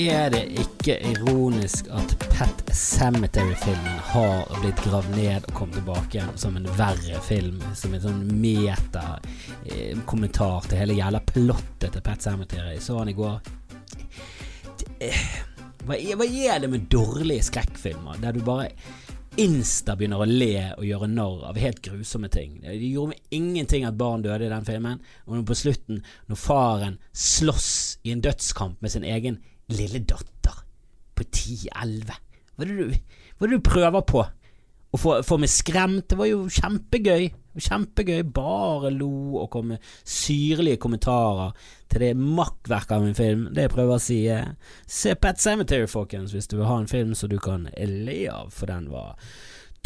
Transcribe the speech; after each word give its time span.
Er 0.00 0.30
det 0.32 0.46
ikke 0.56 0.94
ironisk 1.10 1.90
at 1.92 2.14
Pet 2.32 2.70
Cemetery-filmen 2.72 3.98
har 4.12 4.48
blitt 4.62 4.80
gravd 4.86 5.10
ned 5.12 5.44
og 5.44 5.52
kommet 5.58 5.76
tilbake 5.76 6.22
som 6.40 6.56
en 6.56 6.68
verre 6.78 7.20
film? 7.26 7.58
Som 7.76 7.94
en 7.94 8.04
sånn 8.06 8.22
meta-kommentar 8.40 10.60
til 10.70 10.78
hele 10.80 10.96
jævla 10.96 11.20
plottet 11.28 11.92
til 11.92 12.02
Pet 12.06 12.22
Cemetery. 12.24 12.70
Jeg 12.78 12.84
så 12.86 12.94
han 13.02 13.12
i 13.12 13.18
går. 13.18 13.36
Hva 15.84 15.94
er, 15.98 16.16
hva 16.16 16.24
er 16.24 16.56
det 16.64 16.70
med 16.72 16.88
dårlige 16.92 17.44
skrekkfilmer 17.50 18.14
der 18.24 18.32
du 18.36 18.40
bare 18.46 18.68
insta 19.40 19.96
begynner 19.96 20.20
å 20.24 20.28
le 20.28 20.74
og 20.78 20.84
gjøre 20.88 21.08
narr 21.12 21.44
av 21.50 21.56
helt 21.60 21.80
grusomme 21.84 22.28
ting. 22.32 22.50
Det 22.64 22.74
gjorde 22.78 23.10
meg 23.12 23.20
ingenting 23.36 23.82
at 23.88 24.00
barn 24.00 24.24
døde 24.24 24.44
i 24.48 24.52
den 24.52 24.66
filmen, 24.66 24.98
og 25.26 25.46
på 25.46 25.54
slutten, 25.56 25.96
når 26.28 26.36
faren 26.40 26.98
slåss 27.12 27.98
i 28.04 28.10
en 28.14 28.24
dødskamp 28.24 28.76
med 28.80 28.90
sin 28.92 29.06
egen 29.06 29.36
lille 29.74 30.02
datter 30.08 30.60
på 31.16 31.26
10-11 31.26 32.10
Hva 32.10 32.64
er 32.64 32.70
det 32.70 32.76
du, 32.76 32.94
hva 33.38 33.46
er 33.46 33.50
det 33.50 33.58
du 33.58 33.70
prøver 33.70 34.06
på? 34.08 34.24
Å 34.90 34.98
få, 34.98 35.20
få 35.22 35.38
meg 35.38 35.50
skremt? 35.52 36.08
Det 36.10 36.18
var 36.18 36.26
jo 36.26 36.48
kjempegøy. 36.50 37.28
Kjempegøy. 37.62 38.24
Bare 38.34 38.90
lo 38.90 39.38
og 39.38 39.50
kom 39.52 39.70
med 39.70 39.90
syrlige 40.02 40.80
kommentarer 40.82 41.54
til 41.90 42.04
det 42.04 42.10
makkverket 42.18 42.96
av 42.96 43.06
en 43.06 43.18
film. 43.18 43.44
Det 43.54 43.68
jeg 43.68 43.74
prøver 43.74 43.94
å 43.94 44.02
si, 44.02 44.18
er 44.26 44.56
se 44.90 45.14
Pet 45.14 45.42
Cemetery, 45.42 45.86
folkens, 45.90 46.34
hvis 46.34 46.50
du 46.50 46.58
vil 46.58 46.66
ha 46.66 46.80
en 46.80 46.90
film 46.90 47.14
som 47.18 47.30
du 47.30 47.38
kan 47.42 47.68
le 47.70 48.18
av, 48.32 48.50
for 48.54 48.70
den 48.70 48.90
var 48.90 49.14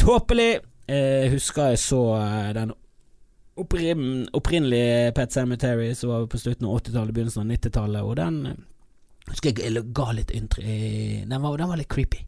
tåpelig. 0.01 0.55
Jeg 0.89 1.29
husker 1.33 1.73
jeg 1.73 1.81
så 1.81 2.01
eh, 2.19 2.49
den 2.57 2.73
opprinnelige 3.55 5.13
Pet 5.15 5.33
Cemetery 5.33 5.93
som 5.95 6.11
var 6.11 6.25
på 6.29 6.41
slutten 6.41 6.67
av 6.67 6.79
80-tallet, 6.81 7.13
begynnelsen 7.15 7.45
av 7.45 7.53
90-tallet, 7.53 8.01
og 8.03 8.17
den 8.19 8.41
eh, 8.49 8.63
husker 9.29 9.57
jeg 9.57 9.83
ga 9.97 10.11
litt 10.13 10.31
inntrykk 10.31 10.65
den, 11.29 11.41
var- 11.41 11.57
den 11.57 11.69
var 11.71 11.77
litt 11.79 11.89
creepy. 11.89 12.21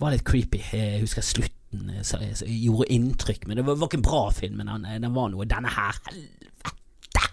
Var 0.00 0.14
litt 0.14 0.24
creepy. 0.24 0.60
Jeg 0.72 1.02
husker 1.02 1.22
slutten 1.26 1.90
eh, 1.92 2.02
så, 2.06 2.18
gjorde 2.46 2.88
inntrykk, 2.94 3.46
men 3.46 3.60
det 3.60 3.66
var, 3.66 3.76
var 3.76 3.90
ikke 3.90 4.00
en 4.00 4.06
bra 4.06 4.22
film. 4.32 4.56
Men 4.62 4.70
den, 4.72 5.02
den 5.04 5.14
var 5.16 5.28
noe. 5.32 5.44
Denne 5.48 5.68
her, 5.74 5.98
helvete! 6.08 7.26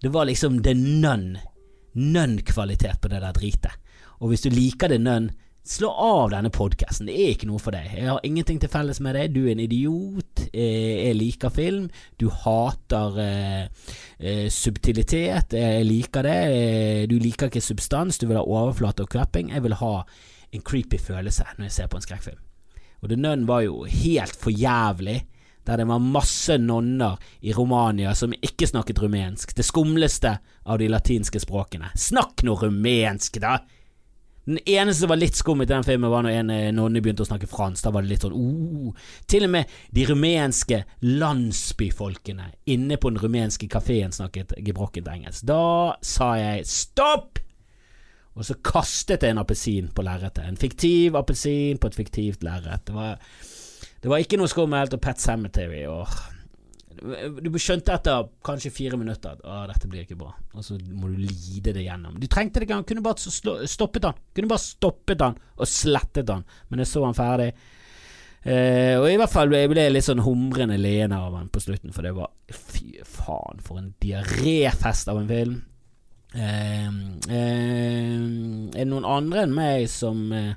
Det 0.00 0.12
var 0.12 0.26
liksom 0.28 0.62
the 0.64 0.72
nun. 0.74 1.34
Nun-kvalitet 1.94 2.98
på 3.00 3.08
det 3.12 3.20
der 3.22 3.32
dritet. 3.36 3.76
Og 4.18 4.32
hvis 4.32 4.42
du 4.42 4.50
liker 4.50 4.88
det 4.90 4.98
nun, 5.04 5.28
slå 5.66 5.88
av 5.90 6.30
denne 6.34 6.50
podkasten. 6.52 7.06
Det 7.08 7.14
er 7.16 7.30
ikke 7.34 7.48
noe 7.48 7.60
for 7.62 7.72
deg. 7.74 7.86
Jeg 7.96 8.08
har 8.10 8.20
ingenting 8.26 8.58
til 8.60 8.68
felles 8.72 9.00
med 9.04 9.16
deg. 9.16 9.32
Du 9.32 9.42
er 9.46 9.54
en 9.54 9.62
idiot. 9.64 10.44
Eh, 10.52 11.08
Jeg 11.08 11.16
liker 11.16 11.50
film. 11.54 11.86
Du 12.20 12.28
hater 12.28 13.18
eh, 13.22 13.66
eh, 14.18 14.48
subtilitet. 14.52 15.56
Jeg 15.56 15.84
liker 15.88 16.22
det. 16.26 16.38
Eh, 16.52 17.06
Du 17.08 17.16
liker 17.18 17.48
ikke 17.48 17.64
substans. 17.64 18.18
Du 18.20 18.26
vil 18.28 18.36
ha 18.36 18.44
overflate 18.44 19.02
og 19.06 19.10
klapping. 19.14 19.50
Jeg 19.54 19.62
vil 19.64 19.74
ha 19.80 19.94
en 20.52 20.62
creepy 20.62 20.98
følelse 21.00 21.46
når 21.56 21.64
jeg 21.70 21.72
ser 21.78 21.88
på 21.88 21.96
en 21.98 22.04
skrekkfilm. 22.04 22.42
Og 23.02 23.08
The 23.10 23.16
Nun 23.16 23.46
var 23.48 23.64
jo 23.64 23.84
helt 23.84 24.36
for 24.36 24.50
jævlig. 24.52 25.22
Der 25.64 25.76
det 25.80 25.86
var 25.88 25.98
masse 25.98 26.58
nonner 26.60 27.16
i 27.40 27.52
Romania 27.56 28.12
som 28.14 28.32
ikke 28.36 28.66
snakket 28.68 29.00
rumensk. 29.00 29.54
Det 29.56 29.64
skumleste 29.64 30.38
av 30.66 30.78
de 30.78 30.88
latinske 30.92 31.40
språkene. 31.40 31.88
Snakk 31.96 32.44
nå 32.44 32.52
rumensk, 32.60 33.40
da! 33.40 33.58
Den 34.44 34.58
eneste 34.68 35.00
som 35.00 35.12
var 35.12 35.20
litt 35.20 35.38
skummet 35.38 35.70
i 35.70 35.72
den 35.72 35.86
filmen, 35.86 36.10
var 36.12 36.26
når 36.26 36.38
en 36.40 36.52
eh, 36.52 36.72
nonne 36.76 37.00
begynte 37.04 37.24
å 37.24 37.28
snakke 37.28 37.48
fransk. 37.48 37.86
Da 37.86 37.92
var 37.94 38.04
det 38.04 38.12
litt 38.12 38.26
sånn 38.26 38.36
oh. 38.36 39.06
Til 39.30 39.46
og 39.46 39.54
med 39.54 39.72
de 39.96 40.04
rumenske 40.10 40.82
landsbyfolkene 41.04 42.50
inne 42.74 43.00
på 43.00 43.12
den 43.12 43.22
rumenske 43.22 43.70
kafeen 43.72 44.12
snakket 44.12 44.56
gebrokkent 44.66 45.08
engelsk. 45.10 45.46
Da 45.48 45.96
sa 46.04 46.34
jeg 46.40 46.68
stopp! 46.68 47.40
Og 48.34 48.42
så 48.42 48.56
kastet 48.66 49.22
jeg 49.22 49.30
en 49.30 49.38
appelsin 49.38 49.92
på 49.94 50.02
lerretet. 50.02 50.42
En 50.42 50.58
fiktiv 50.58 51.14
appelsin 51.14 51.78
på 51.78 51.86
et 51.86 51.98
fiktivt 52.02 52.42
lerret. 52.42 52.82
Det 52.88 53.12
det 54.04 54.10
var 54.12 54.20
ikke 54.20 54.36
noe 54.36 54.50
skummelt. 54.52 54.92
Og 54.92 55.00
Pet 55.00 55.20
Cemetery 55.20 55.86
og 55.88 56.10
Du 56.94 57.58
skjønte 57.58 57.94
etter 57.96 58.28
kanskje 58.46 58.72
fire 58.74 58.98
minutter 59.00 59.34
at 59.34 59.44
å, 59.44 59.62
dette 59.70 59.88
blir 59.90 60.04
ikke 60.04 60.18
bra. 60.20 60.32
Og 60.54 60.64
så 60.66 60.78
må 60.94 61.10
du 61.10 61.18
lide 61.20 61.74
det 61.74 61.86
gjennom. 61.86 62.18
Du 62.20 62.26
trengte 62.30 62.60
det 62.60 62.68
ikke, 62.68 62.80
han 62.80 62.88
kunne 62.88 63.04
bare 63.04 63.66
stoppet 63.68 64.06
han. 64.08 64.20
Kunne 64.36 64.50
bare 64.52 64.62
stoppet 64.62 65.24
han 65.24 65.38
og 65.56 65.70
slettet 65.70 66.30
han. 66.32 66.44
Men 66.70 66.84
jeg 66.84 66.92
så 66.92 67.04
han 67.06 67.18
ferdig. 67.18 67.50
Eh, 68.44 68.94
og 69.00 69.06
i 69.08 69.16
hvert 69.16 69.32
fall 69.32 69.54
jeg 69.56 69.70
ble 69.72 69.86
litt 69.88 70.04
sånn 70.04 70.20
humrende 70.20 70.76
leende 70.76 71.16
av 71.16 71.32
han 71.38 71.46
på 71.48 71.62
slutten, 71.64 71.94
for 71.96 72.04
det 72.04 72.12
var 72.12 72.28
Fy 72.52 72.98
faen, 73.08 73.62
for 73.64 73.80
en 73.80 73.94
diaréfest 74.04 75.08
av 75.08 75.22
en 75.22 75.30
film. 75.30 75.54
Eh, 76.34 76.90
eh, 77.32 78.18
er 78.74 78.82
det 78.82 78.90
noen 78.90 79.06
andre 79.08 79.46
enn 79.46 79.54
meg 79.54 79.84
som 79.86 80.32
eh, 80.34 80.56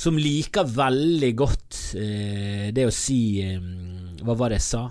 Som 0.00 0.16
liker 0.16 0.64
veldig 0.64 1.28
godt 1.36 1.80
eh, 2.00 2.70
det 2.72 2.86
å 2.88 2.94
si 2.96 3.18
eh, 3.44 3.60
Hva 4.24 4.32
var 4.40 4.48
det 4.48 4.62
jeg 4.62 4.64
sa? 4.70 4.82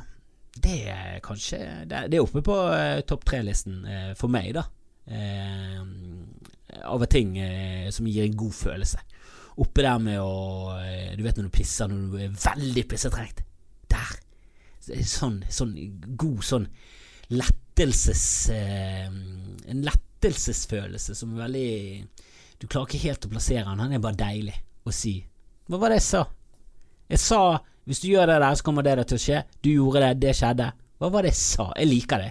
Det 0.52 0.78
er 0.92 1.20
kanskje 1.24 1.58
Det, 1.88 2.12
er 2.12 2.24
oppe 2.24 2.42
på 2.44 2.56
eh, 2.76 3.02
topp 3.08 3.24
tre-listen 3.30 3.86
eh, 3.88 4.12
for 4.20 4.32
meg, 4.32 4.52
da. 4.58 4.66
Eh, 5.08 5.82
av 6.84 7.06
ting 7.06 7.38
eh, 7.40 7.90
som 7.92 8.08
gir 8.08 8.26
en 8.26 8.38
god 8.38 8.56
følelse. 8.56 9.00
Oppe 9.62 9.84
der 9.84 10.00
med 10.00 10.20
å 10.24 10.74
eh, 10.80 11.16
Du 11.18 11.24
vet 11.26 11.38
når 11.38 11.50
du 11.50 11.56
pisser 11.56 11.90
når 11.92 12.04
du 12.12 12.20
er 12.26 12.36
veldig 12.36 12.86
pissetrengt. 12.92 13.44
Der. 13.92 14.14
Sånn, 15.06 15.42
sånn 15.52 15.76
god 16.18 16.40
sånn 16.48 16.64
lettelses 17.30 18.24
En 18.50 19.84
lettelsesfølelse 19.86 21.14
som 21.14 21.36
er 21.36 21.44
veldig 21.44 21.74
Du 22.58 22.66
klarer 22.66 22.88
ikke 22.88 23.04
helt 23.10 23.28
å 23.28 23.34
plassere 23.36 23.66
den. 23.68 23.84
Han 23.84 23.94
er 23.94 24.04
bare 24.04 24.20
deilig 24.20 24.56
å 24.88 24.96
si. 24.96 25.20
Hva 25.70 25.80
var 25.82 25.94
det 25.94 26.00
jeg 26.02 26.08
sa? 26.08 26.24
Jeg 27.12 27.22
sa 27.22 27.42
hvis 27.90 28.00
du 28.04 28.12
gjør 28.12 28.30
det 28.30 28.38
der, 28.44 28.56
så 28.56 28.64
kommer 28.64 28.86
det 28.86 28.94
der 29.00 29.08
til 29.10 29.18
å 29.18 29.22
skje. 29.22 29.40
Du 29.66 29.70
gjorde 29.72 30.04
det, 30.06 30.12
det 30.22 30.36
skjedde. 30.38 30.70
Hva 31.02 31.10
var 31.12 31.26
det 31.26 31.34
jeg 31.34 31.40
sa? 31.42 31.72
Jeg 31.80 31.90
liker 31.90 32.22
det. 32.22 32.30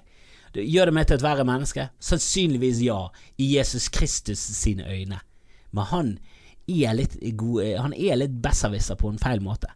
Det 0.54 0.66
Gjør 0.66 0.90
det 0.90 0.94
meg 0.96 1.08
til 1.08 1.18
et 1.18 1.24
verre 1.24 1.46
menneske? 1.46 1.88
Sannsynligvis 2.02 2.80
ja, 2.86 3.00
i 3.38 3.50
Jesus 3.56 3.88
Kristus 3.92 4.42
sine 4.58 4.86
øyne. 4.86 5.18
Men 5.74 5.90
han 5.90 6.12
er 6.70 6.94
litt 6.94 7.18
god 7.38 7.66
er 7.66 8.18
litt 8.18 8.38
besserwisser 8.42 8.98
på 8.98 9.10
en 9.10 9.18
feil 9.18 9.42
måte. 9.42 9.70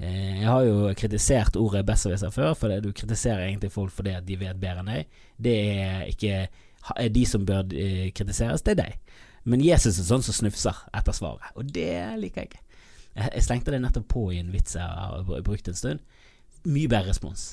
Eh, 0.00 0.40
Jeg 0.40 0.48
har 0.48 0.64
jo 0.64 0.94
kritisert 0.96 1.56
ordet 1.60 1.84
besserwisser 1.88 2.32
før, 2.32 2.54
for 2.56 2.72
du 2.80 2.92
kritiserer 2.92 3.46
egentlig 3.48 3.72
folk 3.72 3.92
fordi 3.92 4.16
de 4.24 4.38
vet 4.40 4.60
bedre 4.60 4.84
enn 4.84 4.92
deg. 4.94 5.18
Det 5.36 5.56
er 5.84 6.06
ikke 6.08 6.46
er 6.96 7.12
de 7.12 7.24
som 7.28 7.44
bør 7.44 7.68
eh, 7.76 8.08
kritiseres, 8.16 8.64
det 8.64 8.76
er 8.76 8.82
deg. 8.82 9.18
Men 9.48 9.64
Jesus 9.64 9.98
er 9.98 10.08
sånn 10.08 10.24
som 10.24 10.36
snufser 10.36 10.76
etter 10.96 11.16
svaret, 11.16 11.52
og 11.56 11.68
det 11.72 11.92
liker 12.20 12.44
jeg 12.44 12.50
ikke. 12.52 12.64
Jeg, 13.18 13.32
jeg 13.34 13.46
slengte 13.46 13.74
det 13.74 13.82
nettopp 13.82 14.06
på 14.14 14.28
i 14.32 14.38
en 14.42 14.52
vits 14.54 14.76
jeg 14.78 14.84
har 14.86 15.24
brukt 15.46 15.68
en 15.70 15.78
stund. 15.78 16.04
Mye 16.68 16.90
bedre 16.90 17.10
respons. 17.10 17.48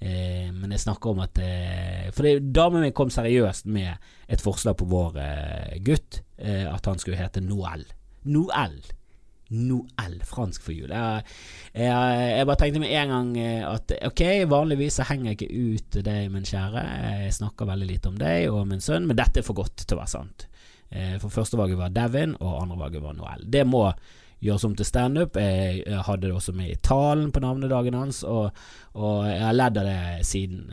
Eh, 0.00 0.48
men 0.54 0.72
jeg 0.72 0.80
snakker 0.86 1.12
om 1.12 1.18
at 1.20 1.36
eh, 1.44 2.06
For 2.16 2.38
damen 2.40 2.86
min 2.86 2.94
kom 2.96 3.10
seriøst 3.12 3.66
med 3.68 3.92
et 4.32 4.40
forslag 4.40 4.78
på 4.80 4.88
vår 4.88 5.18
eh, 5.20 5.74
gutt, 5.84 6.22
eh, 6.40 6.64
at 6.70 6.86
han 6.88 7.02
skulle 7.02 7.20
hete 7.20 7.42
Noel. 7.44 7.84
Noel. 8.30 8.78
Noel, 9.50 10.20
fransk 10.24 10.62
for 10.62 10.72
jul. 10.72 10.92
Jeg, 10.94 11.24
jeg, 11.74 11.90
jeg 11.90 12.46
bare 12.46 12.60
tenkte 12.60 12.80
med 12.84 12.94
en 12.94 13.12
gang 13.12 13.30
eh, 13.42 13.64
at 13.66 13.92
ok, 14.06 14.22
vanligvis 14.48 15.00
så 15.00 15.08
henger 15.08 15.32
jeg 15.32 15.40
ikke 15.40 15.64
ut 15.74 16.00
deg, 16.06 16.30
min 16.32 16.46
kjære. 16.46 16.84
Jeg 17.26 17.34
snakker 17.40 17.68
veldig 17.68 17.88
lite 17.90 18.12
om 18.12 18.20
deg 18.20 18.46
og 18.52 18.68
min 18.70 18.84
sønn, 18.84 19.08
men 19.10 19.18
dette 19.18 19.42
er 19.42 19.46
for 19.46 19.58
godt 19.58 19.82
til 19.84 19.98
å 19.98 20.00
være 20.04 20.14
sant. 20.14 20.46
Eh, 20.90 21.16
For 21.20 21.34
førstevalget 21.34 21.80
var 21.82 21.92
Devin, 21.94 22.36
og 22.38 22.60
andrevalget 22.62 23.04
var 23.04 23.18
Noel. 23.18 23.44
Det 23.50 23.66
må 23.66 23.84
gjøres 24.40 24.64
om 24.64 24.74
til 24.76 24.88
standup. 24.88 25.36
Jeg 25.36 25.82
jeg 25.86 26.04
hadde 26.06 26.26
det 26.26 26.34
også 26.34 26.52
med 26.56 26.70
i 26.70 26.78
talen 26.82 27.30
på 27.32 27.40
navnedagen 27.40 27.94
hans, 27.94 28.22
og, 28.24 28.50
og 28.94 29.26
jeg 29.28 29.42
har 29.44 29.56
ledd 29.56 29.80
av 29.80 29.88
det 29.88 30.26
siden. 30.26 30.72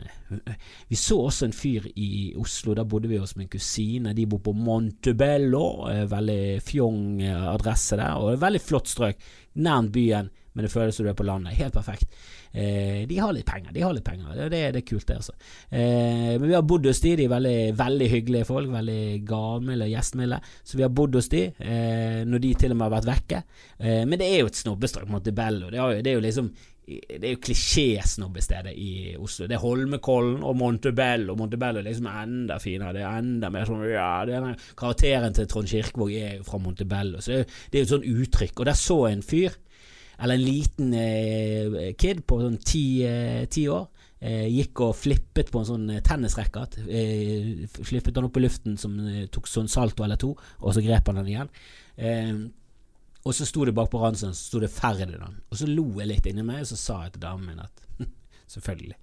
Vi 0.88 0.96
så 0.96 1.20
også 1.28 1.48
en 1.48 1.56
fyr 1.56 1.88
i 1.96 2.34
Oslo, 2.38 2.74
da 2.74 2.84
bodde 2.84 3.08
vi 3.08 3.20
hos 3.20 3.36
min 3.36 3.48
kusine. 3.48 4.14
De 4.16 4.26
bor 4.26 4.42
på 4.44 4.52
Montebello, 4.56 5.66
eh, 5.92 6.04
veldig 6.10 6.42
fjong 6.64 7.22
adresse 7.28 7.96
der, 7.96 8.16
og 8.16 8.40
veldig 8.40 8.60
flott 8.64 8.88
strøk. 8.88 9.22
Nærmt 9.58 9.92
byen, 9.92 10.30
men 10.58 10.66
det 10.66 10.72
føles 10.72 10.96
som 10.98 11.06
du 11.06 11.12
er 11.12 11.16
på 11.18 11.26
landet. 11.28 11.54
Helt 11.54 11.76
perfekt. 11.76 12.16
Eh, 12.50 13.04
de 13.06 13.18
har 13.22 13.30
litt 13.36 13.46
penger, 13.46 13.70
de 13.76 13.84
har 13.86 13.94
litt 13.94 14.04
penger. 14.06 14.32
Det, 14.34 14.48
det, 14.50 14.62
det 14.74 14.82
er 14.82 14.86
kult, 14.88 15.06
det, 15.06 15.18
altså. 15.20 15.34
Eh, 15.70 16.32
men 16.34 16.48
vi 16.48 16.56
har 16.56 16.64
bodd 16.66 16.88
hos 16.90 17.02
de, 17.04 17.14
de 17.20 17.28
er 17.28 17.32
veldig, 17.36 17.56
veldig 17.78 18.08
hyggelige 18.16 18.48
folk. 18.48 18.72
Veldig 18.74 19.00
gavmilde 19.28 19.86
og 19.86 19.94
gjestmilde. 19.94 20.40
Så 20.66 20.80
vi 20.80 20.86
har 20.88 20.90
bodd 20.98 21.14
hos 21.20 21.30
de 21.30 21.44
eh, 21.54 22.24
når 22.26 22.42
de 22.42 22.54
til 22.64 22.74
og 22.74 22.80
med 22.80 22.88
har 22.90 22.96
vært 22.98 23.12
vekke. 23.12 23.42
Eh, 23.78 24.02
men 24.08 24.18
det 24.18 24.32
er 24.32 24.42
jo 24.42 24.50
et 24.50 24.58
snobbestrøk, 24.64 25.06
Montebello. 25.14 25.70
Det, 25.70 25.78
har 25.84 26.02
det 26.02 26.10
er 26.12 26.18
jo 26.18 26.26
liksom 26.26 26.50
det 26.88 27.18
er 27.20 27.34
jo 27.34 27.40
klisjésnobbestedet 27.44 28.72
i 28.80 28.92
Oslo. 29.20 29.44
Det 29.44 29.58
er 29.58 29.60
Holmenkollen 29.60 30.40
og 30.46 30.56
Montebello. 30.56 31.34
Montebello 31.36 31.82
er 31.82 31.88
liksom 31.90 32.08
enda 32.08 32.56
finere. 32.62 32.94
Det 32.96 33.02
er 33.04 33.18
enda 33.20 33.50
mer 33.52 33.68
sånn 33.68 33.82
Ja, 33.90 34.06
denne 34.28 34.54
karakteren 34.78 35.36
til 35.36 35.48
Trond 35.52 35.68
Kirkevåg 35.68 36.14
er 36.16 36.38
jo 36.38 36.46
fra 36.48 36.60
Montebello. 36.64 37.20
Så 37.20 37.42
det 37.42 37.42
er, 37.44 37.82
jo- 37.82 37.82
et 37.82 37.92
sånn 37.92 38.08
uttrykk. 38.08 38.54
Og 38.60 38.70
der 38.70 38.78
så 38.80 38.98
en 39.10 39.20
fyr, 39.20 39.52
eller 40.18 40.34
en 40.34 40.44
liten 40.44 40.94
eh, 40.98 41.94
kid 41.98 42.24
på 42.26 42.40
sånn 42.42 42.58
ti, 42.64 42.84
eh, 43.06 43.46
år, 43.70 43.86
Eh, 44.18 44.48
gikk 44.50 44.80
og 44.82 44.96
flippet 44.98 45.52
på 45.54 45.60
en 45.60 45.66
sånn 45.68 45.90
eh, 45.94 46.00
tennisracket. 46.02 46.80
Eh, 46.90 47.66
flippet 47.70 48.16
den 48.16 48.26
opp 48.26 48.38
i 48.38 48.42
luften 48.42 48.74
som 48.80 48.96
eh, 48.98 49.28
tok 49.30 49.46
sånn 49.46 49.70
salto 49.70 50.02
eller 50.02 50.18
to, 50.18 50.32
og 50.58 50.74
så 50.74 50.82
grep 50.82 51.06
han 51.06 51.20
den 51.20 51.30
igjen. 51.30 51.52
Og 53.28 53.34
så 53.34 53.46
sto 53.46 53.64
det 53.66 53.74
bak 53.76 53.90
på 53.92 54.00
ransen 54.02 54.34
så 54.34 54.40
sto 54.48 54.62
det 54.62 54.72
Ferdinand. 54.72 55.38
Og 55.50 55.60
så 55.60 55.68
lo 55.70 55.86
jeg 56.00 56.10
litt 56.10 56.26
inni 56.30 56.42
meg, 56.46 56.64
og 56.64 56.70
så 56.70 56.78
sa 56.80 56.98
jeg 57.04 57.14
til 57.14 57.24
damen 57.26 57.46
min 57.46 57.62
at 57.62 57.84
selvfølgelig, 58.54 58.98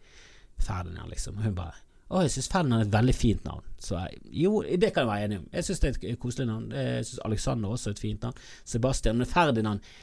Ferdinand, 0.57 1.11
liksom. 1.13 1.39
Og 1.39 1.47
hun 1.47 1.57
bare 1.57 1.81
å, 2.05 2.19
jeg 2.21 2.35
syns 2.35 2.51
Ferdinand 2.51 2.83
er 2.83 2.85
et 2.85 2.93
veldig 2.93 3.15
fint 3.17 3.47
navn. 3.47 3.63
Så 3.81 3.95
jeg, 3.97 4.19
jo, 4.43 4.59
det 4.61 4.91
kan 4.93 5.05
jeg 5.05 5.09
være 5.09 5.29
enig 5.29 5.39
om. 5.41 5.47
Jeg 5.55 5.65
syns 5.65 5.79
det 5.81 5.89
er 5.89 5.95
et 6.11 6.19
koselig 6.21 6.45
navn. 6.51 6.67
Jeg 6.75 7.07
syns 7.07 7.23
Alexander 7.25 7.71
også 7.73 7.89
er 7.89 7.95
et 7.95 8.03
fint 8.03 8.27
navn. 8.27 8.43
Sebastian. 8.75 9.17
Men 9.17 9.31
Ferdinand 9.31 9.95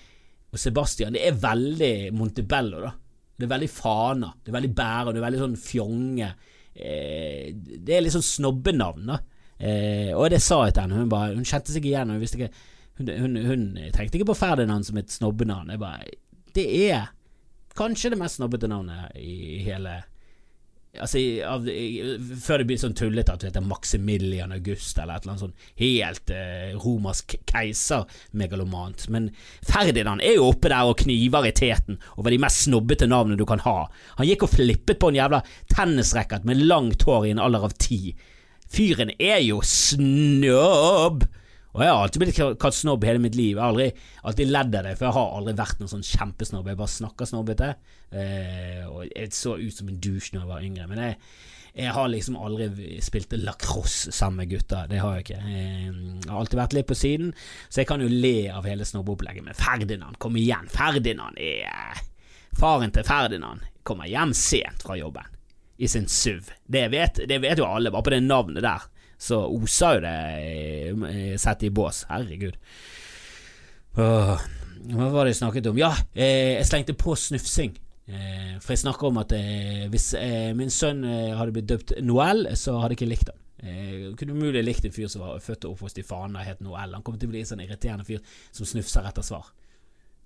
og 0.52 0.60
Sebastian, 0.60 1.14
det 1.16 1.22
er 1.24 1.38
veldig 1.40 1.94
Montebello, 2.12 2.82
da. 2.84 2.92
Det 3.32 3.46
er 3.46 3.52
veldig 3.54 3.70
fana. 3.72 4.28
Det 4.38 4.52
er 4.52 4.58
veldig 4.58 4.74
bære. 4.76 5.12
Det 5.14 5.20
er 5.20 5.24
veldig 5.24 5.40
sånn 5.40 5.54
fjonge. 5.58 6.28
Eh, 6.76 7.48
det 7.56 7.96
er 7.96 8.04
litt 8.04 8.14
sånn 8.14 8.26
snobbenavn, 8.26 9.08
da. 9.08 9.16
Eh, 9.56 10.12
og 10.12 10.28
det 10.30 10.42
sa 10.44 10.60
jeg 10.66 10.76
til 10.76 10.84
henne. 10.84 11.00
Hun, 11.00 11.08
bare, 11.10 11.32
hun 11.38 11.48
kjente 11.48 11.72
seg 11.74 11.88
igjen. 11.88 12.12
Hun, 12.12 12.22
ikke, 12.28 12.50
hun, 13.00 13.10
hun, 13.24 13.40
hun 13.48 13.64
tenkte 13.96 14.20
ikke 14.20 14.28
på 14.34 14.38
Ferdinand 14.38 14.86
som 14.86 15.00
et 15.00 15.10
snobbenavn. 15.14 15.72
Jeg 15.72 15.82
bare 15.82 16.12
Det 16.52 16.66
er 16.84 17.10
kanskje 17.78 18.12
det 18.12 18.20
mest 18.20 18.36
snobbete 18.36 18.68
navnet 18.68 19.16
i 19.16 19.62
hele 19.64 20.02
Altså, 21.00 21.20
av, 21.48 21.64
Før 22.44 22.60
det 22.60 22.66
blir 22.68 22.80
sånn 22.80 22.96
tullete 22.96 23.32
at 23.32 23.40
du 23.40 23.46
heter 23.46 23.64
Maximilian 23.64 24.52
August 24.52 24.98
eller 25.00 25.16
et 25.16 25.24
eller 25.24 25.32
annet 25.32 25.44
sånn 25.46 25.54
helt 25.80 26.32
eh, 26.36 26.74
romersk 26.76 27.38
keiser-megalomant. 27.48 29.06
Men 29.14 29.30
Ferdinand 29.64 30.20
er 30.20 30.36
jo 30.36 30.50
oppe 30.50 30.68
der 30.68 30.90
og 30.90 31.00
kniver 31.00 31.48
i 31.48 31.54
teten 31.56 31.96
over 32.18 32.28
de 32.28 32.40
mest 32.44 32.66
snobbete 32.66 33.08
navnene 33.08 33.40
du 33.40 33.46
kan 33.48 33.64
ha. 33.64 33.86
Han 34.18 34.28
gikk 34.28 34.44
og 34.44 34.52
flippet 34.52 35.00
på 35.00 35.08
en 35.08 35.20
jævla 35.22 35.40
tennisracket 35.72 36.44
med 36.48 36.60
langt 36.66 37.08
hår 37.08 37.30
i 37.30 37.32
en 37.32 37.40
alder 37.40 37.70
av 37.70 37.78
ti. 37.80 38.12
Fyren 38.72 39.16
er 39.16 39.40
jo 39.46 39.62
snobb! 39.64 41.24
Og 41.72 41.80
jeg 41.80 41.88
har 41.88 42.02
alltid 42.02 42.20
blitt 42.20 42.40
kalt 42.60 42.76
snobb 42.76 43.06
hele 43.08 43.22
mitt 43.22 43.36
liv. 43.38 43.56
Jeg 43.56 43.62
har 43.62 43.72
aldri 43.72 43.88
alltid 44.28 44.50
ledd 44.52 44.74
av 44.76 44.84
det, 44.84 44.92
for 44.98 45.08
jeg 45.08 45.16
har 45.16 45.38
aldri 45.38 45.54
vært 45.56 45.80
noen 45.80 45.92
sånn 45.94 46.04
kjempesnobb. 46.04 46.68
Jeg 46.68 46.80
bare 46.82 46.94
snakker 46.94 47.28
snobbete. 47.30 47.70
Eh, 48.12 48.84
og 48.90 49.06
jeg 49.08 49.32
så 49.36 49.56
ut 49.56 49.78
som 49.78 49.88
en 49.88 50.00
douche 50.04 50.34
når 50.34 50.42
jeg 50.42 50.50
var 50.50 50.66
yngre. 50.68 50.88
Men 50.90 51.02
jeg, 51.06 51.16
jeg 51.80 51.96
har 51.96 52.12
liksom 52.12 52.36
aldri 52.36 53.00
spilt 53.04 53.32
lacrosse 53.40 54.12
sammen 54.12 54.42
med 54.42 54.52
gutta. 54.52 54.84
Det 54.90 55.00
har 55.00 55.16
jeg 55.16 55.26
ikke. 55.26 55.40
Jeg 55.48 55.96
har 56.28 56.42
alltid 56.42 56.60
vært 56.60 56.76
litt 56.76 56.92
på 56.92 57.00
siden, 57.06 57.32
så 57.68 57.80
jeg 57.80 57.88
kan 57.88 58.04
jo 58.04 58.12
le 58.12 58.36
av 58.52 58.68
hele 58.68 58.88
snobbeopplegget. 58.88 59.48
Men 59.48 59.56
Ferdinand, 59.56 60.20
kom 60.20 60.36
igjen. 60.36 60.68
Ferdinand 60.72 61.40
er 61.40 62.04
Faren 62.60 62.92
til 62.92 63.06
Ferdinand 63.08 63.64
kommer 63.82 64.06
hjem 64.06 64.34
sent 64.36 64.84
fra 64.84 64.98
jobben 65.00 65.24
i 65.80 65.88
sin 65.88 66.04
SUV. 66.04 66.52
Det 66.68 66.84
vet, 66.92 67.24
det 67.28 67.40
vet 67.42 67.58
jo 67.58 67.64
alle, 67.64 67.90
bare 67.90 68.04
på 68.04 68.12
det 68.12 68.20
navnet 68.26 68.62
der 68.62 68.84
så 69.22 69.38
oser 69.54 69.98
jo 69.98 70.02
det 70.02 71.38
sett 71.40 71.62
i 71.62 71.70
bås. 71.70 72.02
Herregud. 72.10 72.58
Åh, 74.02 74.42
hva 74.90 75.08
var 75.12 75.26
det 75.26 75.34
jeg 75.34 75.42
snakket 75.42 75.68
om? 75.70 75.78
Ja, 75.78 75.92
eh, 76.14 76.58
jeg 76.58 76.66
slengte 76.66 76.96
på 76.98 77.14
snufsing. 77.18 77.76
Eh, 78.10 78.58
for 78.58 78.74
jeg 78.74 78.82
snakker 78.82 79.08
om 79.12 79.20
at 79.22 79.34
eh, 79.36 79.86
hvis 79.92 80.10
min 80.58 80.72
sønn 80.72 81.04
hadde 81.06 81.54
blitt 81.54 81.70
døpt 81.70 81.94
Noel, 82.02 82.48
så 82.58 82.78
hadde 82.80 82.96
jeg 82.96 83.02
ikke 83.02 83.12
likt 83.12 83.30
ham. 83.30 83.38
Jeg 83.62 84.16
kunne 84.18 84.34
umulig 84.34 84.64
likt 84.64 84.88
en 84.88 84.94
fyr 84.94 85.06
som 85.06 85.22
var 85.22 85.42
født 85.44 85.68
og 85.68 85.76
oppvokst 85.76 86.00
i 86.02 86.06
Fana 86.06 86.40
og 86.40 86.48
het 86.48 86.64
Noel. 86.64 86.96
Han 86.96 87.04
kommer 87.06 87.20
til 87.22 87.30
å 87.30 87.34
bli 87.34 87.44
en 87.44 87.50
sånn 87.52 87.62
irriterende 87.62 88.06
fyr 88.08 88.18
som 88.50 88.66
snufser 88.66 89.06
etter 89.06 89.22
svar. 89.22 89.52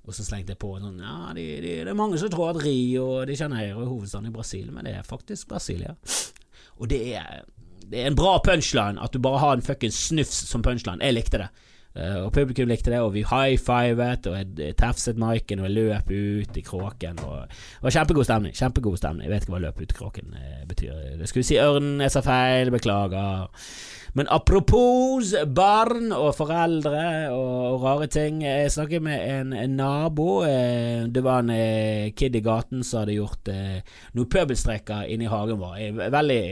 Og 0.06 0.14
så 0.16 0.24
slengte 0.24 0.54
jeg 0.54 0.62
på 0.62 0.70
sånn 0.78 1.02
Ja, 1.02 1.34
de, 1.36 1.44
de, 1.60 1.74
det 1.84 1.90
er 1.90 1.98
mange 1.98 2.16
som 2.22 2.30
tror 2.30 2.52
at 2.52 2.60
Rio 2.62 3.24
De 3.26 3.34
kjenner 3.34 3.64
Janeiro 3.64 3.82
er 3.82 3.90
hovedstaden 3.90 4.30
i 4.30 4.34
Brasil, 4.34 4.70
men 4.72 4.86
det 4.86 4.94
er 4.96 5.06
faktisk 5.06 5.50
Brasilia. 5.50 5.96
Og 6.78 6.88
det 6.88 7.02
er 7.18 7.42
det 7.90 8.02
er 8.02 8.10
en 8.10 8.18
bra 8.18 8.38
punchline 8.44 9.00
at 9.02 9.14
du 9.14 9.22
bare 9.22 9.42
har 9.42 9.56
en 9.56 9.64
fuckings 9.64 10.08
snufs 10.08 10.44
som 10.50 10.64
punchline. 10.64 11.02
Jeg 11.04 11.16
likte 11.16 11.42
det. 11.44 11.48
Uh, 11.96 12.26
og 12.26 12.32
publikum 12.32 12.68
likte 12.68 12.92
det, 12.92 12.98
og 13.00 13.14
vi 13.14 13.22
high-fivet, 13.24 14.26
og 14.28 14.34
jeg 14.36 14.74
tafset 14.76 15.16
miken, 15.16 15.62
og 15.62 15.70
jeg 15.70 15.76
løp 15.78 16.10
ut 16.12 16.58
i 16.60 16.64
kråken. 16.64 17.22
Og 17.24 17.46
det 17.48 17.86
var 17.86 17.94
kjempegod 17.94 18.28
stemning. 18.28 18.56
Kjempegod 18.56 18.98
stemning. 19.00 19.24
Jeg 19.24 19.32
vet 19.32 19.46
ikke 19.46 19.54
hva 19.54 19.62
løp 19.64 19.80
ut 19.80 19.94
i 19.94 19.98
kråken 20.02 20.36
uh, 20.36 20.64
betyr. 20.68 20.98
Det 21.16 21.30
skulle 21.30 21.48
si 21.48 21.56
ørnen, 21.62 22.02
jeg 22.04 22.12
sa 22.12 22.24
feil, 22.26 22.72
beklager. 22.74 23.48
Men 24.16 24.30
apropos 24.32 25.34
barn 25.52 26.08
og 26.16 26.30
foreldre 26.38 27.00
og, 27.36 27.82
rare 27.82 28.06
ting. 28.08 28.40
Jeg 28.46 28.70
snakket 28.72 29.02
med 29.04 29.20
en, 29.20 29.52
en 29.52 29.74
nabo. 29.76 30.38
Eh, 30.48 31.04
det 31.12 31.20
var 31.24 31.42
en 31.42 31.52
eh, 31.52 32.14
kid 32.16 32.38
i 32.38 32.40
gaten 32.44 32.80
som 32.80 33.02
hadde 33.02 33.18
gjort 33.18 33.50
eh, 33.52 33.82
noen 34.16 34.30
pøbelstreker 34.32 35.10
inne 35.12 35.26
i 35.26 35.28
hagen 35.28 35.60
vår. 35.60 35.98
Veldig, 36.14 36.44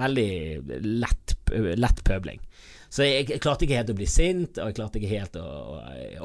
veldig 0.00 0.30
lett, 1.04 1.36
lett 1.78 2.02
pøbling. 2.08 2.42
Så 2.90 3.06
jeg, 3.06 3.28
jeg, 3.30 3.38
klarte 3.44 3.68
ikke 3.68 3.78
helt 3.78 3.92
å 3.92 3.96
bli 4.00 4.08
sint, 4.10 4.58
og 4.58 4.72
jeg 4.72 4.76
klarte 4.80 4.98
ikke 4.98 5.12
helt 5.12 5.38
å, 5.38 5.44
å, 5.46 5.76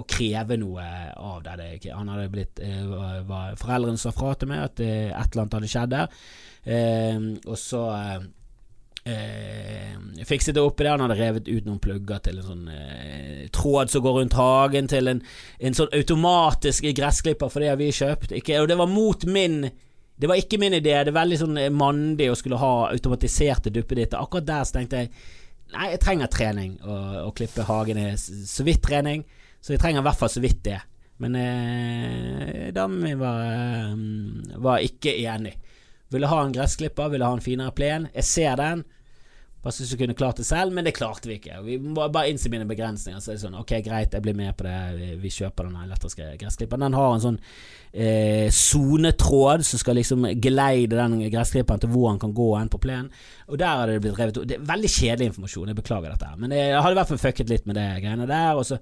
å 0.01 0.03
kreve 0.09 0.57
noe 0.57 0.87
av 1.13 1.43
det 1.45 1.91
han 1.91 2.09
hadde 2.09 2.31
blitt 2.33 2.63
var, 2.89 3.19
var 3.29 3.59
Foreldrene 3.61 4.01
sa 4.01 4.09
fra 4.15 4.33
til 4.33 4.49
meg 4.49 4.63
at 4.63 4.81
et 4.81 5.13
eller 5.13 5.43
annet 5.43 5.59
hadde 5.59 5.69
skjedd 5.75 5.93
der. 5.93 6.17
Eh, 6.65 7.29
og 7.45 7.61
så 7.61 7.83
Eh, 9.05 10.25
fikset 10.25 10.55
det 10.55 10.61
oppi 10.65 10.83
der. 10.83 10.95
Han 10.95 11.03
hadde 11.05 11.19
revet 11.19 11.49
ut 11.49 11.65
noen 11.67 11.81
plugger 11.81 12.23
til 12.25 12.39
en 12.41 12.47
sånn 12.47 12.69
eh, 12.73 13.43
tråd 13.53 13.91
som 13.93 14.01
går 14.01 14.19
rundt 14.19 14.37
hagen, 14.39 14.89
til 14.89 15.11
en, 15.11 15.21
en 15.59 15.77
sånn 15.77 15.93
automatisk 15.93 16.87
gressklipper, 16.97 17.51
for 17.53 17.61
det 17.61 17.69
har 17.69 17.77
vi 17.81 17.91
kjøpt. 17.93 18.33
Ikke, 18.39 18.57
og 18.63 18.71
det 18.71 18.79
var 18.81 18.89
mot 18.89 19.27
min 19.29 19.67
Det 20.15 20.29
var 20.31 20.39
ikke 20.39 20.57
min 20.57 20.73
idé. 20.73 20.93
Det 21.03 21.11
er 21.11 21.17
veldig 21.19 21.37
sånn 21.41 21.57
eh, 21.59 21.73
mandig 21.73 22.29
å 22.31 22.37
skulle 22.39 22.57
ha 22.61 22.87
automatiserte 22.87 23.73
duppeditter. 23.75 24.17
Akkurat 24.17 24.47
der 24.47 24.63
så 24.63 24.79
tenkte 24.79 25.03
jeg 25.03 25.11
Nei, 25.75 25.89
jeg 25.91 25.99
trenger 25.99 26.29
trening. 26.29 26.75
Å 26.85 27.31
klippe 27.35 27.65
hagen 27.65 27.97
er 27.97 28.13
så 28.21 28.63
vidt 28.63 28.83
trening, 28.85 29.23
så 29.59 29.73
jeg 29.73 29.81
trenger 29.81 30.03
i 30.03 30.05
hvert 30.05 30.19
fall 30.19 30.29
så 30.29 30.43
vidt 30.43 30.61
det. 30.63 30.77
Men 31.17 31.35
eh, 31.39 32.67
damen 32.71 33.01
min 33.01 33.19
var, 33.19 33.41
eh, 33.49 34.59
var 34.61 34.83
ikke 34.85 35.15
enig. 35.25 35.55
Ville 36.13 36.29
ha 36.29 36.41
en 36.43 36.53
gressklipper, 36.53 37.09
ville 37.11 37.25
ha 37.27 37.35
en 37.35 37.43
finere 37.43 37.73
plen. 37.75 38.07
Jeg 38.13 38.29
ser 38.29 38.61
den. 38.61 38.85
Bare 39.65 39.73
synes 39.73 39.95
vi 39.95 39.97
kunne 39.97 40.13
klart 40.13 40.37
det 40.37 40.43
selv, 40.45 40.73
men 40.77 40.85
det 40.85 40.91
klarte 40.93 41.25
vi 41.25 41.39
ikke. 41.39 41.55
Vi 41.65 41.79
må 41.81 42.03
bare 42.13 42.29
innse 42.29 42.51
mine 42.53 42.67
begrensninger. 42.69 43.17
Så 43.17 43.31
er 43.31 43.39
det 43.39 43.41
sånn, 43.41 43.55
ok, 43.57 43.71
greit, 43.87 44.13
jeg 44.13 44.21
blir 44.21 44.35
med 44.37 44.53
på 44.53 44.67
det. 44.67 45.15
Vi 45.23 45.31
kjøper 45.33 45.65
den 45.65 45.79
elektriske 45.87 46.27
gressklipperen. 46.37 46.83
Den 46.85 46.97
har 46.99 47.15
en 47.15 47.23
sånn 47.23 47.39
eh, 47.89 48.45
sonetråd 48.53 49.63
eh, 49.63 49.65
som 49.65 49.81
skal 49.81 49.97
liksom 49.97 50.27
geleide 50.37 50.99
den 50.99 51.17
gressklipperen 51.33 51.81
til 51.81 51.89
hvor 51.95 52.11
han 52.11 52.21
kan 52.21 52.35
gå 52.37 52.51
hen 52.59 52.69
på 52.69 52.81
plenen. 52.83 53.09
Og 53.49 53.57
der 53.57 53.81
har 53.81 53.89
det 53.89 54.03
blitt 54.03 54.19
revet 54.21 54.37
Det 54.45 54.59
er 54.59 54.67
veldig 54.69 54.91
kjedelig 54.99 55.31
informasjon, 55.31 55.71
jeg 55.73 55.79
beklager 55.81 56.13
dette 56.13 56.29
her. 56.29 56.37
Men 56.43 56.53
jeg 56.53 56.75
hadde 56.77 56.93
i 56.93 56.99
hvert 56.99 57.13
fall 57.15 57.23
fucket 57.23 57.53
litt 57.55 57.65
med 57.65 57.79
det 57.79 57.87
greiene 58.03 58.27
der. 58.29 58.59
Og 58.59 58.69
så 58.69 58.77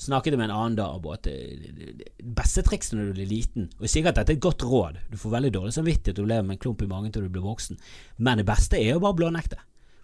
snakket 0.00 0.36
jeg 0.36 0.40
med 0.40 0.48
en 0.48 0.56
annen 0.60 0.78
dame 0.78 1.16
at 1.16 1.26
det, 1.26 2.06
beste 2.38 2.62
trikset 2.70 2.94
når 3.00 3.10
du 3.10 3.18
blir 3.18 3.28
liten 3.28 3.66
Og 3.74 3.84
jeg 3.84 3.92
sier 3.96 4.08
at 4.08 4.16
dette 4.16 4.32
er 4.32 4.38
et 4.38 4.46
godt 4.46 4.62
råd, 4.64 5.02
du 5.10 5.18
får 5.18 5.34
veldig 5.34 5.50
dårlig 5.58 5.74
samvittighet 5.76 6.22
du 6.22 6.22
lever 6.22 6.46
med 6.46 6.56
en 6.56 6.62
klump 6.62 6.86
i 6.86 6.88
magen 6.88 7.10
til 7.10 7.26
du 7.26 7.34
blir 7.34 7.44
voksen, 7.44 7.82
men 8.22 8.40
det 8.40 8.46
beste 8.48 8.78
er 8.78 8.94
jo 8.94 9.02
bare 9.02 9.18
blånekte. 9.18 9.58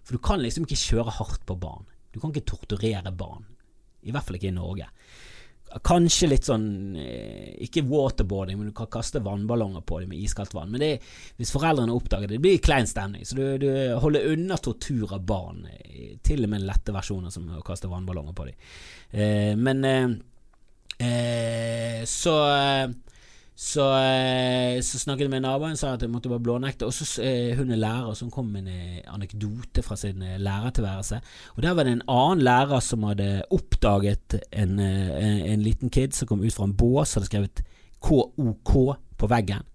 For 0.07 0.15
du 0.15 0.23
kan 0.23 0.39
liksom 0.39 0.63
ikke 0.63 0.79
kjøre 0.79 1.17
hardt 1.19 1.43
på 1.47 1.57
barn. 1.59 1.83
Du 2.15 2.21
kan 2.21 2.31
ikke 2.31 2.47
torturere 2.47 3.11
barn. 3.11 3.43
I 4.07 4.13
hvert 4.15 4.23
fall 4.23 4.37
ikke 4.39 4.53
i 4.53 4.55
Norge. 4.55 4.87
Kanskje 5.83 6.29
litt 6.31 6.45
sånn 6.47 6.95
eh, 6.95 7.57
Ikke 7.65 7.83
waterboarding, 7.83 8.55
men 8.55 8.69
du 8.69 8.75
kan 8.75 8.87
kaste 8.87 9.19
vannballonger 9.19 9.83
på 9.83 9.99
dem 9.99 10.13
med 10.13 10.21
iskaldt 10.23 10.55
vann. 10.55 10.71
Men 10.71 10.83
det, 10.85 10.91
hvis 11.35 11.51
foreldrene 11.51 11.91
oppdager 11.91 12.29
det, 12.29 12.37
det 12.37 12.45
blir 12.45 12.63
klein 12.63 12.87
stemning. 12.87 13.27
Så 13.27 13.35
du, 13.35 13.43
du 13.59 13.67
holder 13.99 14.31
unna 14.31 14.55
tortur 14.63 15.11
av 15.17 15.25
barn. 15.27 15.65
Eh, 15.67 16.15
til 16.23 16.47
og 16.47 16.53
med 16.53 16.63
lette 16.63 16.95
versjoner 16.95 17.33
som 17.33 17.51
å 17.51 17.65
kaste 17.67 17.91
vannballonger 17.91 18.37
på 18.37 18.47
dem. 18.47 18.71
Eh, 19.11 19.53
men 19.59 19.83
eh, 19.91 20.07
eh 21.03 22.01
så 22.07 22.37
eh, 22.47 22.87
så, 23.57 23.85
eh, 23.97 24.77
så, 24.85 24.99
snakket 25.01 25.25
jeg 25.25 25.31
med 25.33 25.41
naboen 25.41 25.73
og 25.73 25.79
sa 25.79 25.95
at 25.95 26.03
jeg 26.05 26.11
måtte 26.13 26.29
bare 26.29 26.43
blånekte. 26.45 26.85
Og 26.85 26.93
så 26.93 27.23
eh, 27.25 27.55
hun 27.57 27.71
er 27.73 27.79
lærer 27.81 28.13
som 28.13 28.29
kom 28.29 28.51
med 28.53 28.67
en 28.67 28.73
eh, 28.73 28.99
anekdote 29.09 29.81
fra 29.81 29.97
sin 29.97 30.21
lærertilværelse. 30.21 31.17
Og 31.55 31.63
Der 31.65 31.73
var 31.73 31.87
det 31.87 31.95
en 31.97 32.05
annen 32.07 32.43
lærer 32.45 32.79
som 32.85 33.07
hadde 33.09 33.41
oppdaget 33.49 34.37
en, 34.51 34.77
en, 34.79 35.41
en 35.55 35.65
liten 35.65 35.89
kid 35.89 36.13
som 36.13 36.29
kom 36.29 36.45
ut 36.45 36.53
fra 36.53 36.69
en 36.69 36.77
bås, 36.77 37.15
hadde 37.17 37.31
skrevet 37.31 37.63
KOK 37.97 38.75
på 39.17 39.31
veggen. 39.33 39.65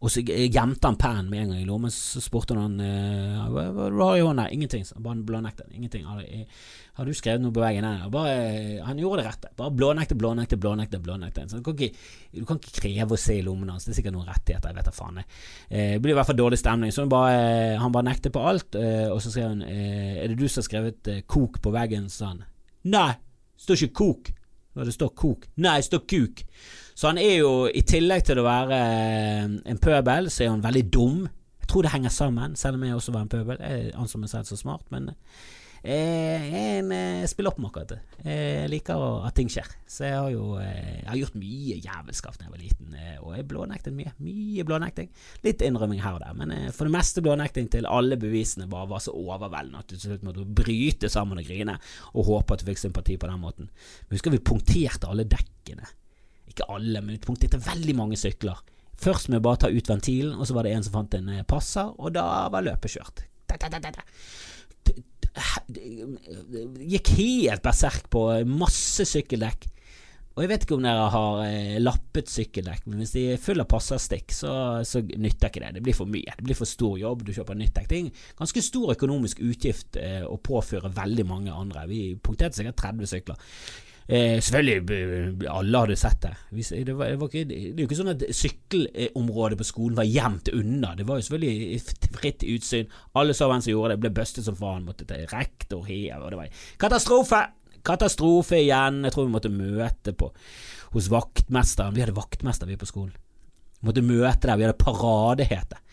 Og 0.00 0.08
så 0.08 0.22
gjemte 0.24 0.88
han 0.88 0.96
pennen 0.96 1.26
med 1.28 1.42
en 1.42 1.50
gang 1.52 1.60
i 1.60 1.66
lommen. 1.68 1.92
Så 1.92 2.22
spurte 2.24 2.56
han 2.56 2.78
uh, 2.80 3.48
hva, 3.52 3.66
hva 3.76 3.88
du 3.92 3.98
har 4.00 4.16
i 4.16 4.22
hånda. 4.24 4.46
Ingenting. 4.48 4.86
Bare 4.96 5.20
blånektet. 5.28 5.68
Ingenting. 5.76 6.06
Har, 6.08 6.22
har, 6.96 7.04
du 7.04 7.16
skrevet 7.16 7.44
noe 7.44 7.52
på 7.52 7.60
veggen? 7.60 7.84
Nei, 7.84 8.08
bare, 8.12 8.38
han 8.86 9.02
gjorde 9.02 9.20
det 9.20 9.26
rette. 9.28 9.50
Bare 9.58 9.74
blånekte, 9.76 10.16
blånekte, 10.16 10.56
blånekte. 10.56 11.02
blånekte. 11.04 11.44
Så 11.52 11.60
du, 11.60 11.66
kan 11.66 11.76
ikke, 11.76 12.08
du 12.32 12.48
kan 12.48 12.62
ikke 12.62 12.78
kreve 12.78 13.18
å 13.18 13.20
se 13.20 13.36
i 13.42 13.44
lommen 13.44 13.74
hans. 13.74 13.84
Det 13.84 13.92
er 13.92 14.00
sikkert 14.00 14.16
noen 14.16 14.32
rettigheter. 14.32 14.72
Jeg 14.72 14.80
vet 14.80 14.88
da 14.88 14.96
faen. 14.96 15.20
Eh, 15.20 15.92
det 15.92 16.00
blir 16.00 16.16
i 16.16 16.18
hvert 16.22 16.32
fall 16.32 16.40
dårlig 16.40 16.62
stemning. 16.62 16.96
Så 16.96 17.04
han 17.04 17.12
bare, 17.12 17.76
han 17.84 17.92
bare 17.92 18.08
nekter 18.08 18.32
på 18.32 18.48
alt. 18.54 18.80
Eh, 18.80 19.04
og 19.12 19.20
så 19.20 19.34
skrev 19.34 19.52
han 19.52 19.64
eh, 19.68 20.22
Er 20.24 20.32
det 20.32 20.40
du 20.40 20.46
som 20.48 20.62
har 20.62 20.70
skrevet 20.70 21.12
eh, 21.12 21.24
'kok' 21.28 21.60
på 21.60 21.76
veggen? 21.76 22.08
sa 22.08 22.32
han. 22.32 22.46
Nei, 22.88 23.10
det 23.20 23.68
står 23.68 23.84
ikke 23.84 23.98
'kok'. 24.00 24.36
Det 24.74 24.94
står 24.94 25.10
'kok'. 25.14 25.48
Nei, 25.56 25.76
det 25.76 25.84
står 25.84 25.98
'kuk'. 26.06 26.44
Så 26.94 27.06
han 27.06 27.18
er 27.18 27.36
jo, 27.36 27.66
i 27.66 27.82
tillegg 27.82 28.24
til 28.24 28.38
å 28.38 28.44
være 28.44 28.76
eh, 28.76 29.44
en 29.66 29.78
pøbel, 29.78 30.30
så 30.30 30.44
er 30.44 30.50
han 30.50 30.62
veldig 30.62 30.92
dum. 30.92 31.28
Jeg 31.60 31.68
tror 31.68 31.82
det 31.82 31.90
henger 31.90 32.10
sammen, 32.10 32.56
selv 32.56 32.74
om 32.74 32.84
jeg 32.84 32.94
også 32.94 33.12
var 33.12 33.20
en 33.20 33.28
pøbel. 33.28 33.56
Jeg 33.60 33.92
anser 33.94 34.18
meg 34.18 34.28
selv 34.28 34.44
så 34.44 34.56
smart, 34.56 34.84
men 34.90 35.10
jeg 35.80 36.48
er 36.52 36.78
en 36.82 36.90
eh, 36.92 37.26
spilloppmaker. 37.30 37.94
Jeg 38.20 38.68
liker 38.68 39.00
at 39.24 39.34
ting 39.38 39.48
skjer. 39.48 39.68
Så 39.88 40.04
jeg 40.04 40.18
har 40.18 40.28
jo 40.34 40.58
eh, 40.60 40.98
jeg 41.00 41.08
har 41.08 41.20
gjort 41.22 41.38
mye 41.40 41.78
jævelskap 41.80 42.36
da 42.36 42.46
jeg 42.46 42.52
var 42.52 42.60
liten, 42.60 42.96
eh, 42.96 43.14
og 43.22 43.32
jeg 43.36 43.46
blånektet 43.48 43.96
mye. 43.96 44.12
Mye 44.20 44.66
blånekting. 44.68 45.08
Litt 45.46 45.64
innrømming 45.64 46.02
her 46.04 46.18
og 46.18 46.24
der, 46.24 46.34
men 46.36 46.52
eh, 46.52 46.66
for 46.76 46.88
det 46.88 46.94
meste 46.98 47.24
blånekting 47.24 47.70
til 47.72 47.88
alle 47.88 48.18
bevisene 48.20 48.68
bare 48.70 48.90
var 48.90 49.00
så 49.04 49.14
overveldende 49.16 49.80
at 49.80 49.88
du 49.88 49.96
til 49.96 50.10
slutt 50.10 50.26
måtte 50.28 50.44
bryte 50.44 51.08
sammen 51.12 51.40
og 51.40 51.48
grine, 51.48 51.78
og 52.12 52.28
håpe 52.28 52.56
at 52.56 52.64
du 52.64 52.68
fikk 52.68 52.84
sympati 52.84 53.16
på 53.16 53.30
den 53.30 53.40
måten. 53.40 53.72
Men 54.04 54.18
husker 54.18 54.36
vi 54.36 54.42
punkterte 54.52 55.08
alle 55.08 55.24
dekkene. 55.28 55.88
Ikke 56.50 56.68
alle, 56.68 57.00
men 57.00 57.16
vi 57.16 57.24
punkterte 57.24 57.62
veldig 57.64 57.96
mange 57.96 58.20
sykler. 58.20 58.60
Først 59.00 59.30
med 59.32 59.40
å 59.40 59.46
bare 59.48 59.64
ta 59.64 59.72
ut 59.72 59.88
ventilen, 59.88 60.36
og 60.36 60.44
så 60.44 60.58
var 60.58 60.68
det 60.68 60.74
en 60.76 60.84
som 60.84 60.98
fant 60.98 61.16
en 61.16 61.32
eh, 61.32 61.46
passer, 61.48 61.88
og 61.96 62.12
da 62.18 62.26
var 62.52 62.68
løpet 62.68 62.98
kjørt. 62.98 63.24
Da, 63.48 63.56
da, 63.56 63.80
da, 63.80 63.90
da, 63.96 64.04
Gikk 66.90 67.12
helt 67.18 67.62
berserk 67.64 68.08
på 68.12 68.24
masse 68.48 69.06
sykkeldekk. 69.08 69.68
Og 70.38 70.44
jeg 70.44 70.50
vet 70.52 70.62
ikke 70.64 70.76
om 70.78 70.84
dere 70.86 71.08
har 71.12 71.40
eh, 71.44 71.78
lappet 71.82 72.30
sykkeldekk, 72.30 72.84
men 72.88 73.02
hvis 73.02 73.12
de 73.16 73.24
er 73.32 73.40
full 73.42 73.60
av 73.60 73.66
passerstikk, 73.68 74.30
så, 74.32 74.52
så 74.86 75.02
nytter 75.02 75.50
ikke 75.50 75.62
det. 75.64 75.72
Det 75.76 75.82
blir 75.84 75.96
for 75.98 76.08
mye. 76.08 76.36
Det 76.38 76.46
blir 76.46 76.56
for 76.56 76.70
stor 76.70 76.94
jobb. 77.00 77.26
Du 77.26 77.32
kjøper 77.34 77.58
nytt 77.58 77.74
dekk. 77.76 77.88
Det 77.90 77.98
er 77.98 78.04
en 78.06 78.12
ganske 78.38 78.62
stor 78.64 78.94
økonomisk 78.94 79.42
utgift 79.42 79.98
eh, 80.00 80.22
å 80.24 80.38
påføre 80.40 80.92
veldig 80.96 81.26
mange 81.28 81.52
andre. 81.52 81.84
Vi 81.90 82.00
punkterte 82.22 82.60
sikkert 82.60 82.78
30 82.80 83.10
sykler. 83.10 83.50
Eh, 84.10 84.40
selvfølgelig, 84.42 85.46
alle 85.46 85.80
hadde 85.84 85.96
sett 85.96 86.24
det. 86.24 86.32
Det, 86.50 86.94
var, 86.98 87.12
det, 87.12 87.18
var 87.20 87.28
ikke, 87.30 87.44
det 87.46 87.58
er 87.68 87.78
jo 87.78 87.86
ikke 87.86 87.98
sånn 88.00 88.10
at 88.10 88.24
sykkelområdet 88.34 89.58
på 89.60 89.66
skolen 89.68 89.98
var 90.00 90.08
gjemt 90.08 90.50
unna. 90.50 90.96
Det 90.98 91.06
var 91.06 91.20
jo 91.20 91.26
selvfølgelig 91.28 92.16
fritt 92.16 92.42
utsyn. 92.42 92.90
Alle 93.20 93.36
så 93.38 93.46
hvem 93.46 93.62
som 93.62 93.70
gjorde 93.70 93.94
det. 93.94 94.00
Ble 94.02 94.12
bustet 94.18 94.48
som 94.48 94.58
faen. 94.58 94.82
Måtte 94.88 95.06
til 95.06 95.30
rektor 95.30 95.86
her. 95.86 96.18
Og 96.18 96.34
det 96.34 96.40
var 96.40 96.66
katastrofe! 96.82 97.44
Katastrofe 97.86 98.58
igjen. 98.58 99.04
Jeg 99.06 99.14
tror 99.14 99.28
vi 99.28 99.36
måtte 99.36 99.54
møte 99.54 100.16
på 100.18 100.32
hos 100.90 101.10
vaktmesteren. 101.12 101.94
Vi 101.94 102.02
hadde 102.02 102.18
vaktmester 102.18 102.66
vi 102.66 102.80
på 102.80 102.90
skolen. 102.90 103.14
Vi 103.78 103.92
måtte 103.92 104.02
møte 104.02 104.42
der. 104.42 104.58
Vi 104.58 104.66
hadde 104.66 104.80
parade, 104.80 105.46
het 105.46 105.70
det. 105.70 105.84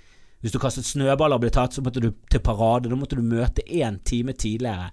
Hvis 0.41 0.57
du 0.57 0.61
kastet 0.61 0.89
snøballer 0.89 1.37
og 1.37 1.45
ble 1.45 1.53
tatt, 1.53 1.77
så 1.77 1.85
måtte 1.85 2.01
du 2.01 2.09
til 2.33 2.41
parade. 2.41 2.89
Da 2.89 2.97
måtte 2.97 3.19
du 3.19 3.21
møte 3.21 3.61
én 3.69 4.01
time 4.01 4.33
tidligere 4.33 4.89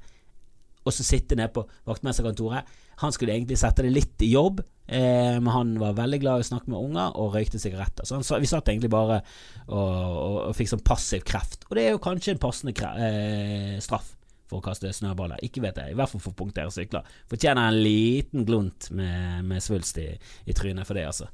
og 0.85 0.93
så 0.93 1.05
sitte 1.05 1.37
nede 1.37 1.53
på 1.55 1.65
vaktmesterkontoret. 1.89 2.69
Han 3.03 3.15
skulle 3.15 3.35
egentlig 3.35 3.59
sette 3.61 3.85
det 3.87 3.93
litt 3.95 4.25
i 4.25 4.31
jobb, 4.33 4.63
eh, 4.87 5.37
men 5.41 5.51
han 5.55 5.73
var 5.81 5.97
veldig 5.99 6.21
glad 6.23 6.43
i 6.43 6.47
å 6.47 6.49
snakke 6.51 6.73
med 6.73 6.81
unger 6.81 7.17
og 7.21 7.35
røykte 7.35 7.61
sigaretter. 7.63 8.07
Så 8.07 8.19
han, 8.19 8.43
vi 8.43 8.51
satt 8.51 8.71
egentlig 8.73 8.93
bare 8.95 9.21
og, 9.67 9.79
og, 9.79 10.41
og 10.49 10.59
fikk 10.59 10.75
sånn 10.75 10.85
passiv 10.87 11.25
kreft. 11.29 11.67
Og 11.71 11.79
det 11.79 11.87
er 11.87 11.97
jo 11.97 12.03
kanskje 12.05 12.37
en 12.37 12.43
passende 12.43 12.77
kre, 12.77 12.93
eh, 13.09 13.79
straff 13.85 14.15
for 14.51 14.61
å 14.61 14.65
kaste 14.65 14.93
snøballer. 14.93 15.41
Ikke 15.47 15.63
vet 15.65 15.79
jeg, 15.81 15.95
i 15.95 15.99
hvert 15.99 16.13
fall 16.13 16.23
for 16.23 16.35
å 16.35 16.41
punktere 16.45 16.73
sykler. 16.75 17.07
Fortjener 17.31 17.71
en 17.71 17.81
liten 17.81 18.45
glunt 18.49 18.91
med, 18.95 19.41
med 19.49 19.65
svulst 19.65 19.99
i, 20.03 20.11
i 20.45 20.57
trynet 20.57 20.87
for 20.87 20.99
det, 20.99 21.09
altså. 21.09 21.31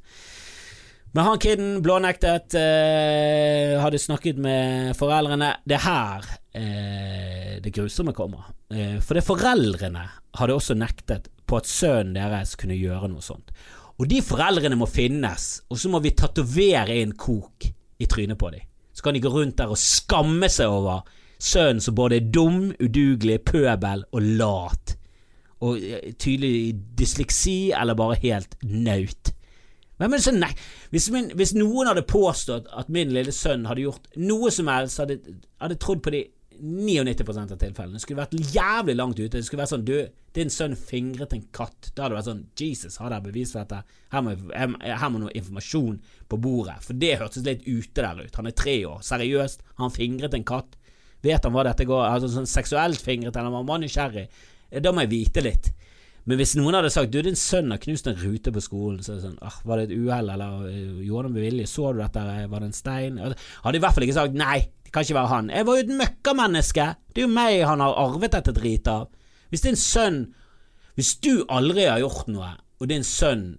Men 1.13 1.27
han 1.27 1.41
kiden 1.43 1.81
blånektet, 1.83 2.55
eh, 2.55 3.75
hadde 3.83 3.99
snakket 3.99 4.39
med 4.39 4.95
foreldrene. 4.95 5.57
Det 5.67 5.75
er 5.75 5.83
her 5.83 6.29
eh, 6.55 7.57
det 7.63 7.73
grusomme 7.75 8.15
kommer. 8.15 8.53
Eh, 8.71 9.01
for 9.03 9.19
det 9.19 9.27
foreldrene 9.27 10.05
hadde 10.39 10.55
også 10.55 10.77
nektet 10.79 11.27
på 11.51 11.59
at 11.59 11.69
sønnen 11.69 12.17
deres 12.17 12.57
kunne 12.59 12.79
gjøre 12.79 13.11
noe 13.11 13.25
sånt. 13.25 13.51
Og 14.01 14.09
de 14.09 14.23
foreldrene 14.25 14.79
må 14.81 14.89
finnes, 14.89 15.61
og 15.69 15.81
så 15.81 15.91
må 15.93 16.01
vi 16.01 16.15
tatovere 16.17 16.97
inn 17.03 17.13
kok 17.21 17.67
i 18.01 18.09
trynet 18.09 18.39
på 18.41 18.53
dem. 18.55 18.65
Så 18.97 19.05
kan 19.05 19.17
de 19.17 19.23
gå 19.23 19.33
rundt 19.33 19.59
der 19.59 19.73
og 19.73 19.81
skamme 19.81 20.49
seg 20.53 20.73
over 20.73 21.03
sønnen 21.41 21.83
som 21.85 21.97
både 21.97 22.21
er 22.21 22.31
dum, 22.33 22.71
udugelig, 22.81 23.43
pøbel 23.49 24.07
og 24.13 24.31
lat. 24.41 24.97
Og 25.61 25.77
tydelig 26.17 26.73
dysleksi 26.97 27.75
eller 27.77 27.99
bare 27.99 28.17
helt 28.23 28.57
naut. 28.65 29.35
Er 30.01 30.09
det 30.09 30.23
så 30.25 30.33
nei? 30.33 30.49
Hvis, 30.91 31.11
min, 31.13 31.29
hvis 31.37 31.53
noen 31.53 31.91
hadde 31.91 32.07
påstått 32.09 32.71
at 32.73 32.89
min 32.89 33.13
lille 33.13 33.33
sønn 33.37 33.67
hadde 33.69 33.85
gjort 33.85 34.07
noe 34.17 34.49
som 34.55 34.71
helst, 34.73 35.01
hadde 35.03 35.19
hadde 35.61 35.77
trodd 35.77 36.01
på 36.05 36.13
de 36.15 36.23
99 36.61 37.53
av 37.53 37.59
tilfellene. 37.61 38.01
Skulle 38.03 38.21
vært 38.23 38.55
jævlig 38.55 38.97
langt 38.97 39.19
ute. 39.21 39.33
Det 39.39 39.45
skulle 39.47 39.63
vært 39.63 39.73
sånn 39.73 39.87
Du, 39.89 39.97
din 40.37 40.53
sønn 40.53 40.77
fingret 40.77 41.33
en 41.35 41.47
katt. 41.57 41.91
Da 41.95 42.05
hadde 42.05 42.15
det 42.15 42.19
vært 42.19 42.29
sånn 42.29 42.45
Jesus, 42.61 42.99
har 43.01 43.11
dere 43.13 43.25
bevis 43.25 43.55
for 43.55 43.65
dette? 43.65 43.99
Her 44.13 44.25
må, 44.27 44.35
her, 44.53 45.09
må 45.11 45.23
noe 45.23 45.35
informasjon 45.37 45.99
på 46.31 46.41
bordet. 46.41 46.79
For 46.87 47.01
det 47.01 47.17
hørtes 47.23 47.47
litt 47.47 47.67
ute 47.67 48.05
der 48.05 48.23
ut. 48.23 48.37
Han 48.39 48.51
er 48.51 48.57
tre 48.57 48.77
år. 48.89 49.01
Seriøst, 49.07 49.65
han 49.81 49.95
fingret 49.95 50.37
en 50.37 50.47
katt? 50.47 50.77
Vet 51.25 51.45
han 51.45 51.53
hva 51.53 51.67
dette 51.67 51.85
går 51.85 52.07
Altså 52.07 52.31
sånn 52.33 52.49
seksuelt 52.49 53.03
fingret, 53.05 53.37
eller 53.37 53.53
var 53.53 53.67
han 53.75 53.85
nysgjerrig? 53.85 54.29
Da 54.81 54.93
må 54.95 55.05
jeg 55.05 55.13
vite 55.13 55.45
litt. 55.45 55.73
Men 56.29 56.37
hvis 56.41 56.53
noen 56.59 56.77
hadde 56.77 56.91
sagt 56.93 57.13
du, 57.15 57.21
din 57.25 57.39
sønn 57.39 57.73
har 57.73 57.81
knust 57.81 58.09
en 58.11 58.19
rute 58.21 58.53
på 58.53 58.63
skolen, 58.63 58.99
så 59.03 59.15
er 59.15 59.21
det 59.21 59.25
sånn 59.25 59.39
ah, 59.47 59.57
Var 59.67 59.81
det 59.81 59.87
et 59.89 59.95
uhell, 59.97 60.29
eller 60.35 60.67
øh, 60.69 60.99
gjorde 61.07 61.31
han 61.31 61.37
med 61.37 61.47
vilje? 61.47 61.71
Så 61.71 61.93
du 61.95 62.03
dette? 62.03 62.25
Var 62.53 62.61
det 62.61 62.69
en 62.69 62.77
stein? 62.77 63.17
Hadde 63.65 63.81
i 63.81 63.83
hvert 63.85 63.97
fall 63.97 64.07
ikke 64.07 64.19
sagt 64.19 64.37
nei, 64.37 64.59
det 64.85 64.93
kan 64.93 65.07
ikke 65.07 65.17
være 65.17 65.33
han. 65.33 65.49
Jeg 65.55 65.67
var 65.69 65.79
jo 65.79 65.87
et 65.87 65.95
møkkamenneske! 66.03 66.87
Det 67.11 67.23
er 67.23 67.27
jo 67.27 67.33
meg 67.33 67.65
han 67.67 67.83
har 67.85 67.97
arvet 68.05 68.37
dette 68.37 68.55
dritet 68.57 68.93
av. 68.93 69.09
Hvis 69.51 69.65
din 69.67 69.79
sønn 69.79 70.21
Hvis 70.99 71.15
du 71.25 71.47
aldri 71.49 71.87
har 71.89 72.03
gjort 72.03 72.29
noe, 72.29 72.51
og 72.81 72.89
din 72.91 73.05
sønn 73.07 73.55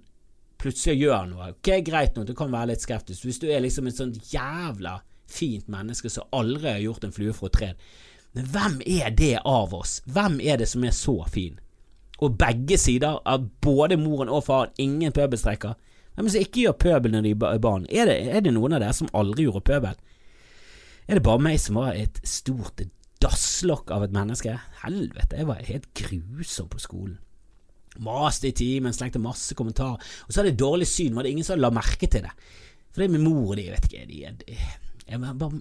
plutselig 0.61 0.99
gjør 1.01 1.29
noe, 1.31 1.47
ok, 1.55 1.69
greit 1.87 2.13
nok, 2.13 2.27
du 2.29 2.35
kan 2.37 2.51
være 2.53 2.73
litt 2.73 2.83
skeptisk. 2.83 3.23
Hvis 3.25 3.39
du 3.41 3.47
er 3.49 3.63
liksom 3.63 3.87
et 3.89 3.97
sånt 3.97 4.19
jævla 4.29 4.99
fint 5.31 5.71
menneske 5.71 6.11
som 6.11 6.27
aldri 6.37 6.69
har 6.69 6.83
gjort 6.83 7.07
en 7.07 7.15
flue 7.15 7.33
fra 7.33 7.49
et 7.49 7.55
tre, 7.55 7.69
men 8.37 8.47
hvem 8.53 8.77
er 8.85 9.09
det 9.17 9.33
av 9.47 9.73
oss? 9.73 9.99
Hvem 10.05 10.37
er 10.43 10.61
det 10.61 10.69
som 10.69 10.85
er 10.85 10.93
så 10.95 11.17
fin? 11.31 11.57
Og 12.21 12.37
begge 12.37 12.77
sider 12.77 13.17
av 13.25 13.47
både 13.63 13.97
moren 13.97 14.29
og 14.29 14.45
faren, 14.45 14.73
ingen 14.81 15.13
pøbelstreker. 15.15 15.73
Hvem 16.15 16.29
som 16.29 16.43
ikke 16.43 16.65
gjør 16.65 16.77
pøbel 16.83 17.15
når 17.15 17.25
de 17.25 17.35
er 17.47 17.61
barn? 17.63 17.87
Er 17.89 18.09
det, 18.09 18.17
er 18.29 18.43
det 18.45 18.53
noen 18.53 18.75
av 18.77 18.83
dere 18.83 18.95
som 18.95 19.09
aldri 19.17 19.47
gjorde 19.47 19.63
pøbel? 19.71 19.99
Er 21.07 21.17
det 21.17 21.25
bare 21.25 21.41
meg 21.41 21.57
som 21.59 21.79
var 21.79 21.97
et 21.97 22.19
stort 22.27 22.83
dasslokk 23.23 23.93
av 23.95 24.05
et 24.05 24.13
menneske? 24.15 24.53
Helvete, 24.83 25.39
jeg 25.39 25.49
var 25.49 25.63
helt 25.65 25.87
grusom 25.97 26.69
på 26.71 26.81
skolen. 26.83 27.17
Maste 27.99 28.51
i 28.51 28.55
timen, 28.55 28.93
slengte 28.95 29.19
masse 29.19 29.55
kommentarer. 29.57 29.99
Og 30.27 30.31
så 30.31 30.39
hadde 30.39 30.53
jeg 30.53 30.61
dårlig 30.61 30.87
syn, 30.87 31.15
var 31.15 31.25
det 31.25 31.33
ingen 31.33 31.47
som 31.47 31.59
la 31.59 31.71
merke 31.73 32.07
til 32.07 32.23
det. 32.27 32.31
For 32.91 33.01
det 33.01 33.09
er 33.09 33.15
min 33.15 33.25
mor 33.25 33.51
og 33.51 33.57
de, 33.59 33.67
vet 33.71 33.87
ikke 33.87 34.05
de, 34.07 34.21
de, 34.43 34.59
Jeg 35.07 35.19
var 35.23 35.35
bare 35.39 35.59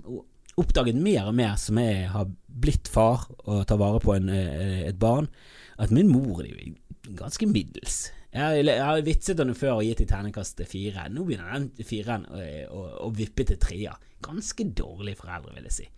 oppdaget 0.60 0.98
mer 1.00 1.30
og 1.30 1.36
mer 1.38 1.56
som 1.60 1.78
jeg 1.80 2.06
har 2.12 2.28
blitt 2.60 2.90
far 2.90 3.26
og 3.46 3.64
tar 3.68 3.80
vare 3.80 4.00
på 4.02 4.14
en, 4.16 4.28
eh, 4.28 4.86
et 4.88 4.98
barn, 5.00 5.28
at 5.80 5.92
min 5.94 6.10
mor 6.10 6.42
er 6.44 6.74
ganske 7.16 7.46
middels. 7.48 8.10
Jeg 8.30 8.64
jeg 8.64 8.84
har 8.84 9.02
vitset 9.02 9.40
henne 9.42 9.56
før 9.58 9.80
og 9.80 9.84
gitt 9.88 10.04
i 10.04 10.06
terningkast 10.06 10.60
fire. 10.70 11.08
Nå 11.10 11.24
begynner 11.26 11.56
den 11.56 11.86
firen 11.86 12.26
å, 12.30 12.82
å, 13.06 13.10
vippe 13.10 13.46
til 13.48 13.58
treer. 13.58 13.96
Ganske 14.22 14.68
dårlige 14.70 15.18
foreldre, 15.18 15.54
vil 15.56 15.66
jeg 15.66 15.76
si. 15.80 15.88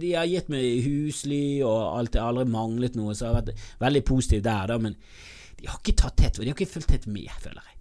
De 0.00 0.12
har 0.14 0.26
gitt 0.26 0.48
meg 0.50 0.80
husly 0.86 1.60
og 1.62 1.98
alt, 1.98 2.14
det 2.14 2.22
har 2.22 2.32
aldri 2.32 2.48
manglet 2.50 2.96
noe, 2.96 3.14
så 3.14 3.26
jeg 3.26 3.34
har 3.34 3.42
vært 3.42 3.66
veldig 3.84 4.04
positiv 4.08 4.42
der, 4.42 4.72
da, 4.72 4.78
men 4.82 4.96
de 5.60 5.68
har 5.68 5.78
ikke 5.78 5.98
tatt 6.00 6.16
tett, 6.18 6.40
de 6.40 6.48
har 6.48 6.56
ikke 6.56 6.72
fulgt 6.72 6.90
tett 6.94 7.06
med, 7.06 7.30
føler 7.42 7.62
jeg. 7.62 7.76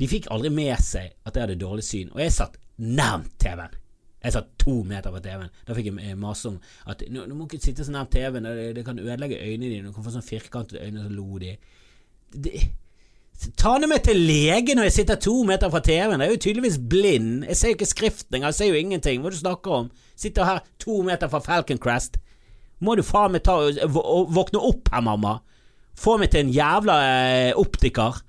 De 0.00 0.08
fikk 0.08 0.30
aldri 0.32 0.52
med 0.54 0.76
seg 0.80 1.10
at 1.26 1.34
jeg 1.34 1.44
hadde 1.44 1.58
dårlig 1.60 1.84
syn, 1.84 2.12
og 2.14 2.22
jeg 2.22 2.36
satt 2.36 2.60
nærmt 2.80 3.32
TV-en. 3.42 3.74
Jeg 4.20 4.34
satt 4.34 4.50
to 4.60 4.82
meter 4.84 5.14
fra 5.14 5.22
TV-en. 5.24 5.52
Da 5.66 5.76
fikk 5.76 5.88
jeg 5.90 6.18
mase 6.20 6.50
om 6.50 6.58
at 6.92 7.02
nå, 7.08 7.24
nå 7.28 7.36
må 7.36 7.46
ikke 7.48 7.62
sitte 7.64 7.86
så 7.86 7.94
nær 7.94 8.10
TV-en, 8.12 8.48
det, 8.50 8.68
det 8.76 8.84
kan 8.84 9.00
ødelegge 9.00 9.40
øynene 9.40 9.70
dine, 9.72 9.88
du 9.88 9.96
kan 9.96 10.04
få 10.04 10.12
sånn 10.12 10.26
firkantede 10.26 10.84
øyne, 10.84 11.06
så 11.06 11.14
lo 11.14 11.40
de. 11.40 11.54
Ta 13.56 13.76
nå 13.80 13.88
meg 13.88 14.02
til 14.04 14.18
lege 14.20 14.74
når 14.76 14.90
jeg 14.90 14.96
sitter 14.98 15.20
to 15.24 15.34
meter 15.48 15.72
fra 15.72 15.80
TV-en. 15.84 16.20
Jeg 16.20 16.28
er 16.28 16.34
jo 16.34 16.42
tydeligvis 16.44 16.80
blind. 16.92 17.46
Jeg 17.48 17.56
ser 17.56 17.72
jo 17.72 17.78
ikke 17.78 17.88
skriften 17.94 18.36
engang. 18.36 18.50
Jeg 18.52 18.58
ser 18.58 18.68
jo 18.68 18.80
ingenting. 18.80 19.20
Hva 19.20 19.30
er 19.30 19.32
det 19.32 19.40
du 19.40 19.44
snakker 19.46 19.76
om? 19.78 19.86
Sitter 20.20 20.44
her 20.44 20.60
to 20.82 21.00
meter 21.06 21.30
fra 21.32 21.40
Falcon 21.44 21.80
Crest. 21.80 22.20
Må 22.84 22.96
du 22.96 23.04
faen 23.04 23.32
meg 23.32 23.44
ta 23.44 23.56
og 23.60 24.34
våkne 24.36 24.60
opp 24.60 24.92
her, 24.92 25.04
mamma. 25.04 25.38
Få 25.96 26.16
meg 26.20 26.32
til 26.32 26.44
en 26.44 26.52
jævla 26.52 26.96
eh, 27.08 27.56
optiker. 27.60 28.20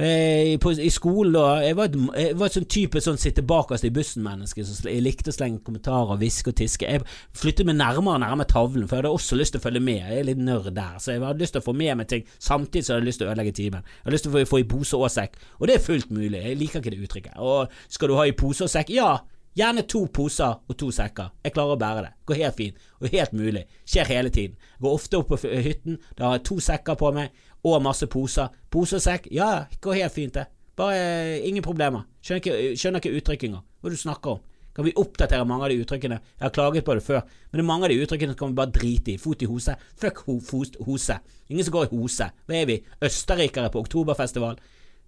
Eh, 0.00 0.58
på, 0.58 0.70
I 0.80 0.88
skolen 0.88 1.34
da 1.34 1.58
Jeg 1.60 1.76
var 1.76 1.90
et, 1.90 1.96
jeg 2.16 2.36
var 2.40 2.48
et 2.48 2.54
sånn 2.56 2.68
type 2.72 3.00
sånn 3.04 3.18
sitte 3.20 3.42
bakerst 3.44 3.84
i 3.84 3.90
bussen-menneske 3.92 4.62
jeg 4.62 5.02
likte 5.04 5.28
å 5.28 5.34
slenge 5.34 5.60
kommentarer, 5.66 6.16
hviske 6.20 6.54
og 6.54 6.56
tiske. 6.56 6.88
Jeg 6.88 7.04
flyttet 7.36 7.68
meg 7.68 7.76
nærmere 7.76 8.16
og 8.16 8.22
nærmere 8.22 8.48
tavlen, 8.48 8.86
for 8.88 8.96
jeg 8.96 9.02
hadde 9.02 9.12
også 9.18 9.36
lyst 9.36 9.52
til 9.56 9.60
å 9.60 9.64
følge 9.66 9.82
med. 9.84 9.98
Jeg 10.00 10.22
er 10.22 10.28
litt 10.30 10.40
nørd 10.40 10.70
der, 10.76 10.94
så 11.02 11.12
jeg 11.12 11.24
hadde 11.24 11.44
lyst 11.44 11.56
til 11.56 11.60
å 11.60 11.66
få 11.66 11.74
med 11.76 11.98
meg 12.00 12.08
ting 12.12 12.24
samtidig 12.38 12.86
som 12.86 12.94
jeg 12.94 13.00
hadde 13.00 13.10
lyst 13.10 13.20
til 13.20 13.28
å 13.28 13.34
ødelegge 13.34 13.56
timen. 13.58 13.84
Jeg 13.84 14.06
hadde 14.06 14.14
lyst 14.16 14.26
til 14.28 14.32
å 14.32 14.36
få, 14.38 14.46
få 14.54 14.62
i 14.62 14.68
pose 14.70 15.00
og 15.00 15.12
sekk, 15.12 15.36
og 15.58 15.68
det 15.68 15.76
er 15.76 15.84
fullt 15.84 16.14
mulig. 16.14 16.38
Jeg 16.38 16.60
liker 16.62 16.80
ikke 16.80 16.94
det 16.94 17.04
uttrykket. 17.04 17.36
Og 17.36 17.76
skal 17.92 18.12
du 18.12 18.16
ha 18.20 18.24
i 18.30 18.36
pose 18.44 18.64
og 18.64 18.72
sekk? 18.72 18.94
Ja. 18.96 19.18
Gjerne 19.58 19.82
to 19.82 20.04
poser 20.14 20.60
og 20.70 20.76
to 20.78 20.92
sekker. 20.94 21.32
Jeg 21.42 21.52
klarer 21.56 21.74
å 21.74 21.78
bære 21.80 22.02
det. 22.04 22.10
Går 22.30 22.38
helt 22.38 22.58
fint, 22.60 22.84
og 23.00 23.10
helt 23.10 23.32
mulig. 23.34 23.64
Skjer 23.82 24.06
hele 24.06 24.30
tiden. 24.30 24.54
Går 24.78 24.94
ofte 24.94 25.18
opp 25.18 25.32
på 25.32 25.38
hytten, 25.42 25.98
da 26.18 26.28
har 26.28 26.38
jeg 26.38 26.44
to 26.46 26.58
sekker 26.62 26.98
på 27.00 27.10
meg, 27.16 27.34
og 27.64 27.82
masse 27.84 28.06
poser. 28.10 28.52
Pose 28.70 28.98
og 28.98 29.04
sekk, 29.04 29.28
ja, 29.34 29.66
går 29.82 30.00
helt 30.00 30.14
fint 30.14 30.36
det. 30.38 30.46
Bare 30.80 30.96
eh, 30.96 31.48
ingen 31.48 31.64
problemer. 31.64 32.06
Skjønner 32.24 32.40
ikke, 32.40 32.78
skjønner 32.78 33.02
ikke 33.02 33.18
uttrykkinga. 33.18 33.60
Hva 33.80 33.92
du 33.92 33.98
snakker 34.00 34.36
om. 34.36 34.40
Kan 34.76 34.86
vi 34.86 34.94
oppdatere 34.96 35.44
mange 35.44 35.66
av 35.66 35.72
de 35.72 35.80
uttrykkene? 35.82 36.20
Jeg 36.38 36.44
har 36.44 36.52
klaget 36.54 36.84
på 36.86 36.94
det 36.94 37.02
før, 37.02 37.24
men 37.50 37.58
det 37.58 37.64
er 37.64 37.68
mange 37.68 37.88
av 37.88 37.92
de 37.92 38.02
uttrykkene 38.04 38.32
som 38.32 38.38
kan 38.38 38.52
vi 38.52 38.58
bare 38.60 38.74
drite 38.76 39.12
i. 39.12 39.18
Fot 39.18 39.42
i 39.42 39.48
hose. 39.50 39.74
Fuck 40.00 40.22
ho, 40.28 40.36
fos, 40.46 40.70
hose. 40.86 41.16
Ingen 41.50 41.66
som 41.66 41.74
går 41.74 41.88
i 41.88 41.96
hose. 41.96 42.28
Hva 42.46 42.56
er 42.56 42.68
vi? 42.70 42.78
Østerrikere 43.04 43.72
på 43.74 43.82
oktoberfestival? 43.82 44.60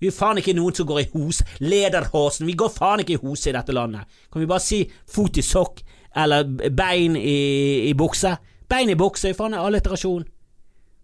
Vi 0.02 0.10
er 0.10 0.16
faen 0.16 0.40
ikke 0.42 0.56
noen 0.58 0.74
som 0.74 0.88
går 0.90 1.04
i 1.04 1.08
hose. 1.12 1.46
Lederhosen. 1.62 2.48
Vi 2.50 2.58
går 2.58 2.72
faen 2.74 3.04
ikke 3.04 3.14
i 3.14 3.22
hose 3.22 3.52
i 3.52 3.54
dette 3.54 3.76
landet. 3.76 4.20
Kan 4.32 4.42
vi 4.42 4.50
bare 4.50 4.64
si 4.64 4.82
fot 5.14 5.38
i 5.38 5.46
sokk 5.46 5.84
eller 6.18 6.42
bein 6.74 7.14
i, 7.16 7.38
i 7.86 7.94
bukse? 7.94 8.34
Bein 8.68 8.90
i 8.90 8.98
bukse 8.98 9.30
er 9.30 9.38
faen 9.38 9.54
alliterasjon. 9.54 10.26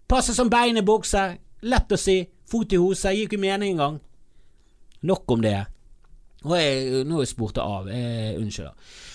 Passe 0.09 0.35
som 0.35 0.51
bein 0.51 0.81
i 0.81 0.85
bukse. 0.87 1.25
Lett 1.69 1.93
å 1.93 2.01
si. 2.01 2.23
Fot 2.49 2.73
i 2.73 2.81
hose. 2.81 3.13
Gir 3.13 3.29
ikke 3.29 3.41
mening 3.41 3.77
engang. 3.77 3.99
Nok 5.09 5.37
om 5.37 5.45
det. 5.45 5.59
Og 6.47 6.55
jeg, 6.59 7.05
nå 7.07 7.19
er 7.19 7.27
jeg 7.27 7.33
spurt 7.35 7.61
av. 7.63 7.91
Jeg, 7.93 8.35
unnskyld, 8.41 8.71
da. 8.71 9.07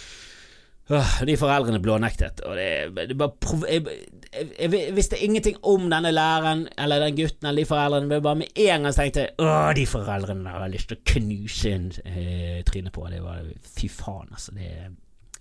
De 1.23 1.35
foreldrene 1.39 1.79
blånektet, 1.79 2.41
og 2.43 2.57
det, 2.59 3.05
det 3.07 3.15
bare 3.15 3.61
jeg, 3.71 3.85
jeg, 4.33 4.47
jeg, 4.51 4.89
visste 4.91 5.19
ingenting 5.23 5.55
om 5.63 5.85
denne 5.87 6.11
læreren 6.11 6.65
eller 6.75 7.05
den 7.05 7.15
gutten 7.21 7.47
eller 7.47 7.63
de 7.63 7.69
foreldrene, 7.69 8.09
men 8.11 8.25
bare 8.25 8.39
med 8.41 8.59
en 8.65 8.83
gang 8.83 8.97
tenkte 8.97 9.23
jeg 9.29 9.77
de 9.79 9.85
foreldrene 9.87 10.51
har 10.51 10.65
jeg 10.65 10.73
lyst 10.73 10.91
til 10.91 10.99
å 10.99 11.05
knuse 11.13 11.71
inn 11.71 11.87
eh, 12.03 12.59
trynet 12.67 12.91
på. 12.93 13.07
Det 13.07 13.23
var 13.23 13.47
Fy 13.63 13.87
faen, 13.95 14.27
altså. 14.35 14.57
Det 14.57 14.67
er 14.67 14.91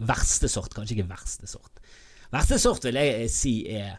verste 0.06 0.50
sort. 0.52 0.72
Kanskje 0.78 1.00
ikke 1.00 1.10
verste 1.10 1.50
sort. 1.50 1.82
Verste 2.32 2.60
sort 2.62 2.86
vil 2.86 3.02
jeg 3.02 3.28
si 3.34 3.56
er 3.74 3.98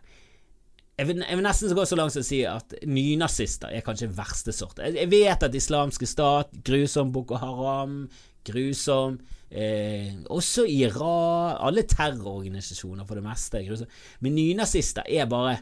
jeg 0.94 1.10
vil, 1.10 1.24
jeg 1.26 1.38
vil, 1.38 1.46
nesten 1.46 1.74
gå 1.74 1.86
så 1.90 1.98
langt 1.98 2.14
som 2.14 2.22
å 2.22 2.28
si 2.28 2.44
at 2.46 2.76
nynazister 2.86 3.74
er 3.74 3.86
kanskje 3.86 4.12
verste 4.14 4.54
sort. 4.54 4.78
Jeg, 4.84 4.94
jeg 5.00 5.10
vet 5.10 5.46
at 5.48 5.56
islamske 5.58 6.06
stat, 6.10 6.54
grusom 6.66 7.10
Boko 7.16 7.40
Haram, 7.42 8.04
grusom 8.46 9.18
eh, 9.50 10.12
Også 10.34 10.66
Iran 10.68 11.56
Alle 11.64 11.86
terrororganisasjoner 11.88 13.08
for 13.08 13.18
det 13.20 13.26
meste 13.26 13.60
er 13.60 13.68
grusomme. 13.70 14.04
Men 14.26 14.36
nynazister 14.38 15.08
er 15.08 15.30
bare 15.32 15.58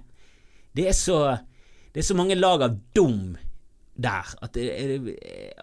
Det 0.73 0.87
er 0.89 0.97
så 0.97 1.21
Det 1.93 2.01
er 2.01 2.07
så 2.07 2.17
mange 2.17 2.39
lag 2.39 2.65
av 2.65 2.77
dum 2.95 3.37
der 4.01 4.29
at 4.41 4.55
det, 4.55 4.65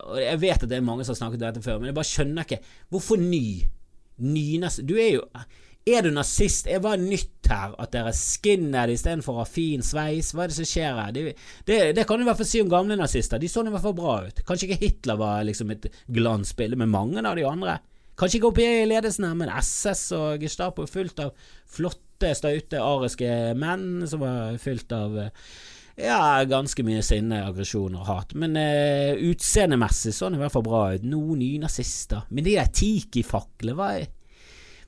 Og 0.05 0.19
jeg 0.21 0.41
vet 0.41 0.63
at 0.63 0.69
det 0.71 0.77
er 0.77 0.85
mange 0.85 1.05
som 1.05 1.17
har 1.17 1.19
snakket 1.23 1.41
om 1.41 1.47
dette 1.49 1.63
før, 1.65 1.79
men 1.81 1.91
jeg 1.91 1.97
bare 1.97 2.13
skjønner 2.13 2.47
ikke 2.47 2.61
Hvorfor 2.93 3.19
ny? 3.19 3.65
Nynazist 4.19 4.87
Du 4.87 4.95
er 4.95 5.17
jo 5.17 5.25
er 5.88 6.04
du 6.07 6.11
nazist? 6.14 6.68
Er 6.71 6.80
det 6.85 6.95
nytt 7.02 7.49
her 7.50 7.75
at 7.80 7.92
dere 7.95 8.12
er 8.12 8.16
skinhead 8.16 8.92
istedenfor 8.92 9.37
å 9.37 9.42
ha 9.42 9.49
fin 9.49 9.85
sveis? 9.85 10.33
Hva 10.35 10.45
er 10.45 10.52
det 10.52 10.59
som 10.59 10.68
skjer 10.68 10.99
her? 10.99 11.12
Det, 11.14 11.35
det, 11.68 11.78
det 11.99 12.07
kan 12.09 12.18
du 12.21 12.26
i 12.26 12.28
hvert 12.28 12.40
fall 12.40 12.50
si 12.50 12.62
om 12.64 12.73
gamle 12.73 12.99
nazister. 12.99 13.40
De 13.40 13.50
så 13.50 13.64
i 13.64 13.73
hvert 13.73 13.85
fall 13.85 13.97
bra 13.99 14.18
ut. 14.26 14.42
Kanskje 14.49 14.68
ikke 14.68 14.83
Hitler 14.85 15.21
var 15.21 15.47
liksom 15.49 15.73
et 15.75 15.88
glansbilde, 16.07 16.78
men 16.80 16.92
mange 16.92 17.25
av 17.25 17.38
de 17.38 17.47
andre. 17.49 17.78
Kanskje 18.18 18.40
ikke 18.40 18.50
oppe 18.50 18.66
i 18.66 18.87
ledelsen 18.90 19.28
her, 19.28 19.35
men 19.38 19.52
SS 19.54 20.04
og 20.16 20.42
Gestapo 20.42 20.85
er 20.85 20.90
fullt 20.90 21.21
av 21.23 21.50
flotte, 21.71 22.33
staute, 22.35 22.80
ariske 22.83 23.35
menn 23.59 24.07
som 24.11 24.25
var 24.25 24.59
fylt 24.62 24.95
av 24.97 25.21
ja, 25.99 26.45
ganske 26.47 26.83
mye 26.87 27.02
sinne, 27.02 27.40
aggresjon 27.47 27.97
og 27.99 28.07
hat. 28.07 28.35
Men 28.38 28.54
uh, 28.59 29.18
utseendemessig 29.30 30.14
så 30.14 30.28
han 30.28 30.38
i 30.38 30.42
hvert 30.42 30.54
fall 30.54 30.66
bra 30.66 30.83
ut. 30.95 31.07
Noen 31.07 31.40
nye 31.42 31.62
nazister. 31.62 32.26
Men 32.30 32.47
de 32.47 32.54
der 32.59 32.71
tiki-faklene, 32.75 33.75
hva 33.78 33.90
er 33.97 34.07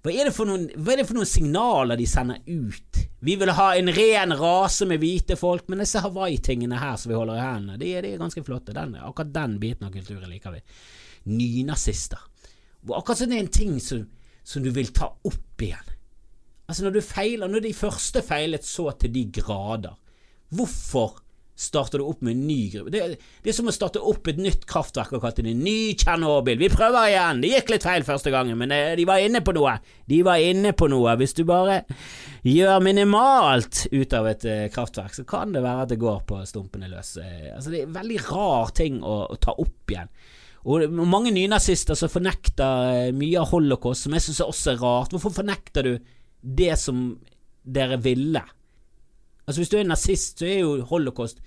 hva 0.00 0.12
er, 0.16 0.30
noen, 0.48 0.62
hva 0.80 0.94
er, 0.94 1.02
det 1.02 1.08
for 1.10 1.18
noen, 1.18 1.28
signaler 1.28 1.98
de 2.00 2.06
sender 2.08 2.38
ut? 2.48 3.00
Vi 3.20 3.34
vil 3.36 3.52
ha 3.52 3.66
en 3.76 3.90
ren 3.92 4.32
rase 4.38 4.86
med 4.88 5.02
hvite 5.02 5.36
folk, 5.36 5.66
men 5.68 5.82
disse 5.82 6.00
Hawaii-tingene 6.00 6.78
her 6.80 6.96
som 6.96 7.12
vi 7.12 7.18
holder 7.18 7.36
i 7.36 7.42
hendene, 7.44 7.76
de, 7.76 7.90
de, 8.00 8.14
er 8.14 8.22
ganske 8.22 8.44
flotte. 8.46 8.72
Den, 8.76 8.94
akkurat 8.96 9.34
den 9.34 9.58
biten 9.60 9.84
av 9.84 9.92
kulturen 9.92 10.32
liker 10.32 10.56
vi. 10.56 10.62
Nynazister. 11.28 12.22
Akkurat 12.88 13.20
som 13.20 13.28
det 13.28 13.36
er 13.36 13.44
en 13.44 13.52
ting 13.52 13.76
som, 13.84 14.06
som, 14.40 14.64
du 14.64 14.72
vil 14.72 14.88
ta 14.96 15.10
opp 15.12 15.66
igjen. 15.66 15.92
Altså 16.64 16.86
Når 16.86 16.96
du 16.96 17.02
feiler, 17.04 17.52
når 17.52 17.66
de 17.66 17.76
første 17.76 18.22
feilet 18.24 18.64
så 18.64 18.88
til 18.96 19.12
de 19.12 19.26
grader, 19.36 19.98
hvorfor 20.54 21.18
starter 21.60 22.00
du 22.00 22.06
opp 22.08 22.22
med 22.24 22.34
en 22.36 22.46
ny 22.48 22.70
gruppe. 22.72 22.92
Det, 22.94 23.02
det, 23.42 23.50
er 23.52 23.56
som 23.56 23.68
å 23.68 23.74
starte 23.74 24.00
opp 24.00 24.30
et 24.30 24.40
nytt 24.40 24.64
kraftverk 24.68 25.12
og 25.16 25.24
kalle 25.24 25.44
det 25.44 25.52
en 25.52 25.62
ny 25.64 25.92
Tsjernobyl. 25.98 26.58
Vi 26.60 26.70
prøver 26.72 27.10
igjen! 27.10 27.42
Det 27.42 27.52
gikk 27.52 27.72
litt 27.74 27.86
feil 27.86 28.06
første 28.06 28.32
gangen, 28.32 28.56
men 28.60 28.72
eh, 28.74 28.94
de 28.96 29.04
var 29.08 29.20
inne 29.20 29.42
på 29.44 29.52
noe. 29.56 29.76
De 30.08 30.22
var 30.26 30.40
inne 30.40 30.72
på 30.76 30.88
noe. 30.90 31.16
Hvis 31.20 31.36
du 31.36 31.42
bare 31.48 31.82
gjør 32.48 32.80
minimalt 32.84 33.84
ut 33.92 34.16
av 34.16 34.30
et 34.30 34.46
uh, 34.48 34.66
kraftverk, 34.72 35.12
så 35.18 35.26
kan 35.28 35.52
det 35.52 35.64
være 35.64 35.84
at 35.84 35.92
det 35.92 36.00
går 36.00 36.22
på 36.28 36.40
stumpene 36.48 36.88
løs. 36.88 37.16
Uh, 37.20 37.50
altså, 37.56 37.74
det 37.74 37.82
er 37.84 37.96
veldig 37.98 38.20
rar 38.30 38.72
ting 38.76 39.02
å, 39.04 39.16
å 39.28 39.40
ta 39.40 39.52
opp 39.60 39.92
igjen. 39.92 40.08
Og 40.70 40.92
mange 40.92 41.32
nynazister 41.32 41.96
som 41.96 42.12
fornekter 42.12 43.12
mye 43.16 43.40
av 43.40 43.52
holocaust, 43.52 44.04
som 44.04 44.16
jeg 44.16 44.24
syns 44.26 44.42
også 44.44 44.74
er 44.74 44.80
rart. 44.80 45.12
Hvorfor 45.12 45.32
fornekter 45.40 45.86
du 45.86 45.92
det 46.40 46.74
som 46.80 47.14
dere 47.64 48.00
ville? 48.00 48.42
Altså 49.50 49.64
Hvis 49.64 49.72
du 49.72 49.80
er 49.80 49.88
nazist, 49.88 50.38
så 50.38 50.46
er 50.46 50.60
jo 50.62 50.84
holocaust 50.86 51.40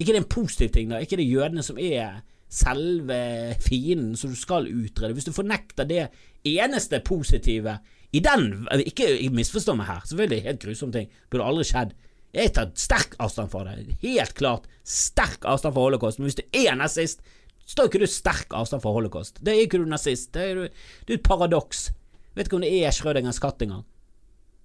ikke 0.00 0.12
det 0.12 0.18
en 0.20 0.28
positiv 0.28 0.72
ting, 0.74 0.90
da? 0.90 0.98
Ikke 1.00 1.16
det 1.16 1.28
jødene 1.28 1.62
som 1.64 1.78
er 1.78 2.18
selve 2.52 3.54
fienden 3.64 4.16
som 4.18 4.32
du 4.34 4.36
skal 4.36 4.66
utrede? 4.66 5.14
Hvis 5.14 5.28
du 5.28 5.32
fornekter 5.32 5.86
det 5.88 6.08
eneste 6.44 7.00
positive 7.04 7.78
i 8.12 8.20
den 8.20 8.66
Ikke 8.82 9.30
misforstå 9.30 9.76
meg 9.78 9.86
her, 9.86 10.02
selvfølgelig 10.04 10.42
helt 10.42 10.60
grusom 10.62 10.92
ting, 10.92 11.08
burde 11.30 11.46
aldri 11.46 11.64
skjedd. 11.64 11.94
Jeg 12.34 12.52
tar 12.52 12.74
sterk 12.76 13.16
avstand 13.22 13.50
fra 13.50 13.64
det. 13.64 13.96
Helt 14.02 14.34
klart 14.34 14.68
sterk 14.84 15.44
avstand 15.48 15.74
fra 15.74 15.86
holocaust. 15.86 16.18
Men 16.18 16.28
hvis 16.28 16.40
du 16.42 16.42
er 16.52 16.74
nazist, 16.76 17.22
står 17.66 17.88
ikke 17.88 18.04
du 18.04 18.10
sterk 18.10 18.52
avstand 18.52 18.82
fra 18.82 18.92
holocaust. 18.92 19.40
Det 19.40 19.54
er 19.54 19.64
ikke 19.64 19.80
du 19.80 19.88
nazist. 19.88 20.34
Det 20.34 20.42
er, 20.50 20.66
det 21.06 21.14
er 21.14 21.20
et 21.20 21.24
paradoks. 21.24 21.90
Vet 22.34 22.50
ikke 22.50 22.58
om 22.58 22.66
det 22.66 22.74
er 22.84 22.92
Schrødingers 22.92 23.40
katt 23.40 23.62
engang. 23.64 23.86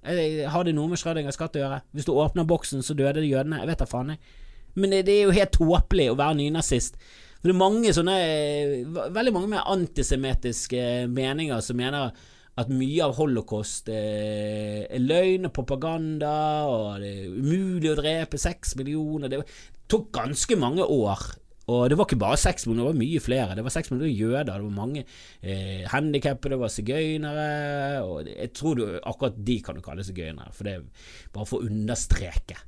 Har 0.02 0.66
det 0.66 0.74
noe 0.74 0.90
med 0.90 1.00
Schrødingers 1.00 1.38
katt 1.38 1.58
å 1.58 1.62
gjøre? 1.62 1.82
Hvis 1.94 2.08
du 2.08 2.14
åpner 2.16 2.48
boksen, 2.50 2.82
så 2.82 2.96
døde 2.98 3.22
jødene. 3.26 3.62
Jeg 3.62 3.70
vet 3.70 3.84
da 3.84 3.90
faen. 3.90 4.16
Men 4.74 4.96
det 4.96 5.14
er 5.14 5.28
jo 5.28 5.36
helt 5.36 5.54
tåpelig 5.58 6.10
å 6.12 6.18
være 6.20 6.40
nynazist. 6.40 6.98
For 7.42 7.50
det 7.50 7.56
er 7.56 7.58
mange 7.60 7.94
sånne 7.96 8.18
Veldig 9.16 9.34
mange 9.34 9.50
med 9.56 9.66
antisemittiske 9.66 11.08
meninger 11.12 11.64
som 11.66 11.80
mener 11.80 12.14
at 12.60 12.70
mye 12.70 13.06
av 13.06 13.16
holocaust 13.16 13.88
er 13.90 15.00
løgn 15.00 15.48
og 15.48 15.54
propaganda, 15.56 16.34
og 16.68 17.00
det 17.02 17.12
er 17.14 17.30
umulig 17.32 17.94
å 17.94 17.98
drepe 17.98 18.40
seks 18.42 18.76
millioner. 18.80 19.32
Det 19.32 19.40
tok 19.92 20.10
ganske 20.14 20.58
mange 20.60 20.84
år 20.84 21.24
og 21.72 21.86
det 21.92 21.98
var 22.00 22.08
ikke 22.10 22.20
bare 22.22 22.40
seks 22.42 22.68
millioner, 22.68 22.92
det 22.92 22.94
var 22.94 23.02
mye 23.02 23.22
flere. 23.24 23.56
Det 23.58 23.66
var 23.66 23.76
seks 23.76 23.92
millioner 23.92 24.12
jøder, 24.14 24.50
det 24.50 24.58
var 24.58 24.76
mange 24.76 25.06
eh, 25.06 25.86
handikappede, 25.92 26.56
det 26.56 26.64
var 26.64 26.74
sigøynere. 26.74 27.48
Og 28.08 28.28
jeg 28.30 28.52
tror 28.58 28.80
du, 28.80 28.84
akkurat 29.00 29.40
de 29.52 29.62
kan 29.66 29.78
du 29.78 29.86
kalle 29.86 30.06
sigøynere, 30.08 30.52
for 30.56 30.68
det 30.68 30.76
er 30.78 31.08
bare 31.36 31.50
for 31.50 31.62
å 31.62 31.72
understreke 31.72 32.60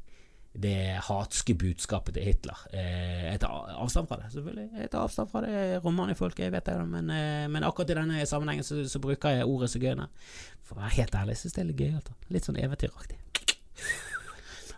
det 0.54 1.00
hatske 1.08 1.56
budskapet 1.58 2.14
til 2.14 2.28
Hitler. 2.28 2.60
Eh, 2.74 3.32
jeg 3.32 3.42
tar 3.42 3.72
avstand 3.74 4.08
fra 4.10 4.20
det, 4.22 4.30
selvfølgelig. 4.36 4.68
Jeg 4.84 4.92
tar 4.94 5.08
avstand 5.08 5.32
fra 5.32 5.42
det 5.42 5.80
romanifolket, 5.86 6.46
jeg 6.46 6.54
vet 6.54 6.70
det, 6.70 6.78
men, 6.88 7.10
eh, 7.10 7.48
men 7.50 7.66
akkurat 7.66 7.90
i 7.90 7.98
denne 7.98 8.26
sammenhengen 8.30 8.68
så, 8.68 8.84
så 8.90 9.02
bruker 9.02 9.34
jeg 9.34 9.50
ordet 9.50 9.72
sigøyner. 9.74 10.14
For 10.62 10.78
å 10.78 10.84
være 10.84 10.98
helt 11.00 11.18
ærlig, 11.18 11.38
jeg 11.38 11.44
syns 11.44 11.58
det 11.58 11.64
er 11.64 11.70
litt 11.72 11.82
gøy. 11.82 11.94
Altså. 11.98 12.18
Litt 12.30 12.50
sånn 12.50 12.62
eventyraktig. 12.62 13.18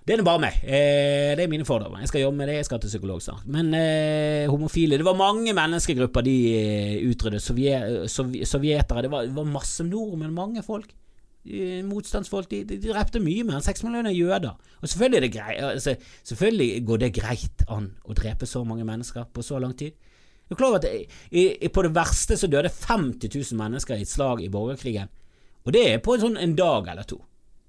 Det 0.05 0.13
er 0.13 0.21
bare 0.21 0.41
meg. 0.43 0.57
Eh, 0.61 1.31
det 1.33 1.47
er 1.47 1.49
mine 1.49 1.65
fordommer. 1.65 2.03
Jeg 2.03 2.11
skal 2.11 2.21
jobbe 2.21 2.37
med 2.37 2.51
det, 2.51 2.59
jeg 2.59 2.67
skal 2.67 2.81
til 2.81 2.91
psykolog 2.91 3.23
snart. 3.25 3.47
Men 3.49 3.73
eh, 3.73 4.45
homofile 4.51 4.99
Det 4.99 5.05
var 5.05 5.17
mange 5.17 5.53
menneskegrupper 5.57 6.21
de 6.21 6.35
eh, 6.59 7.09
utryddet. 7.09 7.41
Sovjet, 7.41 8.05
sovjetere. 8.11 9.01
Det 9.01 9.11
var, 9.11 9.25
det 9.25 9.33
var, 9.33 9.49
masse 9.49 9.83
nordmenn, 9.83 10.33
mange 10.33 10.63
folk. 10.63 10.93
Motstandsfolk. 11.89 12.51
De, 12.51 12.61
de, 12.69 12.77
de 12.77 12.93
drepte 12.93 13.21
mye 13.21 13.47
mer 13.47 13.57
enn 13.57 13.65
seks 13.65 13.81
millioner 13.85 14.13
jøder. 14.13 14.53
Og 14.77 14.93
selvfølgelig, 14.93 15.33
grei, 15.33 15.57
altså, 15.71 15.97
selvfølgelig, 16.21 16.85
går 16.85 17.01
det 17.01 17.13
greit 17.17 17.67
an 17.73 17.89
å 18.05 18.13
drepe 18.17 18.45
så 18.49 18.61
mange 18.65 18.85
mennesker 18.85 19.25
på 19.33 19.41
så 19.45 19.57
lang 19.61 19.73
tid. 19.77 19.97
Du 20.45 20.53
er 20.53 20.61
klar 20.61 20.75
over 20.75 20.83
at 20.83 20.89
i, 21.33 21.47
i, 21.49 21.69
På 21.73 21.81
det 21.81 21.95
verste 21.97 22.37
så 22.37 22.45
døde 22.45 22.69
50 22.69 23.25
000 23.33 23.57
mennesker 23.57 23.97
i 23.97 24.05
et 24.05 24.13
slag 24.13 24.45
i 24.45 24.53
borgerkrigen. 24.53 25.09
Og 25.65 25.73
det 25.73 25.87
er 25.89 26.03
på 26.05 26.13
en, 26.13 26.27
sånn, 26.27 26.37
en 26.37 26.53
dag 26.53 26.93
eller 26.93 27.09
to. 27.09 27.23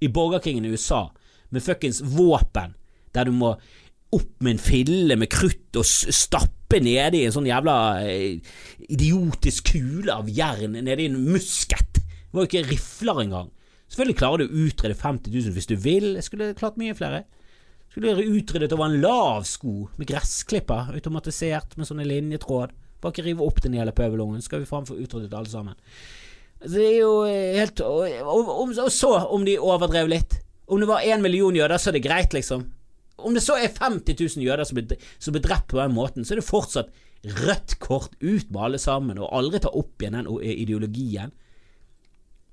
I 0.04 0.12
borgerkrigen 0.12 0.68
i 0.68 0.76
USA 0.76 1.06
med 1.54 1.64
fuckings 1.64 2.02
våpen, 2.02 2.74
der 3.14 3.28
du 3.28 3.34
må 3.34 3.54
opp 4.14 4.42
med 4.44 4.56
en 4.56 4.62
fille 4.62 5.16
med 5.18 5.30
krutt 5.32 5.78
og 5.78 5.86
stappe 5.86 6.78
nedi 6.82 7.24
en 7.26 7.34
sånn 7.34 7.48
jævla 7.48 7.76
eh, 8.06 8.38
idiotisk 8.86 9.72
kule 9.72 10.14
av 10.14 10.30
jern 10.30 10.78
nedi 10.86 11.08
en 11.10 11.18
musket. 11.26 12.00
Det 12.00 12.34
var 12.34 12.46
jo 12.46 12.50
ikke 12.50 12.68
rifler 12.70 13.22
engang. 13.24 13.50
Selvfølgelig 13.90 14.18
klarer 14.18 14.42
du 14.42 14.46
å 14.46 14.66
utrede 14.66 14.98
50 14.98 15.34
000 15.34 15.56
hvis 15.56 15.70
du 15.70 15.76
vil. 15.78 16.08
Jeg 16.18 16.26
skulle 16.26 16.54
klart 16.58 16.78
mye 16.80 16.94
flere. 16.98 17.24
Skulle 17.90 18.26
utredet 18.26 18.74
over 18.74 18.90
en 18.90 19.00
lav 19.00 19.46
sko 19.48 19.86
med 19.96 20.10
gressklipper, 20.10 20.90
automatisert 20.96 21.76
med 21.78 21.88
sånne 21.88 22.06
linjetråd. 22.08 22.74
Bare 23.00 23.14
ikke 23.14 23.26
rive 23.28 23.46
opp 23.46 23.60
den 23.64 23.76
hele 23.78 23.94
pøbelungen, 23.94 24.42
skal 24.44 24.62
vi 24.62 24.68
faen 24.68 24.88
få 24.88 24.98
utryddet 24.98 25.34
alle 25.36 25.50
sammen. 25.50 25.78
Det 26.66 26.82
er 26.82 26.98
jo 26.98 27.12
helt 27.28 27.80
og, 27.84 28.06
og, 28.24 28.50
og, 28.50 28.74
og 28.80 28.92
så, 28.92 29.12
om 29.32 29.44
de 29.46 29.58
overdrev 29.60 30.08
litt 30.10 30.38
om 30.66 30.82
det 30.82 30.88
var 30.90 31.06
én 31.06 31.22
million 31.22 31.54
jøder, 31.54 31.78
så 31.78 31.90
er 31.90 31.98
det 31.98 32.04
greit, 32.06 32.34
liksom. 32.34 32.66
Om 33.16 33.34
det 33.34 33.42
så 33.44 33.56
er 33.56 33.72
50 33.72 34.16
000 34.36 34.44
jøder 34.44 34.66
som 34.66 34.76
blir, 34.76 35.42
drept 35.42 35.68
på 35.70 35.80
den 35.80 35.94
måten, 35.96 36.24
så 36.24 36.34
er 36.34 36.42
det 36.42 36.48
fortsatt 36.48 36.92
rødt 37.40 37.78
kort 37.82 38.12
ut 38.20 38.50
med 38.50 38.62
alle 38.62 38.78
sammen, 38.78 39.18
og 39.18 39.32
aldri 39.34 39.62
ta 39.62 39.72
opp 39.72 40.02
igjen 40.02 40.18
den 40.18 40.28
ideologien. 40.42 41.32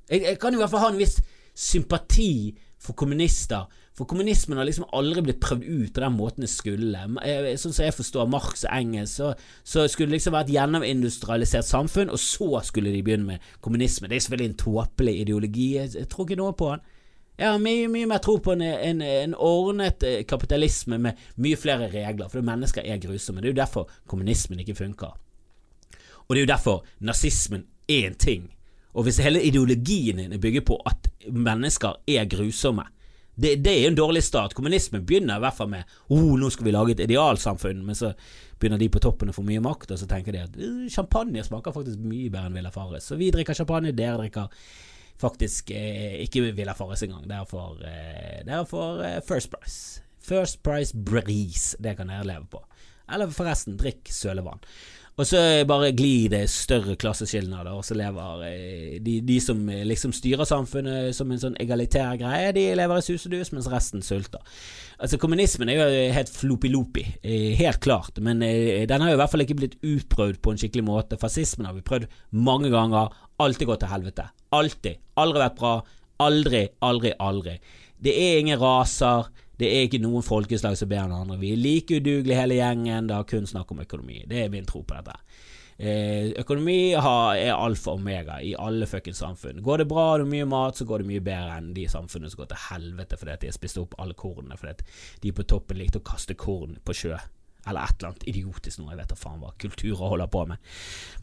Jeg, 0.10 0.22
jeg 0.24 0.40
kan 0.40 0.54
i 0.54 0.62
hvert 0.62 0.72
fall 0.72 0.86
ha 0.86 0.92
en 0.94 1.02
viss 1.02 1.20
sympati 1.54 2.54
for 2.82 2.98
kommunister. 2.98 3.68
For 3.94 4.10
kommunismen 4.10 4.58
har 4.58 4.66
liksom 4.66 4.88
aldri 4.96 5.22
blitt 5.28 5.42
prøvd 5.44 5.68
ut 5.68 5.92
på 5.94 6.02
den 6.02 6.16
måten 6.18 6.46
det 6.46 6.50
skulle. 6.50 7.04
Eh, 7.22 7.52
sånn 7.62 7.76
som 7.76 7.86
jeg 7.86 7.96
forstår 7.96 8.32
Marx 8.32 8.66
og 8.66 8.74
Engels, 8.74 9.14
så, 9.20 9.34
så 9.62 9.86
skulle 9.92 10.10
det 10.12 10.18
liksom 10.18 10.34
være 10.34 10.50
et 10.50 10.56
gjennomindustrialisert 10.56 11.68
samfunn, 11.68 12.12
og 12.14 12.22
så 12.22 12.64
skulle 12.66 12.94
de 12.94 13.04
begynne 13.06 13.36
med 13.36 13.54
kommunisme. 13.62 14.10
Det 14.10 14.18
er 14.18 14.26
selvfølgelig 14.26 14.52
en 14.52 14.60
tåpelig 14.64 15.16
ideologi, 15.22 15.70
jeg, 15.78 15.94
jeg 16.00 16.10
tror 16.10 16.28
ikke 16.28 16.42
noe 16.42 16.58
på 16.58 16.72
den. 16.74 16.90
Jeg 17.38 17.50
har 17.50 17.62
mye, 17.62 17.88
mye 17.90 18.08
mer 18.10 18.22
tro 18.22 18.38
på 18.44 18.54
en, 18.54 18.62
en, 18.62 19.02
en, 19.02 19.36
ordnet 19.42 20.04
eh, 20.06 20.20
kapitalisme 20.30 21.00
med 21.02 21.22
mye 21.42 21.58
flere 21.58 21.90
regler, 21.90 22.30
for 22.30 22.46
mennesker 22.46 22.86
er 22.86 23.02
grusomme. 23.02 23.42
Det 23.42 23.50
er 23.50 23.56
jo 23.56 23.62
derfor 23.62 23.96
kommunismen 24.08 24.62
ikke 24.62 24.78
funker. 24.78 25.16
Og 26.28 26.36
det 26.36 26.44
er 26.44 26.46
jo 26.46 26.52
derfor 26.54 26.84
nazismen 27.02 27.66
er 27.90 28.12
en 28.12 28.20
ting. 28.20 28.52
Og 28.94 29.08
hvis 29.08 29.18
hele 29.26 29.42
ideologien 29.42 30.22
din 30.22 30.34
er 30.34 30.42
bygget 30.42 30.66
på 30.70 30.78
at 30.86 31.10
mennesker 31.34 31.98
er 32.08 32.30
grusomme, 32.30 32.86
det, 33.36 33.66
det, 33.66 33.74
er 33.74 33.88
en 33.88 33.98
dårlig 33.98 34.22
start. 34.24 34.54
Kommunismen 34.54 35.06
begynner 35.06 35.40
i 35.40 35.42
hvert 35.42 35.58
fall 35.58 35.72
med 35.72 35.90
oh, 36.14 36.36
nå 36.38 36.52
skal 36.54 36.68
vi 36.68 36.74
lage 36.76 36.94
et 36.94 37.02
idealsamfunn, 37.08 37.82
men 37.86 37.98
så 37.98 38.12
begynner 38.62 38.78
de 38.78 38.92
på 38.94 39.02
toppen 39.02 39.32
å 39.32 39.36
få 39.36 39.42
mye 39.48 39.64
makt, 39.64 39.96
og 39.96 40.00
så 40.00 40.08
tenker 40.10 40.36
de 40.36 40.44
at 40.44 40.58
uh, 40.60 40.84
champagne 40.94 41.42
smaker 41.44 41.74
faktisk 41.74 42.04
mye 42.06 42.30
bedre 42.30 42.52
enn 42.52 42.60
Villa 42.60 42.72
Farris. 42.72 43.10
Så 43.10 43.18
vi 43.18 43.32
drikker 43.34 43.58
champagne, 43.58 43.96
dere 43.98 44.20
drikker 44.22 44.54
faktisk 45.22 45.72
eh, 45.72 46.22
ikke 46.24 46.48
vil 46.52 46.74
Farris 46.78 47.04
engang. 47.04 47.28
Det 47.28 47.38
er 47.38 47.46
for, 47.50 47.78
eh, 47.86 48.42
det 48.46 48.54
er 48.54 48.66
for 48.70 49.04
eh, 49.04 49.22
First 49.28 49.52
Price. 49.54 50.02
First 50.24 50.64
Price 50.64 50.96
Breeze. 50.96 51.78
Det 51.84 51.98
kan 51.98 52.12
dere 52.12 52.28
leve 52.28 52.48
på. 52.52 52.64
Eller 53.12 53.32
forresten, 53.32 53.78
drikk 53.78 54.08
sølevann. 54.12 54.64
Og 55.14 55.28
så 55.30 55.38
bare 55.70 55.92
glir 55.94 56.32
det 56.32 56.48
større 56.50 56.96
klasseskilnader, 56.98 57.76
og 57.78 57.84
så 57.86 57.94
lever 57.94 58.40
de, 59.06 59.20
de, 59.22 59.36
som 59.46 59.60
liksom 59.70 60.10
styrer 60.16 60.48
samfunnet 60.50 61.14
som 61.14 61.30
en 61.30 61.42
sånn 61.44 61.58
egalitær 61.62 62.16
greie, 62.18 62.48
de 62.56 62.64
lever 62.74 62.98
i 62.98 63.06
sus 63.06 63.28
og 63.28 63.36
dus, 63.36 63.52
mens 63.54 63.70
resten 63.70 64.02
sulter. 64.02 64.42
Altså 64.98 65.20
Kommunismen 65.22 65.70
er 65.70 65.78
jo 65.78 66.16
helt 66.16 66.34
flopi-lopi, 66.34 67.06
helt 67.60 67.78
klart, 67.86 68.18
men 68.26 68.42
den 68.42 69.06
har 69.06 69.12
jo 69.12 69.20
i 69.20 69.22
hvert 69.22 69.36
fall 69.36 69.46
ikke 69.46 69.60
blitt 69.62 69.78
utprøvd 69.86 70.42
på 70.42 70.56
en 70.56 70.64
skikkelig 70.64 70.88
måte. 70.90 71.22
Fascismen 71.22 71.70
har 71.70 71.78
vi 71.78 71.86
prøvd 71.86 72.10
mange 72.34 72.74
ganger, 72.74 73.14
alltid 73.42 73.70
gått 73.70 73.84
til 73.84 73.94
helvete. 73.94 74.28
Alltid. 74.54 75.00
Aldri 75.22 75.42
vært 75.44 75.58
bra. 75.60 75.74
Aldri, 76.24 76.68
aldri, 76.86 77.14
aldri. 77.20 77.56
Det 78.04 78.14
er 78.20 78.42
ingen 78.42 78.60
raser. 78.62 79.32
Det 79.60 79.70
er 79.70 79.88
ikke 79.88 80.02
noen 80.04 80.26
folkeslag 80.26 80.76
som 80.78 80.90
ber 80.92 81.06
enn 81.06 81.16
andre. 81.16 81.40
Vi 81.42 81.54
er 81.54 81.62
like 81.62 81.98
udugelige 81.98 82.40
hele 82.40 82.60
gjengen. 82.60 83.10
Det 83.10 83.18
har 83.18 83.28
kun 83.30 83.50
snakk 83.50 83.72
om 83.72 83.84
økonomi. 83.84 84.24
Det 84.30 84.44
er 84.44 84.54
min 84.54 84.68
tro 84.68 84.84
på 84.84 84.98
dette. 84.98 85.18
Eh, 85.78 86.30
økonomi 86.38 86.94
har, 86.94 87.36
er 87.36 87.56
alfa 87.56 87.92
og 87.92 88.02
omega 88.02 88.38
i 88.46 88.54
alle 88.60 88.86
fuckings 88.88 89.24
samfunn. 89.24 89.62
Går 89.66 89.82
det 89.82 89.88
bra 89.90 90.06
og 90.14 90.22
det 90.22 90.28
er 90.28 90.34
mye 90.36 90.50
mat, 90.50 90.78
så 90.78 90.86
går 90.86 91.02
det 91.02 91.10
mye 91.10 91.24
bedre 91.26 91.58
enn 91.58 91.72
de 91.74 91.88
samfunnene 91.90 92.30
som 92.30 92.44
går 92.44 92.52
til 92.52 92.62
helvete 92.70 93.18
fordi 93.18 93.38
de 93.42 93.50
har 93.50 93.58
spist 93.58 93.80
opp 93.82 93.98
alle 94.00 94.14
kornene 94.18 94.58
fordi 94.60 94.86
de 95.24 95.34
på 95.34 95.48
toppen 95.50 95.82
likte 95.82 96.00
å 96.00 96.06
kaste 96.06 96.38
korn 96.38 96.78
på 96.86 96.96
sjø. 96.98 97.18
Eller 97.64 97.88
et 97.88 97.96
eller 97.96 98.10
annet 98.10 98.26
idiotisk 98.28 98.80
noe, 98.82 98.92
jeg 98.92 99.00
vet 99.00 99.12
da 99.14 99.16
faen 99.16 99.40
hva 99.40 99.54
kulturer 99.62 100.10
holder 100.12 100.32
på 100.34 100.42
med. 100.50 100.74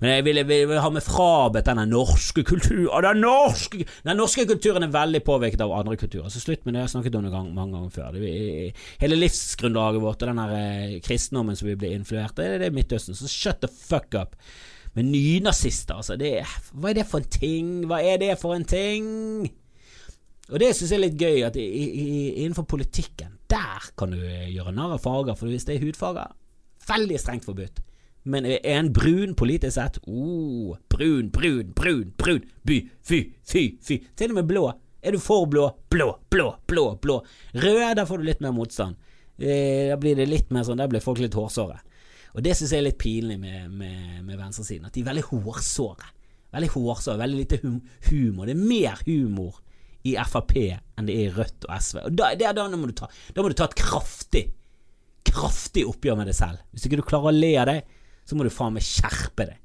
Men 0.00 0.14
jeg 0.14 0.24
vil, 0.24 0.40
vil, 0.48 0.62
vil 0.70 0.80
ha 0.80 0.90
meg 0.94 1.04
frabedt 1.04 1.68
denne 1.68 1.84
norske 1.90 2.44
kulturen 2.48 3.04
den 3.04 3.20
norske, 3.20 3.84
den 4.06 4.20
norske 4.20 4.46
kulturen 4.48 4.86
er 4.86 4.94
veldig 4.94 5.20
påvirket 5.26 5.60
av 5.64 5.74
andre 5.76 5.98
kulturer, 6.00 6.32
så 6.32 6.40
slutt 6.40 6.64
med 6.64 6.74
det. 6.74 6.80
Jeg 6.80 6.88
har 6.88 6.94
snakket 6.94 7.18
om 7.18 7.28
det 7.28 7.34
mange 7.34 7.76
ganger 7.76 7.92
før. 7.92 8.16
Det, 8.16 8.72
hele 9.02 9.20
livsgrunnlaget 9.20 10.04
vårt 10.04 10.24
og 10.24 10.32
den 10.32 10.42
her 10.42 10.56
eh, 10.56 10.98
kristendommen 11.04 11.58
som 11.58 11.68
vi 11.68 11.78
blir 11.80 11.96
influert 11.98 12.38
av, 12.38 12.44
det, 12.44 12.60
det 12.62 12.70
er 12.70 12.76
Midtøsten. 12.76 13.18
Så 13.18 13.28
shut 13.28 13.60
the 13.60 13.68
fuck 13.68 14.16
up. 14.16 14.38
Men 14.96 15.12
nynazister, 15.12 16.00
altså. 16.00 16.16
Det, 16.18 16.32
hva 16.72 16.90
er 16.90 17.02
det 17.02 17.06
for 17.10 17.22
en 17.22 17.30
ting? 17.30 17.74
Hva 17.90 18.00
er 18.02 18.16
det 18.22 18.32
for 18.40 18.56
en 18.56 18.66
ting? 18.66 19.04
Og 20.50 20.58
det 20.58 20.72
syns 20.74 20.90
jeg 20.90 20.98
er 20.98 21.04
litt 21.04 21.20
gøy, 21.20 21.42
at 21.46 21.58
i, 21.60 21.66
i, 21.66 22.08
innenfor 22.42 22.66
politikken, 22.70 23.36
der 23.50 23.90
kan 23.98 24.14
du 24.14 24.20
gjøre 24.20 24.74
narr 24.76 24.96
av 24.96 25.04
farger, 25.04 25.36
for 25.38 25.50
hvis 25.50 25.66
det 25.68 25.76
er 25.76 25.84
hudfarger, 25.84 26.34
veldig 26.88 27.18
strengt 27.20 27.46
forbudt. 27.48 27.82
Men 28.30 28.44
er 28.44 28.60
en 28.76 28.90
brun 28.92 29.32
politisk 29.38 29.78
sett 29.78 29.98
oh, 30.04 30.76
brun, 30.92 31.30
brun, 31.32 31.72
brun, 31.76 32.10
brun, 32.20 32.42
by, 32.68 32.80
fy, 33.06 33.22
fy, 33.48 33.64
fy. 33.80 34.00
Til 34.16 34.34
og 34.34 34.40
med 34.40 34.50
blå. 34.50 34.66
Er 35.00 35.16
du 35.16 35.22
for 35.22 35.48
blå? 35.48 35.70
Blå, 35.90 36.10
blå, 36.32 36.50
blå, 36.68 36.84
blå. 37.00 37.20
Rød, 37.56 37.94
der 37.96 38.08
får 38.08 38.20
du 38.20 38.28
litt 38.28 38.42
mer 38.44 38.52
motstand. 38.52 38.98
Eh, 39.40 39.88
da 39.88 39.96
blir 40.00 40.18
det 40.18 40.28
litt 40.28 40.52
mer 40.52 40.66
sånn, 40.68 40.80
der 40.82 40.90
blir 40.92 41.04
folk 41.04 41.22
litt 41.22 41.36
hårsåre. 41.36 41.78
Og 42.36 42.44
det 42.44 42.52
syns 42.54 42.74
jeg 42.74 42.82
er 42.82 42.88
litt 42.90 43.00
pinlig 43.00 43.38
med, 43.40 43.70
med, 43.72 44.20
med 44.26 44.36
venstresiden, 44.38 44.86
at 44.86 44.94
de 44.94 45.02
er 45.02 45.08
veldig 45.08 45.24
hårsåre. 45.30 46.12
Veldig 46.52 46.70
hårsåre, 46.74 47.18
veldig 47.22 47.38
lite 47.40 47.60
hum 47.64 47.80
humor. 48.10 48.46
Det 48.46 48.54
er 48.54 48.60
mer 48.60 49.00
humor 49.06 49.62
i 50.08 50.16
Frp 50.16 50.56
enn 50.60 51.08
det 51.08 51.16
er 51.16 51.28
i 51.28 51.32
Rødt 51.34 51.66
og 51.68 51.74
SV. 51.76 52.02
Og 52.08 52.16
da, 52.16 52.32
det, 52.38 52.52
da, 52.56 52.66
må 52.72 52.90
du 52.90 52.96
ta, 52.96 53.08
da 53.34 53.44
må 53.44 53.50
du 53.52 53.56
ta 53.58 53.68
et 53.68 53.78
kraftig, 53.78 54.44
kraftig 55.28 55.86
oppgjør 55.88 56.20
med 56.20 56.30
deg 56.30 56.38
selv. 56.38 56.62
Hvis 56.72 56.86
ikke 56.88 57.00
du 57.00 57.06
klarer 57.06 57.32
å 57.32 57.36
le 57.36 57.52
av 57.60 57.68
det, 57.70 57.80
så 58.28 58.38
må 58.38 58.46
du 58.46 58.52
faen 58.54 58.76
meg 58.76 58.86
skjerpe 58.86 59.48
deg. 59.48 59.58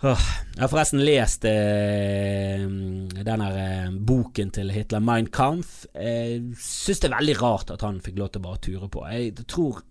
Jeg 0.00 0.16
har 0.62 0.70
forresten 0.72 1.02
lest 1.04 1.44
eh, 1.44 2.62
den 2.64 3.42
eh, 3.44 3.90
boken 3.92 4.52
til 4.56 4.72
Hitler, 4.72 5.02
Mein 5.04 5.28
Kampf. 5.28 5.82
Jeg 5.92 6.54
syns 6.56 7.02
det 7.02 7.10
er 7.10 7.18
veldig 7.18 7.34
rart 7.42 7.72
at 7.74 7.84
han 7.84 8.00
fikk 8.00 8.16
lov 8.22 8.30
til 8.32 8.40
å 8.40 8.46
bare 8.46 8.62
ture 8.64 8.88
på. 8.88 9.04
Jeg 9.12 9.44
tror 9.44 9.82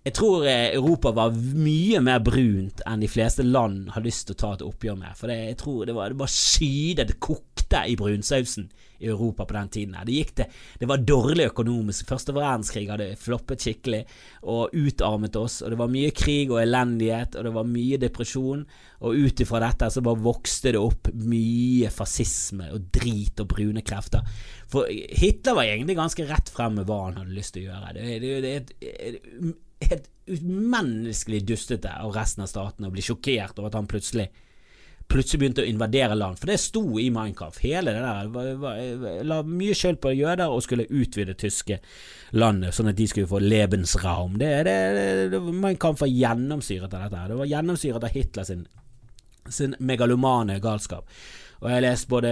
jeg 0.00 0.14
tror 0.16 0.46
eh, 0.48 0.70
Europa 0.72 1.10
var 1.12 1.34
mye 1.36 2.00
mer 2.00 2.22
brunt 2.24 2.80
enn 2.88 3.02
de 3.02 3.08
fleste 3.10 3.44
land 3.44 3.90
har 3.92 4.04
lyst 4.04 4.28
til 4.28 4.36
å 4.38 4.40
ta 4.40 4.52
et 4.56 4.64
oppgjør 4.64 4.96
med. 4.96 5.16
For 5.18 5.28
det, 5.28 5.36
jeg 5.50 5.58
tror 5.60 5.82
det 5.90 5.96
var, 5.96 6.14
det 6.14 6.22
var 6.22 6.32
sydet, 6.32 7.10
det 7.10 7.18
kokte 7.20 7.82
i 7.84 7.98
brunsausen 8.00 8.70
i 9.00 9.10
Europa 9.12 9.44
på 9.44 9.56
den 9.58 9.68
tiden. 9.76 9.98
Det, 10.00 10.16
gikk 10.16 10.32
det, 10.40 10.48
det 10.80 10.88
var 10.88 11.04
dårlig 11.04 11.50
økonomisk. 11.50 12.08
Første 12.08 12.32
verdenskrig 12.36 12.86
hadde 12.88 13.10
floppet 13.20 13.60
skikkelig 13.66 14.00
og 14.48 14.72
utarmet 14.72 15.36
oss. 15.36 15.60
Og 15.60 15.72
det 15.72 15.80
var 15.84 15.92
mye 15.92 16.16
krig 16.16 16.48
og 16.48 16.62
elendighet, 16.64 17.36
og 17.36 17.48
det 17.48 17.54
var 17.60 17.72
mye 17.76 18.00
depresjon. 18.00 18.66
Og 19.04 19.24
ut 19.28 19.44
ifra 19.44 19.60
dette 19.68 19.92
så 19.92 20.04
bare 20.04 20.24
vokste 20.24 20.76
det 20.76 20.80
opp 20.80 21.12
mye 21.28 21.92
fascisme 21.92 22.72
og 22.72 22.88
drit 22.92 23.40
og 23.40 23.52
brune 23.52 23.84
krefter. 23.84 24.24
For 24.72 24.88
Hitler 24.88 25.60
var 25.60 25.68
egentlig 25.68 26.00
ganske 26.00 26.28
rett 26.28 26.52
frem 26.52 26.80
med 26.80 26.88
hva 26.88 27.06
han 27.10 27.20
hadde 27.20 27.36
lyst 27.36 27.56
til 27.56 27.68
å 27.68 27.74
gjøre. 27.74 27.96
Det, 28.00 28.20
det, 28.24 28.38
det, 28.44 28.54
det 28.80 29.58
helt 29.88 30.10
umenneskelig 30.30 31.42
dustete 31.48 31.92
av 32.02 32.12
resten 32.14 32.44
av 32.44 32.50
statene 32.50 32.88
og 32.88 32.94
bli 32.94 33.04
sjokkert 33.04 33.58
over 33.58 33.70
at 33.70 33.78
han 33.80 33.90
plutselig 33.90 34.28
plutselig 35.10 35.40
begynte 35.40 35.64
å 35.64 35.66
invadere 35.66 36.14
land. 36.14 36.38
For 36.38 36.50
det 36.50 36.60
sto 36.62 36.84
i 37.02 37.08
Minecraft. 37.10 37.58
Hele 37.64 37.94
det 37.96 38.02
der 38.04 38.28
var, 38.30 38.50
var, 38.62 38.78
la 39.26 39.40
mye 39.46 39.74
skyld 39.74 39.98
på 40.02 40.12
jøder 40.14 40.52
og 40.52 40.62
skulle 40.62 40.86
utvide 40.86 41.34
tyske 41.38 41.80
landet, 42.38 42.76
sånn 42.76 42.92
at 42.92 42.98
de 43.00 43.08
skulle 43.10 43.30
få 43.30 43.40
Lebensraum. 43.42 44.38
Det, 44.40 44.52
det, 44.68 44.76
det, 45.32 45.42
Minecraft 45.50 46.04
var 46.04 46.14
gjennomsyret 46.14 46.94
av 46.94 47.06
dette. 47.06 47.26
Det 47.32 47.40
var 47.42 47.52
gjennomsyret 47.54 48.06
av 48.06 48.14
Hitler 48.14 48.48
sin, 48.52 48.64
sin 49.50 49.74
megalomane 49.82 50.60
galskap. 50.62 51.10
Og 51.60 51.68
jeg 51.68 51.76
har 51.76 51.84
lest 51.84 52.08
både 52.08 52.30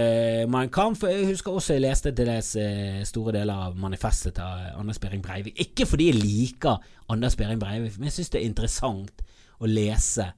Mein 0.49 0.71
Kampf 0.73 1.03
Jeg 1.05 1.27
husker 1.29 1.53
også 1.53 1.75
jeg 1.75 1.83
leste 1.83 2.11
til 2.17 2.29
dels 2.31 2.55
eh, 2.57 3.01
store 3.05 3.35
deler 3.37 3.67
av 3.67 3.75
manifestet 3.77 4.39
til 4.39 4.69
Anders 4.73 4.99
Behring 4.99 5.21
Breivik. 5.21 5.59
Ikke 5.61 5.85
fordi 5.85 6.09
jeg 6.09 6.17
liker 6.17 6.79
Anders 7.13 7.37
Behring 7.37 7.61
Breivik, 7.61 7.97
men 7.99 8.09
jeg 8.09 8.17
syns 8.17 8.33
det 8.33 8.41
er 8.41 8.49
interessant 8.49 9.21
å 9.59 9.69
lese. 9.69 10.31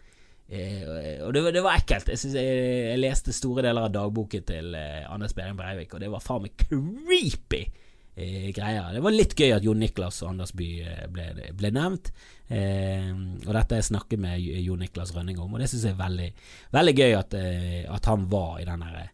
Eh, 0.52 1.22
og 1.24 1.32
det, 1.34 1.46
det, 1.56 1.64
var 1.64 1.80
ekkelt. 1.80 2.12
Jeg, 2.12 2.34
jeg, 2.36 2.58
jeg, 2.90 3.00
leste 3.00 3.36
store 3.36 3.64
deler 3.64 3.88
av 3.88 3.94
dagboken 3.96 4.44
til 4.50 4.76
eh, 4.76 5.08
Anders 5.08 5.38
Behring 5.38 5.56
Breivik, 5.60 5.96
og 5.96 6.04
det 6.04 6.12
var 6.12 6.26
faen 6.26 6.44
meg 6.50 6.60
creepy 6.66 7.62
eh, 7.64 8.52
greier. 8.52 8.92
Det 8.92 9.04
var 9.08 9.16
litt 9.16 9.38
gøy 9.40 9.56
at 9.56 9.64
Jon 9.64 9.80
Niklas 9.80 10.20
og 10.26 10.34
Anders 10.34 10.52
Bye 10.58 10.84
eh, 10.84 11.08
ble, 11.12 11.30
ble 11.56 11.72
nevnt. 11.80 12.12
Eh, 12.52 13.12
og 13.46 13.54
dette 13.56 13.78
jeg 13.80 13.88
snakket 13.88 14.20
med 14.20 14.42
Jo 14.42 14.76
Niklas 14.80 15.14
Rønning 15.16 15.40
om, 15.40 15.54
og 15.54 15.62
det 15.62 15.70
syns 15.72 15.86
jeg 15.88 15.96
er 15.96 16.02
veldig, 16.02 16.28
veldig 16.76 16.96
gøy 16.98 17.16
at, 17.16 17.38
eh, 17.40 17.86
at, 17.88 18.10
han 18.12 18.26
var 18.32 18.60
i 18.60 18.68
den 18.68 18.84
der 18.84 19.14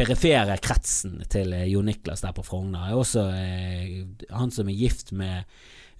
perifere 0.00 0.56
kretsen 0.62 1.18
til 1.28 1.52
Jo 1.68 1.82
Niklas 1.84 2.24
der 2.24 2.32
på 2.32 2.46
Frogner. 2.46 2.94
Også 2.96 3.26
eh, 3.34 4.00
han 4.32 4.54
som 4.54 4.70
er 4.70 4.80
gift 4.80 5.12
med 5.12 5.44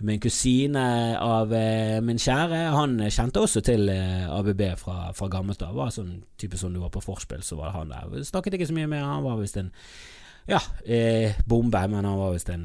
min 0.00 0.20
kusine 0.20 0.82
av 1.20 1.52
eh, 1.52 1.98
min 2.04 2.20
kjære, 2.20 2.60
han 2.72 2.96
kjente 3.12 3.42
også 3.42 3.60
til 3.64 3.90
eh, 3.92 4.24
ABB 4.32 4.62
fra, 4.80 5.10
fra 5.16 5.28
gammelt 5.32 5.60
av. 5.66 5.76
Var 5.76 5.92
sånn 5.94 6.14
type 6.40 6.56
som 6.60 6.72
du 6.72 6.80
var 6.80 6.92
på 6.94 7.02
forspill, 7.04 7.44
så 7.44 7.58
var 7.60 7.74
han 7.76 7.92
der. 7.92 8.22
Snakket 8.24 8.56
ikke 8.56 8.70
så 8.70 8.76
mye 8.76 8.88
med 8.90 9.04
han 9.04 9.26
var 9.26 9.40
visst 9.40 9.60
en 9.60 9.70
ja, 10.48 10.60
eh, 10.88 11.36
bombe, 11.46 11.82
men 11.92 12.08
han 12.08 12.16
var 12.18 12.32
visst 12.34 12.48
en 12.50 12.64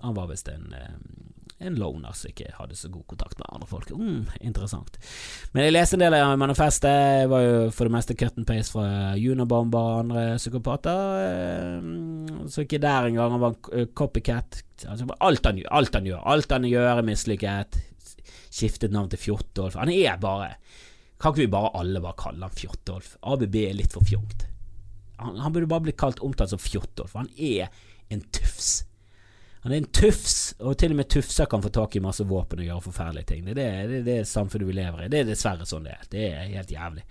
Han 0.00 0.14
var 0.14 0.28
visst 0.30 0.48
en 0.48 0.70
en 1.58 1.76
loner 1.80 2.12
som 2.12 2.28
ikke 2.28 2.50
hadde 2.58 2.76
så 2.76 2.90
god 2.92 3.06
kontakt 3.08 3.38
med 3.40 3.48
andre 3.48 3.68
folk. 3.70 3.90
Mm, 3.96 4.26
interessant. 4.44 4.98
Men 5.54 5.64
jeg 5.64 5.74
leste 5.74 5.96
en 5.96 6.04
del 6.04 6.16
av 6.18 6.34
manifestet. 6.40 6.96
Jeg 7.22 7.30
var 7.32 7.44
jo 7.44 7.54
for 7.72 7.88
det 7.88 7.94
meste 7.94 8.16
cut 8.18 8.36
and 8.36 8.48
paste 8.48 8.74
fra 8.74 8.88
Unabomber 9.16 9.80
og 9.80 10.00
andre 10.04 10.24
psykopater. 10.36 11.20
Eh, 11.24 12.48
så 12.52 12.66
ikke 12.66 12.82
der 12.82 13.08
engang. 13.08 13.38
Han 13.38 13.44
var 13.44 13.86
copycat. 13.96 14.60
Altså, 14.84 15.08
alt, 15.24 15.48
han, 15.48 15.62
alt 15.70 15.96
han 15.96 16.08
gjør. 16.10 16.24
Alt 16.34 16.52
han 16.52 16.68
gjør, 16.68 16.90
er 16.92 17.08
mislykket. 17.08 17.80
Skiftet 18.52 18.92
navn 18.92 19.08
til 19.12 19.20
Fjortolf. 19.20 19.78
Han 19.80 19.92
er 19.92 20.20
bare 20.20 20.56
Kan 21.16 21.32
ikke 21.32 21.46
vi 21.46 21.52
bare 21.54 21.72
alle 21.80 22.00
bare 22.04 22.18
kalle 22.20 22.44
han 22.44 22.52
Fjortolf? 22.52 23.14
ABB 23.24 23.54
er 23.62 23.78
litt 23.78 23.94
for 23.96 24.04
fjongt. 24.04 24.44
han, 25.16 25.38
han 25.40 25.52
burde 25.52 25.68
bare 25.70 25.86
bli 25.86 25.94
kalt 25.96 26.20
omtalt 26.20 26.52
som 26.52 26.60
Fjortolf. 26.60 27.14
han 27.16 27.30
er 27.40 27.72
en 28.12 28.20
tufs. 28.36 28.84
Han 29.66 29.72
er 29.74 29.80
en 29.82 29.88
tufs, 29.90 30.54
og 30.62 30.76
til 30.78 30.92
og 30.94 31.00
med 31.00 31.08
tufser 31.10 31.48
kan 31.50 31.62
få 31.64 31.72
tak 31.74 31.96
i 31.98 32.00
masse 32.04 32.22
våpen 32.22 32.60
og 32.62 32.68
gjøre 32.68 32.84
forferdelige 32.84 33.26
ting. 33.32 33.40
Det 33.48 33.56
er 33.64 33.88
det, 33.90 33.96
det, 33.96 34.02
det 34.06 34.28
samfunnet 34.30 34.68
vi 34.68 34.76
lever 34.76 35.00
i. 35.02 35.08
Det 35.10 35.24
er 35.24 35.26
dessverre 35.26 35.66
sånn 35.66 35.88
det 35.88 35.96
er. 35.96 36.04
Det 36.12 36.26
er 36.28 36.52
helt 36.52 36.70
jævlig. 36.70 37.02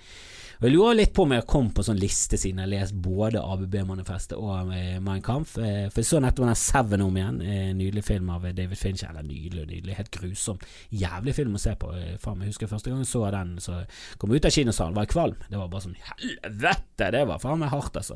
Og 0.56 0.64
Jeg 0.64 0.72
lurer 0.72 0.96
litt 0.96 1.12
på 1.12 1.26
om 1.26 1.34
jeg 1.36 1.44
kom 1.52 1.66
på 1.76 1.84
sånn 1.84 1.98
liste 2.00 2.38
siden 2.40 2.62
jeg 2.62 2.70
har 2.70 2.72
lest 2.72 2.96
både 3.04 3.42
ABB-manifestet 3.44 4.38
og 4.40 4.70
eh, 4.72 5.02
Mein 5.04 5.24
Kampf. 5.26 5.58
Eh, 5.60 5.90
for 5.90 6.00
jeg 6.00 6.08
så 6.08 6.22
nettopp 6.24 6.48
den 6.48 6.60
Seven 6.62 7.04
om 7.04 7.18
igjen. 7.20 7.42
Eh, 7.44 7.74
nydelig 7.76 8.06
film 8.08 8.30
av 8.32 8.46
David 8.48 8.80
Fincher. 8.80 9.10
Eller 9.12 9.28
nydelig, 9.28 9.66
nydelig. 9.74 9.98
Helt 9.98 10.12
grusom. 10.16 10.62
Jævlig 10.96 11.34
film 11.36 11.58
å 11.60 11.62
se 11.66 11.74
på. 11.82 11.90
Faen, 12.24 12.46
jeg 12.46 12.54
husker 12.54 12.72
første 12.72 12.94
gang 12.94 13.02
jeg 13.04 13.10
så 13.12 13.26
den, 13.36 13.52
så 13.66 13.82
kom 14.22 14.32
ut 14.32 14.48
av 14.48 14.56
kinosalen, 14.56 14.96
var 14.96 15.10
jeg 15.10 15.12
kvalm. 15.18 15.44
Det 15.50 15.60
var 15.60 15.68
bare 15.74 15.90
sånn 15.90 16.00
Helvete! 16.14 17.12
Det 17.18 17.26
var 17.28 17.44
faen 17.44 17.60
meg 17.60 17.76
hardt, 17.76 18.00
altså. 18.00 18.16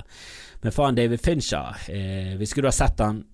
Men 0.64 0.78
faen, 0.80 0.96
David 0.96 1.26
Fincher. 1.26 1.84
Eh, 1.92 2.38
hvis 2.40 2.56
skulle 2.56 2.72
ha 2.72 2.80
sett 2.80 2.96
den 3.04 3.26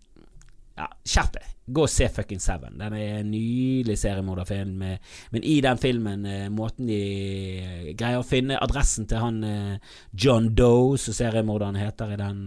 ja, 0.75 0.87
skjerp 1.07 1.37
deg. 1.37 1.51
Gå 1.65 1.85
og 1.87 1.89
se 1.89 2.07
fucking 2.13 2.41
Seven. 2.43 2.75
Den 2.77 2.93
er 2.93 3.21
en 3.21 3.31
nydelig 3.31 3.95
seriemorderfilm. 3.97 4.83
Men 5.31 5.47
i 5.47 5.55
den 5.63 5.79
filmen, 5.81 6.25
eh, 6.29 6.49
måten 6.53 6.89
de 6.89 6.99
eh, 6.99 7.87
greier 7.97 8.21
å 8.21 8.27
finne 8.27 8.59
adressen 8.61 9.07
til 9.09 9.23
han 9.23 9.39
eh, 9.43 9.95
John 10.11 10.51
Doe, 10.55 10.99
som 11.01 11.15
seriemorderen 11.15 11.79
heter 11.79 12.13
i 12.13 12.19
den 12.21 12.45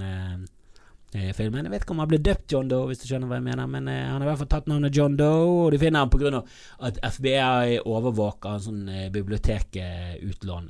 filmen. 1.08 1.64
Jeg 1.64 1.72
vet 1.72 1.84
ikke 1.86 1.94
om 1.94 2.02
han 2.02 2.10
ble 2.10 2.18
døpt 2.20 2.52
John 2.52 2.68
Doe, 2.68 2.90
hvis 2.90 3.00
du 3.00 3.06
skjønner 3.08 3.30
hva 3.30 3.38
jeg 3.38 3.46
mener, 3.46 3.70
men 3.72 3.88
han 3.88 4.20
har 4.20 4.26
i 4.26 4.28
hvert 4.28 4.42
fall 4.42 4.50
tatt 4.52 4.68
navnet 4.68 4.94
John 4.94 5.16
Doe, 5.16 5.46
og 5.64 5.72
de 5.72 5.80
finner 5.80 6.04
han 6.04 6.12
pga. 6.12 6.42
at 6.84 7.00
FBI 7.16 7.78
overvåker 7.80 8.52
en 8.52 8.66
sånn 8.66 8.84
bibliotekutlån. 9.14 10.68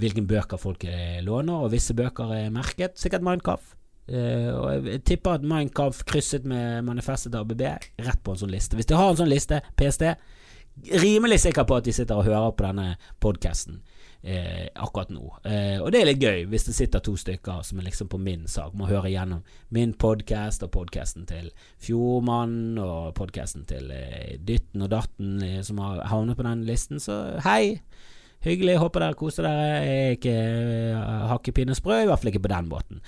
hvilke 0.00 0.26
bøker 0.32 0.56
folk 0.56 0.88
låner, 1.28 1.60
og 1.60 1.72
visse 1.76 1.92
bøker 1.94 2.32
er 2.40 2.50
merket. 2.56 2.96
Sikkert 2.96 3.22
Minecraft. 3.28 3.83
Uh, 4.04 4.50
og 4.52 4.86
jeg 4.90 5.00
tipper 5.08 5.38
at 5.38 5.44
Minecraft 5.48 6.04
krysset 6.04 6.44
med 6.44 6.82
manifestet 6.84 7.32
til 7.32 7.40
ABB 7.40 7.62
rett 8.04 8.20
på 8.20 8.34
en 8.34 8.42
sånn 8.42 8.52
liste. 8.52 8.76
Hvis 8.76 8.90
de 8.90 8.98
har 8.98 9.10
en 9.10 9.20
sånn 9.22 9.32
liste, 9.32 9.62
PST, 9.80 10.10
rimelig 11.00 11.40
sikker 11.46 11.64
på 11.64 11.78
at 11.78 11.86
de 11.86 11.94
sitter 11.96 12.18
og 12.18 12.26
hører 12.26 12.52
på 12.52 12.66
denne 12.66 12.86
podkasten 13.24 13.78
uh, 13.80 14.66
akkurat 14.84 15.12
nå. 15.14 15.24
Uh, 15.46 15.78
og 15.80 15.88
det 15.94 16.02
er 16.02 16.10
litt 16.10 16.20
gøy 16.20 16.44
hvis 16.52 16.68
det 16.68 16.76
sitter 16.76 17.04
to 17.06 17.14
stykker 17.16 17.62
som 17.64 17.80
er 17.80 17.88
liksom 17.88 18.10
på 18.12 18.20
min 18.20 18.44
sak, 18.50 18.74
må 18.76 18.90
høre 18.90 19.12
gjennom 19.14 19.40
min 19.72 19.96
podkast 19.96 20.66
og 20.68 20.74
podkasten 20.76 21.24
til 21.30 21.48
Fjordmann 21.86 22.76
og 22.82 23.14
podkasten 23.16 23.64
til 23.70 23.88
Dytten 24.44 24.84
og 24.84 24.92
Datten 24.92 25.40
som 25.64 25.80
har 25.80 26.04
havnet 26.12 26.36
på 26.36 26.44
den 26.44 26.68
listen. 26.68 27.00
Så 27.00 27.38
hei! 27.46 27.80
Hyggelig, 28.44 28.76
håper 28.76 29.00
dere 29.00 29.16
koser 29.16 29.46
dere. 29.46 29.68
Jeg 29.80 30.00
er 30.04 30.16
ikke 30.18 30.32
hakkepinnesprø, 31.30 32.02
i 32.02 32.08
hvert 32.10 32.20
fall 32.20 32.28
ikke 32.28 32.42
på 32.44 32.50
den 32.52 32.66
båten. 32.68 33.00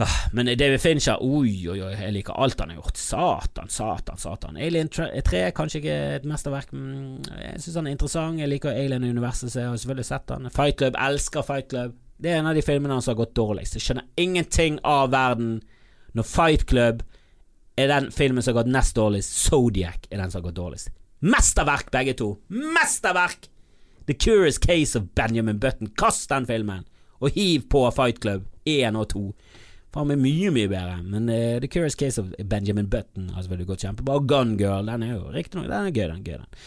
Ah, 0.00 0.30
men 0.32 0.46
David 0.46 0.80
Fincher, 0.80 1.18
oi, 1.20 1.50
oi, 1.68 1.76
oi, 1.84 1.90
jeg 1.92 2.12
liker 2.14 2.36
alt 2.40 2.60
han 2.62 2.70
har 2.72 2.78
gjort. 2.78 2.96
Satan, 2.96 3.68
satan, 3.68 4.16
satan. 4.20 4.56
Alien 4.56 4.88
3 4.88 5.10
er 5.42 5.52
kanskje 5.52 5.82
ikke 5.82 5.96
et 6.16 6.28
mesterverk, 6.28 6.70
men 6.72 7.18
jeg 7.36 7.60
syns 7.60 7.76
han 7.76 7.90
er 7.90 7.96
interessant. 7.98 8.40
Jeg 8.40 8.48
liker 8.48 8.72
Alien-universet, 8.72 9.52
så 9.52 9.60
jeg 9.60 9.68
har 9.68 9.82
selvfølgelig 9.82 10.08
sett 10.08 10.32
han. 10.32 10.48
Fight 10.54 10.80
Club, 10.80 10.96
elsker 10.96 11.44
Fight 11.44 11.68
Club. 11.68 11.98
Det 12.16 12.32
er 12.32 12.40
en 12.40 12.48
av 12.48 12.56
de 12.56 12.64
filmene 12.64 12.96
hans 12.96 13.04
som 13.08 13.12
har 13.12 13.20
gått 13.20 13.36
dårligst. 13.36 13.76
Jeg 13.76 13.84
skjønner 13.84 14.08
ingenting 14.24 14.80
av 14.88 15.12
verden 15.12 15.54
når 16.16 16.30
Fight 16.32 16.66
Club 16.72 17.04
er 17.76 17.92
den 17.92 18.10
filmen 18.12 18.44
som 18.44 18.54
har 18.54 18.62
gått 18.62 18.72
nest 18.72 18.96
dårligst. 18.96 19.36
Zodiac 19.50 20.08
er 20.08 20.20
den 20.20 20.32
som 20.32 20.40
har 20.40 20.48
gått 20.48 20.60
dårligst. 20.62 20.92
Mesterverk, 21.20 21.92
begge 21.92 22.16
to! 22.16 22.34
Mesterverk! 22.48 23.50
The 24.08 24.16
Curious 24.16 24.56
Case 24.58 24.96
of 24.96 25.12
Benjamin 25.14 25.60
Button. 25.60 25.92
Kast 25.92 26.30
den 26.32 26.48
filmen, 26.48 26.86
og 27.20 27.36
hiv 27.36 27.68
på 27.68 27.84
Fight 27.92 28.24
Club 28.24 28.48
1 28.64 28.96
og 28.96 29.10
2. 29.12 29.26
Faen 29.90 30.06
meg 30.06 30.20
mye, 30.22 30.50
mye 30.54 30.70
bedre. 30.70 30.98
Men 31.02 31.28
uh, 31.30 31.58
The 31.62 31.70
Curious 31.70 31.98
Case 31.98 32.22
of 32.22 32.30
Benjamin 32.50 32.90
Button 32.90 33.30
har 33.34 33.42
selvfølgelig 33.42 33.70
gått 33.72 33.86
kjempebra. 33.86 34.18
Og 34.20 34.28
Gun 34.30 34.56
Girl, 34.60 34.86
den 34.86 35.06
er 35.06 35.16
jo 35.16 35.32
riktignok 35.34 35.70
Den 35.70 35.88
er 35.88 35.94
gøy, 35.94 36.04
den. 36.12 36.26
Gøy, 36.26 36.36
den. 36.38 36.60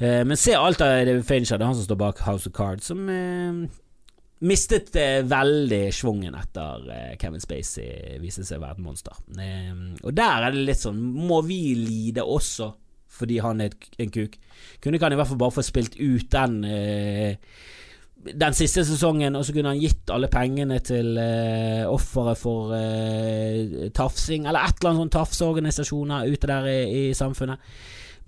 Uh, 0.00 0.22
men 0.28 0.40
se 0.40 0.56
alt 0.56 0.82
av 0.84 0.92
David 1.08 1.24
Fincher, 1.28 1.56
det 1.56 1.64
er 1.64 1.72
han 1.72 1.78
som 1.78 1.88
står 1.88 2.00
bak 2.02 2.20
House 2.26 2.48
of 2.48 2.56
Cards, 2.56 2.90
som 2.92 3.08
uh, 3.08 3.64
mistet 4.44 4.92
veldig 5.28 5.80
schwungen 5.92 6.36
etter 6.36 6.84
Kevin 7.20 7.42
Spacey 7.44 8.20
viste 8.22 8.44
seg 8.48 8.60
å 8.60 8.64
være 8.64 8.78
et 8.78 8.84
monster. 8.84 9.18
og 10.00 10.14
der 10.16 10.46
er 10.46 10.54
det 10.54 10.62
litt 10.64 10.80
sånn 10.80 10.96
Må 10.96 11.42
vi 11.44 11.74
lide 11.76 12.24
også 12.24 12.70
fordi 13.10 13.36
han 13.44 13.60
er 13.60 13.74
en 14.00 14.12
kuk? 14.14 14.38
Kunne 14.80 14.96
ikke 14.96 15.10
han 15.10 15.12
i 15.12 15.18
hvert 15.20 15.28
fall 15.28 15.42
bare 15.42 15.56
få 15.58 15.64
spilt 15.66 15.98
ut 16.00 16.30
den 16.32 16.64
den 18.20 18.56
siste 18.56 18.84
sesongen, 18.84 19.36
og 19.36 19.46
så 19.46 19.54
kunne 19.54 19.72
han 19.72 19.80
gitt 19.80 20.10
alle 20.12 20.28
pengene 20.32 20.80
til 20.84 21.16
uh, 21.16 21.88
offeret 21.88 22.38
for 22.40 22.74
uh, 22.74 23.88
tafsing, 23.96 24.46
eller 24.48 24.66
et 24.66 24.76
eller 24.76 24.90
annet 24.90 25.04
sånn 25.04 25.14
tafseorganisasjoner 25.14 26.28
ute 26.28 26.50
der 26.50 26.68
i, 26.68 26.78
i 27.00 27.02
samfunnet. 27.16 27.62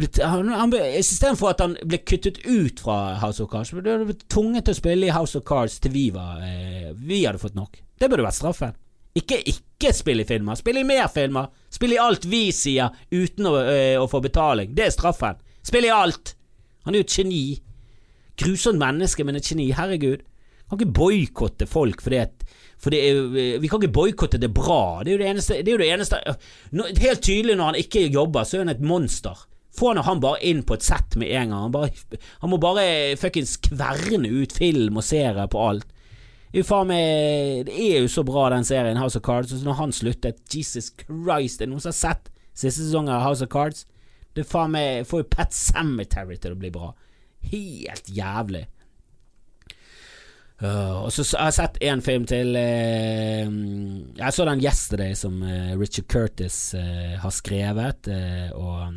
Istedenfor 0.03 1.53
at 1.53 1.61
han 1.63 1.77
ble 1.85 2.01
kuttet 2.09 2.41
ut 2.47 2.81
fra 2.83 3.19
House 3.21 3.45
of 3.45 3.51
Cards, 3.53 3.75
ble 3.77 3.99
han 3.99 4.23
tvunget 4.33 4.67
til 4.67 4.75
å 4.75 4.81
spille 4.81 5.11
i 5.11 5.15
House 5.15 5.39
of 5.39 5.45
Cards 5.47 5.77
til 5.83 5.93
vi 5.95 6.07
var 6.15 6.41
uh, 6.41 6.93
Vi 6.97 7.25
hadde 7.27 7.43
fått 7.43 7.59
nok. 7.59 7.77
Det 8.01 8.09
burde 8.11 8.25
vært 8.27 8.41
straffen. 8.41 8.79
Ikke 9.19 9.43
ikke 9.45 9.93
spille 9.93 10.25
i 10.25 10.29
filmer, 10.29 10.57
spille 10.57 10.81
i 10.81 10.89
mer 10.89 11.11
filmer. 11.13 11.51
Spille 11.73 11.99
i 11.99 12.01
alt 12.01 12.25
vi 12.25 12.47
sier 12.57 12.95
uten 13.13 13.51
å, 13.51 13.59
å 14.01 14.09
få 14.09 14.23
betaling. 14.25 14.73
Det 14.73 14.89
er 14.89 14.95
straffen. 14.95 15.37
Spille 15.63 15.91
i 15.91 15.95
alt! 15.95 16.33
Han 16.87 16.97
er 16.97 17.03
jo 17.03 17.07
et 17.07 17.19
geni. 17.21 17.45
Grusomt 18.41 18.81
menneske, 18.81 19.25
men 19.25 19.37
et 19.37 19.49
geni. 19.49 19.71
Herregud. 19.77 20.23
Vi 20.23 20.69
Kan 20.71 20.81
ikke 20.81 20.95
boikotte 20.97 21.67
folk 21.69 22.01
fordi 22.01 22.17
at 22.23 22.45
for 22.83 22.91
det 22.91 22.99
er, 23.05 23.59
Vi 23.61 23.69
kan 23.69 23.79
ikke 23.79 23.95
boikotte 23.95 24.41
det 24.41 24.51
bra. 24.55 25.03
Det 25.05 25.13
er 25.13 25.13
jo 25.13 25.23
det 25.23 25.31
eneste, 25.31 25.55
det 25.63 25.69
er 25.69 25.77
jo 25.77 25.83
det 25.83 25.93
eneste 25.93 26.19
Helt 27.05 27.23
tydelig 27.23 27.57
når 27.57 27.65
han 27.65 27.81
ikke 27.83 28.09
jobber, 28.09 28.45
så 28.45 28.57
er 28.57 28.65
han 28.65 28.75
et 28.75 28.81
monster. 28.81 29.47
Få 29.73 29.93
han 29.93 30.03
han 30.05 30.21
bare 30.21 30.43
inn 30.45 30.63
på 30.67 30.75
et 30.75 30.85
sett 30.85 31.17
med 31.17 31.31
en 31.31 31.53
gang. 31.53 31.61
Han, 31.63 31.73
bare, 31.73 31.93
han 32.43 32.51
må 32.51 32.59
bare 32.61 33.17
fuckings 33.17 33.57
kverne 33.57 34.29
ut 34.29 34.53
film 34.53 34.99
og 35.01 35.07
serier 35.07 35.47
på 35.49 35.63
alt. 35.69 35.87
Det 36.53 36.67
er 36.69 38.03
jo 38.03 38.09
så 38.13 38.23
bra, 38.29 38.51
den 38.51 38.65
serien 38.65 39.01
House 39.01 39.17
of 39.17 39.25
Cards. 39.25 39.53
Og 39.53 39.65
når 39.65 39.79
han 39.79 39.93
sluttet 39.93 40.43
Jesus 40.53 40.91
Christ, 40.93 41.61
det 41.61 41.67
er 41.67 41.71
noen 41.73 41.81
som 41.81 41.89
har 41.95 42.01
sett 42.01 42.29
siste 42.53 42.83
sesong 42.83 43.09
av 43.09 43.23
House 43.25 43.45
of 43.45 43.49
Cards? 43.49 43.87
Det 44.37 44.45
faen 44.49 44.75
meg 44.75 45.07
får 45.09 45.23
jo 45.23 45.31
Pet 45.33 45.57
Cemetery 45.57 46.37
til 46.37 46.53
å 46.53 46.61
bli 46.61 46.73
bra. 46.73 46.93
Helt 47.51 48.09
jævlig. 48.09 48.67
Uh, 50.63 51.03
og 51.03 51.11
så 51.11 51.25
har 51.35 51.49
jeg 51.51 51.57
sett 51.57 51.79
én 51.83 52.01
film 52.07 52.23
til 52.31 52.55
uh, 52.55 53.49
Jeg 54.15 54.33
så 54.33 54.45
den 54.47 54.61
'Yesterday' 54.63 55.17
som 55.19 55.41
uh, 55.43 55.75
Richard 55.81 56.07
Curtis 56.07 56.75
har 57.19 57.31
skrevet, 57.31 58.09
og 58.55 58.95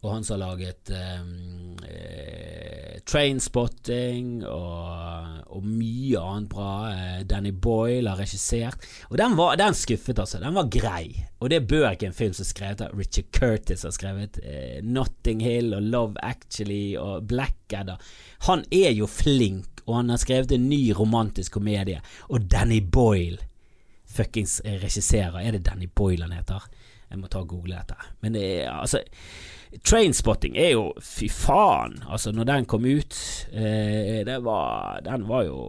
og 0.00 0.12
han 0.12 0.24
som 0.24 0.36
har 0.36 0.52
laget 0.52 0.90
um, 0.94 1.78
eh, 1.82 3.00
Trainspotting 3.08 4.44
og, 4.46 5.40
og, 5.48 5.64
mye 5.64 6.20
annet 6.20 6.50
bra. 6.52 6.72
Eh, 6.92 7.24
Danny 7.26 7.50
Boyle 7.50 8.12
har 8.12 8.20
regissert. 8.20 8.84
Og 9.08 9.16
den, 9.18 9.34
var, 9.38 9.56
den, 9.58 9.74
skuffet, 9.74 10.20
altså. 10.22 10.38
Den 10.42 10.54
var 10.54 10.70
grei. 10.70 11.24
Og 11.42 11.50
det 11.50 11.64
bør 11.66 11.90
ikke 11.90 12.12
en 12.12 12.14
film 12.14 12.36
som 12.36 12.44
er 12.46 12.50
skrevet 12.52 12.84
av 12.86 12.94
Richard 12.98 13.32
Curtis 13.34 13.82
har 13.88 13.94
skrevet. 13.96 14.38
Eh, 14.44 14.78
Notting 14.86 15.42
Hill 15.42 15.74
og 15.74 15.90
Love 15.90 16.22
Actually 16.22 16.94
og 17.00 17.26
Blackadder. 17.30 17.98
Han 18.46 18.62
er 18.70 18.92
jo 18.94 19.10
flink, 19.10 19.82
og 19.88 20.02
han 20.02 20.14
har 20.14 20.22
skrevet 20.22 20.54
en 20.54 20.68
ny 20.70 20.82
romantisk 20.94 21.58
komedie. 21.58 22.04
Og 22.30 22.46
Danny 22.46 22.84
Boyle 22.84 23.42
fuckings 24.08 24.60
regisserer. 24.64 25.40
Er 25.42 25.58
det 25.58 25.66
Danny 25.66 25.90
Boyle 25.90 26.28
han 26.28 26.38
heter? 26.38 26.70
Jeg 27.08 27.20
må 27.20 27.30
ta 27.30 27.40
og 27.42 27.48
google 27.48 27.78
dette. 27.78 27.96
Men 28.20 28.36
det 28.36 28.44
er 28.62 28.72
altså 28.72 29.02
Trainspotting 29.84 30.56
er 30.56 30.70
jo 30.72 30.84
Fy 31.04 31.28
faen, 31.32 31.98
altså, 32.08 32.32
når 32.32 32.48
den 32.48 32.68
kom 32.68 32.86
ut 32.88 33.18
eh, 33.52 34.24
var, 34.44 35.00
Den 35.04 35.28
var 35.28 35.44
jo 35.44 35.60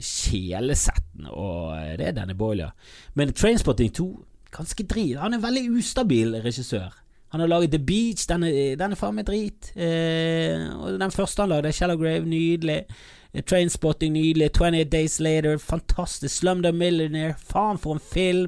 sjelesettende, 0.00 1.32
og 1.32 1.72
eh, 1.78 1.96
det 1.96 2.10
er 2.10 2.18
denne 2.20 2.36
Boiler. 2.36 2.74
Men 3.14 3.32
Trainspotting 3.32 3.92
2, 3.96 4.08
ganske 4.52 4.84
drit. 4.84 5.16
Han 5.20 5.32
er 5.32 5.40
en 5.40 5.46
veldig 5.46 5.70
ustabil 5.78 6.36
regissør. 6.44 6.92
Han 7.28 7.40
har 7.40 7.48
laget 7.48 7.72
The 7.72 7.78
Beach, 7.78 8.28
den 8.28 8.42
er, 8.42 8.76
den 8.78 8.92
er 8.92 8.98
faen 8.98 9.16
meg 9.18 9.26
drit. 9.28 9.72
Eh, 9.74 10.68
og 10.76 11.00
den 11.00 11.12
første 11.12 11.42
han 11.42 11.50
lagde, 11.52 11.72
Shallow 11.72 11.98
Grave, 12.00 12.24
nydelig. 12.28 12.84
Eh, 13.32 13.42
Trainspotting, 13.42 14.14
nydelig. 14.14 14.50
28 14.54 14.84
Days 14.92 15.18
Later, 15.20 15.58
fantastisk. 15.58 16.36
Slumdog 16.36 16.74
Millionaire, 16.74 17.34
faen 17.36 17.80
for 17.82 17.98
en 17.98 18.04
film. 18.12 18.46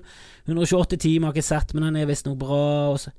128 0.49 0.97
timer 0.97 1.29
har 1.29 1.37
jeg 1.37 1.43
ikke 1.43 1.51
sett, 1.53 1.75
men 1.77 1.87
den 1.89 2.01
er 2.01 2.09
visstnok 2.09 2.39
bra. 2.41 2.65
Også. 2.95 3.13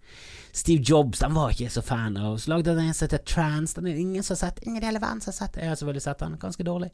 Steve 0.52 0.82
Jobs 0.82 1.22
den 1.22 1.36
var 1.38 1.54
ikke 1.54 1.70
så 1.70 1.84
fan 1.86 2.18
av. 2.18 2.38
Så 2.42 2.50
lagde 2.50 2.74
han 2.74 2.82
en 2.82 2.96
som 2.98 3.06
heter 3.06 3.22
Trans. 3.22 3.76
Den 3.78 3.88
er 3.88 4.00
ingen 4.02 4.26
som 4.26 4.34
har 4.34 4.42
sett. 4.42 4.64
Ingen 4.66 4.82
i 4.82 4.88
hele 4.90 5.02
verden 5.02 5.22
som 5.22 5.32
har 5.32 5.38
sett. 5.38 5.60
Jeg 5.62 5.70
har 5.70 5.78
selvfølgelig 5.78 6.06
sett 6.08 6.24
den. 6.24 6.38
Ganske 6.42 6.66
dårlig. 6.66 6.90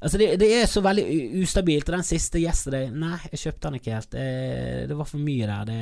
Altså 0.00 0.22
det, 0.22 0.30
det 0.40 0.50
er 0.60 0.70
så 0.70 0.84
veldig 0.84 1.06
ustabilt. 1.42 1.90
Og 1.90 1.96
den 1.98 2.06
siste 2.06 2.42
Yesterday 2.42 2.92
Nei, 2.94 3.18
jeg 3.32 3.42
kjøpte 3.46 3.68
den 3.68 3.80
ikke 3.80 3.96
helt. 3.98 4.10
Det, 4.14 4.26
det 4.90 4.98
var 4.98 5.10
for 5.10 5.22
mye 5.22 5.50
der. 5.50 5.72
Det 5.72 5.80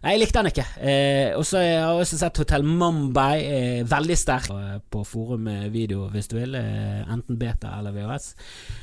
Nei, 0.00 0.14
jeg 0.14 0.20
likte 0.22 0.40
den 0.40 0.48
ikke. 0.48 0.64
Eh, 0.80 1.34
og 1.36 1.42
så 1.44 1.58
har 1.60 1.66
jeg 1.66 1.96
også 2.00 2.18
sett 2.22 2.38
Hotell 2.40 2.62
Mumbai. 2.64 3.34
Eh, 3.44 3.80
veldig 3.84 4.14
sterk 4.16 4.46
eh, 4.54 4.78
på 4.88 5.02
forum 5.04 5.44
video, 5.68 6.06
hvis 6.08 6.30
du 6.30 6.38
vil. 6.38 6.56
Eh, 6.56 7.02
enten 7.04 7.36
beta 7.36 7.74
eller 7.76 7.92
VHS. 7.92 8.30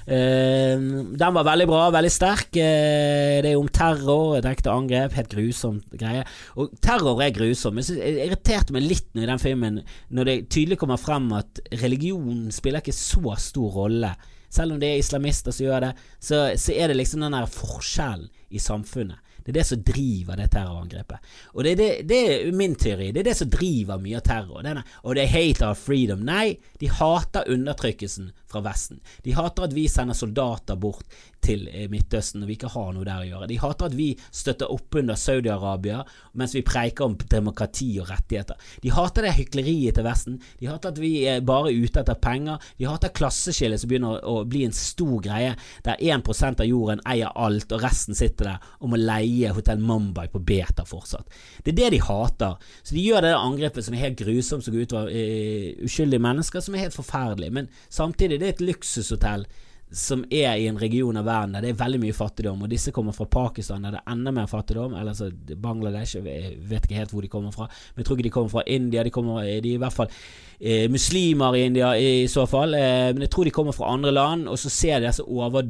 Eh, 0.05 0.85
den 1.17 1.39
var 1.39 1.47
veldig 1.49 1.67
bra, 1.71 1.87
veldig 1.95 2.13
sterk. 2.13 2.51
Eh, 2.61 3.39
det 3.41 3.49
er 3.49 3.57
om 3.57 3.71
terror, 3.73 4.37
direkte 4.45 4.69
angrep. 4.69 5.17
Helt 5.17 5.33
grusomt 5.33 5.97
greie. 5.97 6.21
Og 6.61 6.77
terror 6.85 7.25
er 7.25 7.33
grusom. 7.33 7.81
Jeg, 7.81 7.97
jeg 7.97 8.29
irriterte 8.29 8.77
meg 8.77 8.85
litt 8.85 9.09
i 9.17 9.25
den 9.25 9.41
filmen 9.41 9.81
når 10.13 10.29
det 10.29 10.39
tydelig 10.53 10.77
kommer 10.83 11.01
frem 11.01 11.31
at 11.33 11.63
religion 11.81 12.51
spiller 12.53 12.85
ikke 12.85 12.93
så 12.93 13.33
stor 13.41 13.81
rolle. 13.81 14.13
Selv 14.53 14.75
om 14.75 14.85
det 14.85 14.93
er 14.93 15.01
islamister 15.01 15.49
som 15.49 15.65
gjør 15.65 15.89
det, 15.89 15.95
så, 16.21 16.45
så 16.61 16.77
er 16.77 16.91
det 16.91 17.01
liksom 17.01 17.25
den 17.25 17.33
der 17.33 17.49
forskjellen 17.49 18.29
i 18.53 18.61
samfunnet. 18.61 19.17
Det 19.47 19.53
er 19.53 19.59
det 19.61 19.67
som 19.69 19.83
driver 19.87 20.35
det 20.35 20.49
terrorangrepet. 20.51 21.29
Og 21.53 21.63
det 21.63 21.71
er, 21.71 21.79
det, 21.79 21.91
det 22.09 22.17
er 22.33 22.51
min 22.51 22.75
teori. 22.75 23.13
Det 23.15 23.21
er 23.23 23.29
det 23.29 23.37
som 23.39 23.51
driver 23.51 24.01
mye 24.03 24.19
av 24.19 24.25
terror. 24.27 24.59
Denne, 24.65 24.83
og 25.07 25.15
det 25.15 25.23
er 25.23 25.31
hate 25.31 25.69
our 25.69 25.79
freedom. 25.79 26.25
Nei, 26.27 26.57
de 26.81 26.91
hater 26.91 27.47
undertrykkelsen 27.55 28.33
fra 28.51 28.59
Vesten. 28.65 28.99
De 29.23 29.31
hater 29.37 29.67
at 29.67 29.75
vi 29.75 29.87
sender 29.91 30.17
soldater 30.19 30.75
bort 30.79 31.07
til 31.43 31.67
eh, 31.71 31.87
Midtøsten 31.91 32.41
når 32.41 32.49
vi 32.49 32.57
ikke 32.57 32.71
har 32.73 32.91
noe 32.91 33.07
der 33.07 33.23
å 33.23 33.27
gjøre. 33.27 33.49
De 33.51 33.59
hater 33.61 33.87
at 33.87 33.95
vi 33.95 34.09
støtter 34.35 34.71
opp 34.73 34.99
under 34.99 35.19
Saudi-Arabia 35.19 36.01
mens 36.39 36.55
vi 36.55 36.63
preiker 36.67 37.07
om 37.07 37.15
demokrati 37.17 37.89
og 38.01 38.11
rettigheter. 38.11 38.59
De 38.83 38.91
hater 38.91 39.27
det 39.27 39.35
hykleriet 39.37 39.97
til 39.97 40.07
Vesten. 40.07 40.37
De 40.59 40.67
hater 40.67 40.91
at 40.91 41.01
vi 41.01 41.13
er 41.29 41.45
bare 41.47 41.71
ute 41.71 42.03
etter 42.03 42.19
penger. 42.19 42.59
De 42.79 42.87
hater 42.89 43.15
klasseskillet 43.15 43.79
som 43.79 43.91
begynner 43.91 44.23
å 44.27 44.41
bli 44.49 44.65
en 44.67 44.75
stor 44.75 45.17
greie, 45.23 45.55
der 45.87 46.03
1% 46.03 46.63
av 46.63 46.67
jorden 46.67 47.03
eier 47.07 47.31
alt, 47.35 47.71
og 47.71 47.83
resten 47.83 48.17
sitter 48.17 48.51
der 48.51 48.71
og 48.81 48.91
må 48.91 48.99
leie 48.99 49.36
Hotell 49.45 49.79
Mumbai 49.83 50.27
på 50.33 50.41
beta 50.43 50.85
fortsatt. 50.87 51.29
Det 51.63 51.73
er 51.73 51.79
det 51.81 51.91
de 51.97 52.01
hater. 52.07 52.57
Så 52.81 52.95
de 52.95 53.05
gjør 53.05 53.25
det 53.25 53.35
angrepet 53.37 53.85
som 53.85 53.95
er 53.95 54.05
helt 54.07 54.19
grusomt, 54.19 54.65
som 54.65 54.73
går 54.73 54.87
utover 54.87 55.13
uh, 55.13 55.85
uskyldige 55.85 56.23
mennesker, 56.23 56.63
som 56.63 56.75
er 56.75 56.87
helt 56.87 56.97
forferdelig. 56.97 57.53
Men 57.53 57.71
samtidig, 57.89 58.39
det 58.41 58.49
er 58.49 58.57
et 58.57 58.67
luksushotell 58.71 59.47
som 59.91 60.25
er 60.31 60.57
i 60.59 60.65
en 60.67 60.79
region 60.79 61.15
av 61.15 61.27
verden 61.27 61.53
der 61.55 61.63
det 61.63 61.69
er 61.71 61.79
veldig 61.79 61.99
mye 62.01 62.15
fattigdom, 62.15 62.63
og 62.65 62.71
disse 62.71 62.91
kommer 62.91 63.15
fra 63.15 63.27
Pakistan 63.31 63.85
der 63.85 63.95
det 63.95 64.01
er 64.01 64.11
enda 64.11 64.33
mer 64.35 64.49
fattigdom, 64.51 64.97
eller 64.97 65.13
altså 65.13 65.29
Bangladesh, 65.63 66.17
jeg 66.17 66.57
vet 66.67 66.87
ikke 66.87 66.99
helt 66.99 67.13
hvor 67.15 67.23
de 67.23 67.31
kommer 67.31 67.55
fra, 67.55 67.69
men 67.93 68.03
jeg 68.03 68.09
tror 68.09 68.17
ikke 68.17 68.27
de 68.27 68.33
kommer 68.35 68.51
fra 68.51 68.65
India, 68.67 69.05
de, 69.07 69.13
kommer, 69.15 69.47
de 69.47 69.71
er 69.71 69.77
i 69.77 69.79
hvert 69.79 69.95
fall 69.95 70.11
eh, 70.59 70.87
muslimer 70.91 71.55
i 71.55 71.65
India 71.67 71.91
i 71.97 72.27
så 72.31 72.47
fall, 72.49 72.73
eh, 72.77 73.11
men 73.13 73.25
jeg 73.25 73.33
tror 73.33 73.47
de 73.49 73.55
kommer 73.55 73.75
fra 73.75 73.91
andre 73.93 74.13
land, 74.15 74.47
og 74.51 74.59
så 74.61 74.71
ser 74.73 74.99
de 74.99 75.09
disse 75.09 75.25
over, 75.25 75.69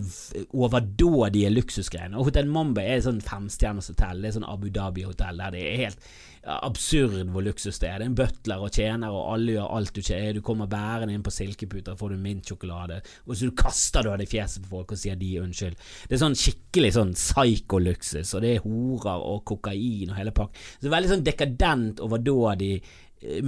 overdådige 0.53 1.51
luksusgreiene. 1.53 2.17
Og 2.17 2.29
Hotell 2.31 2.49
Mumbai 2.51 2.85
er 2.85 2.95
et 2.99 3.07
sånn 3.09 3.23
femstjerners 3.23 3.91
hotell, 3.93 4.21
det 4.21 4.31
er 4.31 4.39
sånn 4.39 4.49
Abu 4.49 4.71
Dhabi-hotell 4.71 5.43
der 5.43 5.53
det 5.55 5.67
er 5.67 5.85
helt 5.87 6.09
absurd 6.47 7.27
hvor 7.33 7.43
luksus 7.43 7.79
det 7.81 7.89
er. 7.89 7.99
Det 7.99 8.05
er 8.05 8.11
en 8.11 8.17
butler 8.17 8.63
og 8.63 8.73
tjener, 8.73 9.13
og 9.13 9.33
alle 9.33 9.57
gjør 9.57 9.73
alt 9.77 9.93
du 9.93 10.01
ikke 10.01 10.19
er. 10.19 10.35
Du 10.37 10.43
kommer 10.45 10.69
bærende 10.71 11.15
inn 11.15 11.25
på 11.25 11.33
silkeputer, 11.33 11.97
får 11.99 12.13
du 12.13 12.21
mintsjokolade, 12.23 13.01
og 13.25 13.33
så 13.35 13.49
du 13.49 13.55
kaster 13.57 14.05
du 14.05 14.11
det 14.13 14.27
i 14.27 14.31
fjeset 14.37 14.63
på 14.63 14.71
folk 14.77 14.93
og 14.95 15.01
sier 15.01 15.19
de 15.19 15.33
unnskyld. 15.43 15.77
Det 16.07 16.17
er 16.17 16.23
sånn 16.23 16.37
skikkelig 16.39 16.93
sånn 16.97 17.15
psyko-luksus, 17.17 18.35
og 18.37 18.45
det 18.45 18.53
er 18.55 18.63
horer 18.65 19.25
og 19.33 19.43
kokain 19.51 20.13
og 20.13 20.19
hele 20.19 20.35
pakken. 20.35 20.63
Så 20.81 20.93
veldig 20.93 21.13
sånn 21.13 21.27
dekadent, 21.27 22.03
overdådig 22.05 22.73
eh, 22.77 23.41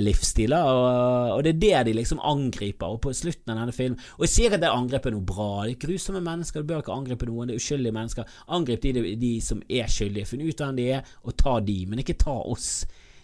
livsstiler, 0.00 0.62
og, 0.62 1.32
og, 1.36 1.40
det 1.44 1.54
er 1.54 1.58
det 1.60 1.90
de 1.90 1.96
liksom 1.98 2.20
angriper. 2.22 2.94
Og 2.94 3.00
på 3.04 3.14
slutten 3.16 3.52
av 3.52 3.60
denne 3.60 3.74
filmen 3.74 3.98
Og 4.16 4.26
jeg 4.26 4.32
sier 4.34 4.54
at 4.56 4.62
det 4.62 4.70
angrepet 4.70 5.10
er 5.10 5.16
noe 5.16 5.26
bra. 5.26 5.48
Det 5.64 5.74
er 5.74 5.82
grusomme 5.86 6.22
mennesker, 6.24 6.62
du 6.62 6.70
bør 6.70 6.84
ikke 6.84 6.94
angripe 6.96 7.28
noen. 7.28 7.50
Det 7.50 7.56
er 7.56 7.64
uskyldige 7.64 7.96
mennesker. 7.96 8.38
Angrip 8.56 8.84
de, 8.84 8.94
de, 9.20 9.32
som 9.44 9.62
er 9.68 9.90
skyldige. 9.90 10.30
Finn 10.30 10.46
ut 10.46 10.62
hvem 10.62 10.78
de 10.78 10.88
er, 10.98 11.12
og 11.24 11.36
ta 11.40 11.58
de. 11.64 11.80
Men 11.90 12.02
ikke 12.02 12.18
ta 12.22 12.38
oss 12.42 12.70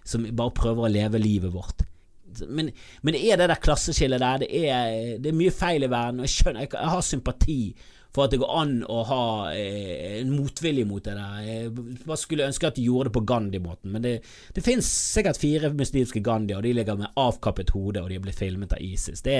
som 0.04 0.26
bare 0.34 0.54
prøver 0.56 0.88
å 0.88 0.92
leve 0.92 1.22
livet 1.22 1.54
vårt. 1.54 1.86
Men, 2.48 2.70
men 3.04 3.14
det 3.14 3.22
er 3.28 3.38
det 3.38 3.50
der 3.52 3.62
klasseskillet 3.62 4.22
der. 4.22 4.42
Det 4.42 4.62
er, 4.66 5.16
det 5.22 5.30
er 5.30 5.38
mye 5.38 5.54
feil 5.54 5.84
i 5.84 5.90
verden. 5.92 6.22
Og 6.22 6.28
jeg 6.28 6.36
skjønner, 6.38 6.66
jeg 6.66 6.94
har 6.94 7.04
sympati 7.06 7.60
for 8.12 8.26
at 8.26 8.34
det 8.34 8.40
går 8.42 8.50
an 8.60 8.72
å 8.92 8.98
ha 9.08 9.24
eh, 9.56 10.18
en 10.20 10.34
motvilje 10.36 10.84
mot 10.88 11.04
det 11.04 11.14
der. 11.16 11.38
Jeg 11.46 11.70
bare 12.04 12.18
skulle 12.20 12.48
ønske 12.48 12.68
at 12.68 12.76
de 12.76 12.84
gjorde 12.84 13.08
det 13.08 13.14
på 13.16 13.24
Gandhi-måten, 13.28 13.92
men 13.94 14.04
det, 14.04 14.12
det 14.52 14.64
finnes 14.64 14.88
sikkert 14.88 15.40
fire 15.40 15.72
muslimske 15.76 16.20
Gandhi, 16.24 16.54
og 16.56 16.66
de 16.66 16.74
ligger 16.76 17.00
med 17.00 17.16
avkappet 17.20 17.72
hode, 17.72 18.02
og 18.02 18.12
de 18.12 18.20
blitt 18.22 18.40
filmet 18.42 18.76
av 18.76 18.84
ISIS. 18.84 19.24
Det, 19.24 19.38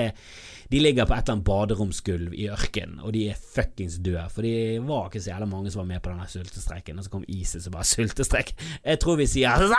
de 0.73 0.81
ligger 0.81 1.05
på 1.05 1.13
et 1.13 1.21
eller 1.21 1.37
annet 1.37 1.47
baderomsgulv 1.51 2.33
i 2.33 2.49
ørkenen, 2.53 2.97
og 3.03 3.13
de 3.13 3.27
er 3.29 3.45
fuckings 3.53 3.99
døde, 4.01 4.25
for 4.33 4.47
det 4.47 4.81
var 4.87 5.11
ikke 5.11 5.21
så 5.21 5.35
jævla 5.35 5.51
mange 5.53 5.73
som 5.73 5.83
var 5.83 5.91
med 5.93 6.01
på 6.01 6.13
denne 6.15 6.27
sultestreiken, 6.33 6.97
og 6.97 7.05
så 7.05 7.13
kom 7.13 7.29
ISIS 7.29 7.69
og 7.69 7.77
bare 7.77 7.91
sultestreik. 7.93 8.55
Jeg 8.81 9.03
tror 9.03 9.21
vi 9.21 9.29
sier 9.29 9.69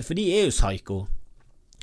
For 0.00 0.16
de 0.16 0.30
er 0.32 0.48
jo 0.48 0.54
psycho. 0.54 1.04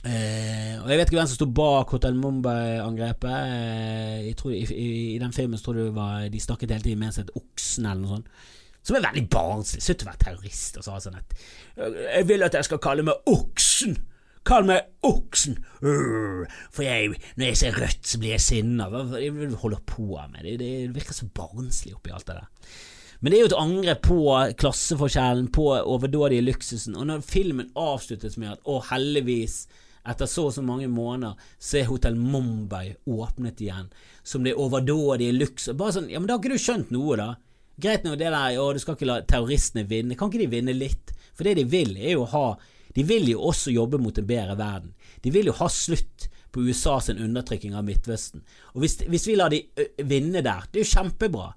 Eh, 0.03 0.75
og 0.83 0.89
Jeg 0.91 0.99
vet 0.99 1.07
ikke 1.07 1.19
hvem 1.21 1.29
som 1.31 1.37
sto 1.37 1.47
bak 1.47 1.93
Hotel 1.95 2.17
Mumbai-angrepet. 2.19 3.37
Eh, 3.47 4.31
i, 4.31 4.33
i, 4.59 4.87
i, 5.15 5.19
den 5.21 5.35
filmen 5.35 5.59
så 5.59 5.69
tror 5.69 5.79
jeg 5.79 6.33
de 6.33 6.41
snakket 6.43 6.75
hele 6.75 6.83
tiden 6.83 6.99
med 6.99 7.15
seg 7.15 7.29
et 7.29 7.37
oksen 7.39 7.87
eller 7.87 8.01
noe 8.03 8.17
sånt. 8.17 8.31
Som 8.83 8.97
er 8.99 9.05
veldig 9.05 9.27
barnslig. 9.31 9.83
Slutt 9.83 10.03
å 10.03 10.09
være 10.09 10.23
terrorist 10.25 10.79
og 10.81 10.83
sa 10.83 10.97
sånn 10.99 11.21
at 11.21 11.37
Jeg 11.77 12.25
vil 12.27 12.43
at 12.43 12.57
jeg 12.57 12.67
skal 12.67 12.81
kalle 12.83 13.05
meg 13.07 13.29
Oksen! 13.31 13.95
Kall 14.43 14.67
meg 14.67 14.89
Oksen! 15.07 15.55
For 15.79 16.83
jeg, 16.83 17.13
når 17.39 17.47
jeg 17.47 17.59
ser 17.61 17.79
rødt, 17.79 18.01
så 18.03 18.19
blir 18.19 18.35
jeg 18.35 18.43
sinna. 18.43 18.89
Hva 18.91 19.05
holder 19.61 19.85
på 19.87 20.09
med? 20.33 20.41
Det, 20.43 20.57
det 20.59 20.73
virker 20.97 21.15
så 21.15 21.29
barnslig 21.31 21.95
oppi 21.95 22.11
alt 22.11 22.27
det 22.27 22.41
der. 22.41 22.75
Men 23.23 23.31
det 23.31 23.37
er 23.37 23.45
jo 23.45 23.49
et 23.53 23.55
angrep 23.55 24.01
på 24.03 24.19
klasseforskjellen, 24.59 25.47
på 25.55 25.69
overdådige 25.79 26.43
luksusen. 26.43 26.97
Og 26.99 27.07
når 27.07 27.23
filmen 27.23 27.71
avsluttes 27.79 28.35
med 28.35 28.51
at 28.51 28.67
å, 28.67 28.81
heldigvis 28.89 29.61
etter 30.09 30.27
så 30.27 30.47
og 30.49 30.53
så 30.55 30.63
mange 30.65 30.89
måneder 30.91 31.39
så 31.61 31.79
er 31.79 31.87
Hotell 31.87 32.17
Mumbai 32.19 32.95
åpnet 33.07 33.61
igjen. 33.63 33.89
Som 34.23 34.43
det 34.43 34.55
overdådige 34.59 35.35
luks. 35.35 35.69
Bare 35.79 35.95
sånn, 35.95 36.11
ja, 36.11 36.19
men 36.19 36.27
da 36.27 36.35
har 36.35 36.43
ikke 36.43 36.57
du 36.57 36.63
skjønt 36.63 36.91
noe, 36.95 37.17
da. 37.19 37.29
Greit 37.83 38.05
nå 38.05 38.13
det 38.19 38.29
der, 38.29 38.59
å, 38.61 38.69
du 38.75 38.81
skal 38.81 38.97
ikke 38.97 39.09
la 39.09 39.21
terroristene 39.27 39.87
vinne. 39.89 40.17
Kan 40.19 40.29
ikke 40.29 40.43
de 40.43 40.51
vinne 40.51 40.75
litt? 40.77 41.15
For 41.33 41.47
det 41.47 41.55
de 41.61 41.65
vil, 41.69 41.95
er 41.97 42.17
jo 42.17 42.27
å 42.27 42.31
ha 42.35 42.45
De 42.93 43.01
vil 43.09 43.25
jo 43.25 43.39
også 43.49 43.71
jobbe 43.73 43.97
mot 43.97 44.17
en 44.21 44.27
bedre 44.29 44.53
verden. 44.53 44.91
De 45.23 45.31
vil 45.33 45.47
jo 45.49 45.55
ha 45.57 45.65
slutt 45.71 46.27
på 46.53 46.61
USAs 46.61 47.09
undertrykking 47.09 47.73
av 47.73 47.87
Midtvesten. 47.87 48.43
Og 48.75 48.83
hvis, 48.83 48.99
hvis 49.09 49.25
vi 49.25 49.37
lar 49.39 49.49
de 49.49 49.63
vinne 50.05 50.43
der, 50.45 50.67
det 50.69 50.77
er 50.77 50.85
jo 50.85 50.91
kjempebra. 50.91 51.47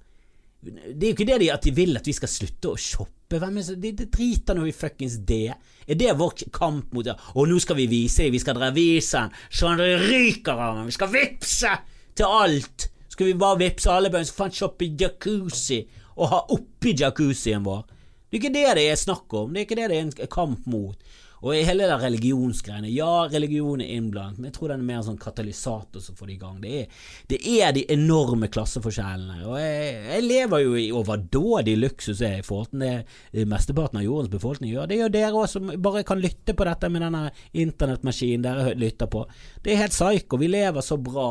Det 0.67 1.03
er 1.03 1.11
jo 1.11 1.15
ikke 1.15 1.29
det 1.29 1.39
de, 1.43 1.53
at 1.53 1.67
de 1.67 1.73
vil 1.75 1.99
at 1.99 2.09
vi 2.09 2.15
skal 2.17 2.31
slutte 2.31 2.73
å 2.73 2.81
shoppe 2.81 3.39
hvem 3.41 3.59
er 3.59 3.71
det, 3.83 3.93
det 3.99 4.09
driter 4.15 4.55
nå 4.55 4.69
i 4.69 4.75
fuckings 4.75 5.17
det. 5.27 5.57
Er 5.87 5.99
det 5.99 6.15
vår 6.19 6.47
kamp 6.55 6.93
mot 6.95 7.07
det? 7.07 7.17
Og 7.35 7.49
nå 7.51 7.59
skal 7.63 7.79
vi 7.79 7.89
vise 7.91 8.27
dem, 8.27 8.35
vi 8.35 8.43
skal 8.43 8.59
dra 8.59 8.71
avisen 8.71 9.33
at 9.33 9.81
det 9.81 9.91
ryker 10.05 10.55
av 10.55 10.79
dem. 10.79 10.91
Vi 10.91 10.95
skal 10.95 11.11
vippse 11.11 11.73
til 12.15 12.39
alt. 12.39 12.89
Skal 13.11 13.31
vi 13.31 13.39
bare 13.41 13.61
vippse 13.65 13.91
alle 13.91 14.11
bøndene, 14.13 14.29
som 14.31 14.43
faen 14.43 14.55
shoppe 14.55 14.91
jacuzzi 15.01 15.83
og 16.17 16.31
ha 16.33 16.41
oppi 16.55 16.95
jacuzzien 16.99 17.65
vår? 17.67 17.85
Det 18.27 18.39
er 18.39 18.43
ikke 18.43 18.55
det 18.55 18.65
det 18.79 18.89
er 18.91 18.99
snakk 19.01 19.39
om. 19.39 19.53
Det 19.53 19.63
er 19.63 19.69
ikke 19.69 19.79
det 19.79 19.91
det 19.91 19.99
er 19.99 20.07
en 20.07 20.33
kamp 20.33 20.67
mot. 20.71 21.15
Og 21.47 21.55
i 21.55 21.63
hele 21.63 21.87
det 21.87 21.97
religionsgreiene, 22.03 22.89
ja, 22.91 23.29
religion 23.31 23.79
er 23.83 23.93
innblandet, 23.95 24.41
men 24.41 24.49
jeg 24.49 24.57
tror 24.57 24.73
den 24.73 24.81
er 24.83 24.89
mer 24.89 25.05
sånn 25.07 25.19
katalysator 25.21 26.03
som 26.03 26.17
får 26.19 26.31
det 26.33 26.35
i 26.35 26.41
gang. 26.41 26.57
Det 26.59 26.73
er, 26.81 27.05
det 27.31 27.39
er 27.53 27.77
de 27.77 27.85
enorme 27.95 28.49
klasseforskjellene. 28.51 29.45
Og 29.47 29.55
jeg, 29.61 29.93
jeg 30.09 30.25
lever 30.27 30.65
jo 30.65 30.75
i 30.81 30.89
overdådig 30.91 31.77
luksus 31.79 32.25
i 32.27 32.33
forhold 32.47 32.73
til 32.73 32.83
det 32.83 33.47
mesteparten 33.47 34.01
av 34.03 34.07
jordens 34.09 34.33
befolkning 34.35 34.75
gjør. 34.75 34.91
Det 34.91 34.99
er 34.99 35.05
jo 35.05 35.13
dere 35.15 35.33
òg 35.39 35.47
som 35.53 35.71
bare 35.87 36.03
kan 36.09 36.23
lytte 36.23 36.57
på 36.59 36.67
dette 36.67 36.91
med 36.91 37.07
denne 37.07 37.23
internettmaskinen 37.63 38.47
dere 38.49 38.75
lytter 38.75 39.11
på. 39.13 39.23
Det 39.63 39.75
er 39.75 39.85
helt 39.85 39.95
psyko. 39.95 40.43
Vi 40.43 40.51
lever 40.51 40.83
så 40.83 40.99
bra, 40.99 41.31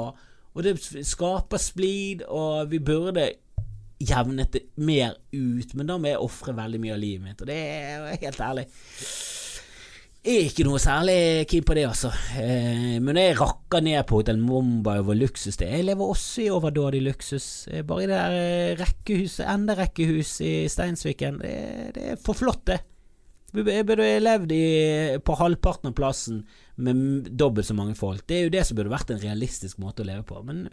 og 0.55 0.63
det 0.63 0.77
skaper 0.79 1.59
splid, 1.59 2.23
og 2.31 2.71
vi 2.71 2.79
burde 2.79 3.33
jevnet 3.99 4.55
det 4.55 4.67
mer 4.79 5.15
ut, 5.35 5.75
men 5.75 5.87
da 5.87 5.99
må 5.99 6.11
jeg 6.11 6.23
ofre 6.23 6.55
veldig 6.55 6.79
mye 6.83 6.95
av 6.95 7.01
livet 7.03 7.23
mitt, 7.27 7.41
og 7.43 7.51
det 7.51 7.59
er 7.59 8.21
helt 8.23 8.41
ærlig 8.43 8.65
jeg 8.67 9.44
er 10.25 10.47
ikke 10.47 10.65
noe 10.65 10.79
særlig 10.81 11.45
keen 11.49 11.65
på 11.67 11.75
det, 11.77 11.85
altså. 11.89 12.09
Eh, 12.41 12.97
men 13.03 13.19
jeg 13.19 13.35
rakker 13.39 13.83
ned 13.85 14.01
på 14.09 14.19
Hotell 14.19 14.41
Mumbai 14.41 14.97
over 15.03 15.17
luksus. 15.17 15.59
Det. 15.59 15.69
Jeg 15.69 15.85
lever 15.85 16.11
også 16.15 16.43
i 16.45 16.49
overdådig 16.53 17.03
luksus. 17.05 17.47
Eh, 17.69 17.85
bare 17.85 18.05
i 18.05 18.09
det 18.09 18.17
der 18.17 18.37
eh, 18.39 18.73
rekkehuset, 18.79 19.45
enderekkehuset 19.53 20.45
i 20.47 20.53
Steinsviken. 20.71 21.39
Det, 21.43 21.55
det 21.97 22.11
er 22.13 22.21
for 22.21 22.37
flott, 22.37 22.65
det. 22.71 22.81
Jeg 23.55 23.85
burde 23.87 24.07
levd 24.19 24.51
i, 24.51 24.63
på 25.23 25.35
halvparten 25.39 25.91
av 25.91 25.95
plassen 25.95 26.41
med 26.75 27.29
dobbelt 27.39 27.67
så 27.67 27.75
mange 27.77 27.95
folk. 27.95 28.25
Det 28.27 28.35
er 28.35 28.47
jo 28.47 28.53
det 28.55 28.65
som 28.67 28.75
burde 28.75 28.91
vært 28.91 29.13
en 29.13 29.21
realistisk 29.21 29.79
måte 29.79 30.03
å 30.03 30.07
leve 30.09 30.25
på. 30.27 30.41
Men 30.43 30.65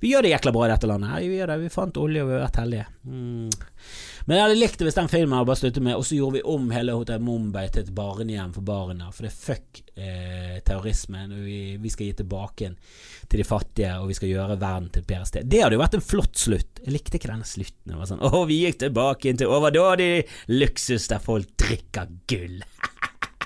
vi 0.00 0.14
gjør 0.14 0.24
det 0.24 0.32
jækla 0.32 0.52
bra 0.56 0.64
i 0.64 0.72
dette 0.72 0.88
landet. 0.88 1.12
her 1.12 1.26
Vi 1.26 1.36
gjør 1.36 1.52
det, 1.52 1.58
vi 1.64 1.74
fant 1.74 2.00
olje 2.00 2.22
og 2.24 2.30
vi 2.30 2.36
har 2.38 2.46
vært 2.46 2.60
heldige. 2.62 2.86
Mm. 3.04 3.50
Men 4.26 4.40
jeg 4.40 4.42
hadde 4.42 4.58
likt 4.58 4.80
det 4.80 4.86
hvis 4.88 4.96
den 4.98 5.10
filmen 5.10 5.36
hadde 5.36 5.46
bare 5.46 5.60
sluttet 5.60 5.84
med 5.86 5.98
Og 5.98 6.02
så 6.06 6.16
gjorde 6.18 6.40
vi 6.40 6.48
om 6.50 6.64
hele 6.74 6.96
Hotell 6.98 7.22
Mumbai 7.22 7.68
til 7.70 7.84
et 7.84 7.92
barnehjem 7.94 8.54
for 8.56 8.66
barna. 8.66 9.10
For 9.14 9.26
det 9.26 9.30
er 9.30 9.36
fuck 9.38 9.82
eh, 9.94 10.56
terrorisme. 10.66 11.22
Vi, 11.30 11.60
vi, 11.82 11.92
skal 11.92 12.08
gi 12.08 12.16
tilbake 12.22 12.72
til 13.30 13.42
de 13.42 13.46
fattige, 13.46 13.92
og 14.00 14.10
vi 14.10 14.16
skal 14.18 14.32
gjøre 14.32 14.58
verden 14.58 14.90
til 14.90 15.04
et 15.04 15.08
bedre 15.12 15.30
sted. 15.30 15.46
Det 15.50 15.62
hadde 15.62 15.78
jo 15.78 15.82
vært 15.84 15.98
en 15.98 16.06
flott 16.08 16.42
slutt. 16.42 16.82
Jeg 16.82 16.94
likte 16.96 17.20
ikke 17.20 17.30
denne 17.30 17.46
slutten. 17.46 17.92
Det 17.92 18.00
var 18.00 18.10
sånn 18.10 18.24
Å, 18.26 18.42
vi 18.50 18.60
gikk 18.64 18.80
tilbake 18.82 19.34
til 19.38 19.52
overdådig 19.58 20.10
luksus 20.54 21.06
der 21.12 21.22
folk 21.22 21.54
drikker 21.62 22.10
gull. 22.30 22.58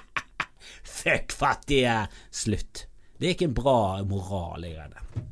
Fuck 1.01 1.37
fattige! 1.37 2.07
Slutt. 2.33 2.87
Det 3.20 3.28
er 3.28 3.37
ikke 3.37 3.51
en 3.51 3.57
bra 3.57 3.81
moral 4.09 4.64
i 4.64 4.72
det. 4.72 5.28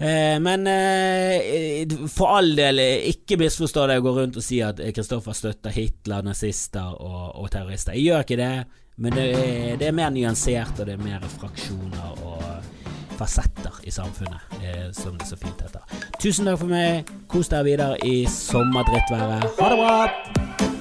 Eh, 0.00 0.40
men 0.40 0.66
eh, 0.66 1.86
for 2.08 2.38
all 2.38 2.54
del, 2.56 2.80
ikke 3.10 3.36
misforstå 3.42 3.84
det 3.90 3.98
å 4.00 4.04
gå 4.06 4.14
rundt 4.16 4.38
og 4.40 4.44
si 4.44 4.62
at 4.64 4.80
Kristoffer 4.96 5.36
støtter 5.36 5.74
Hitler, 5.76 6.24
nazister 6.24 6.94
og, 6.96 7.34
og, 7.34 7.50
terrorister. 7.52 7.98
Jeg 7.98 8.08
gjør 8.08 8.24
ikke 8.24 8.40
det, 8.40 8.54
men 8.96 9.18
det 9.18 9.26
er, 9.36 9.76
det 9.80 9.90
er, 9.90 9.96
mer 10.00 10.14
nyansert, 10.16 10.80
og 10.80 10.88
det 10.88 10.96
er 10.96 11.04
mer 11.04 11.28
fraksjoner 11.36 12.24
og 12.24 12.40
fasetter 13.20 13.76
i 13.84 13.92
samfunnet, 13.92 14.58
eh, 14.62 14.88
som 14.96 15.20
det 15.20 15.28
så 15.28 15.36
fint 15.36 15.60
heter. 15.68 15.84
Tusen 16.16 16.48
takk 16.48 16.62
for 16.64 16.72
meg. 16.72 17.16
Kos 17.28 17.52
dere 17.52 17.68
videre 17.68 18.00
i 18.08 18.22
sommerdrittværet. 18.24 19.50
Ha 19.60 19.72
det 19.74 19.82
bra! 19.84 20.79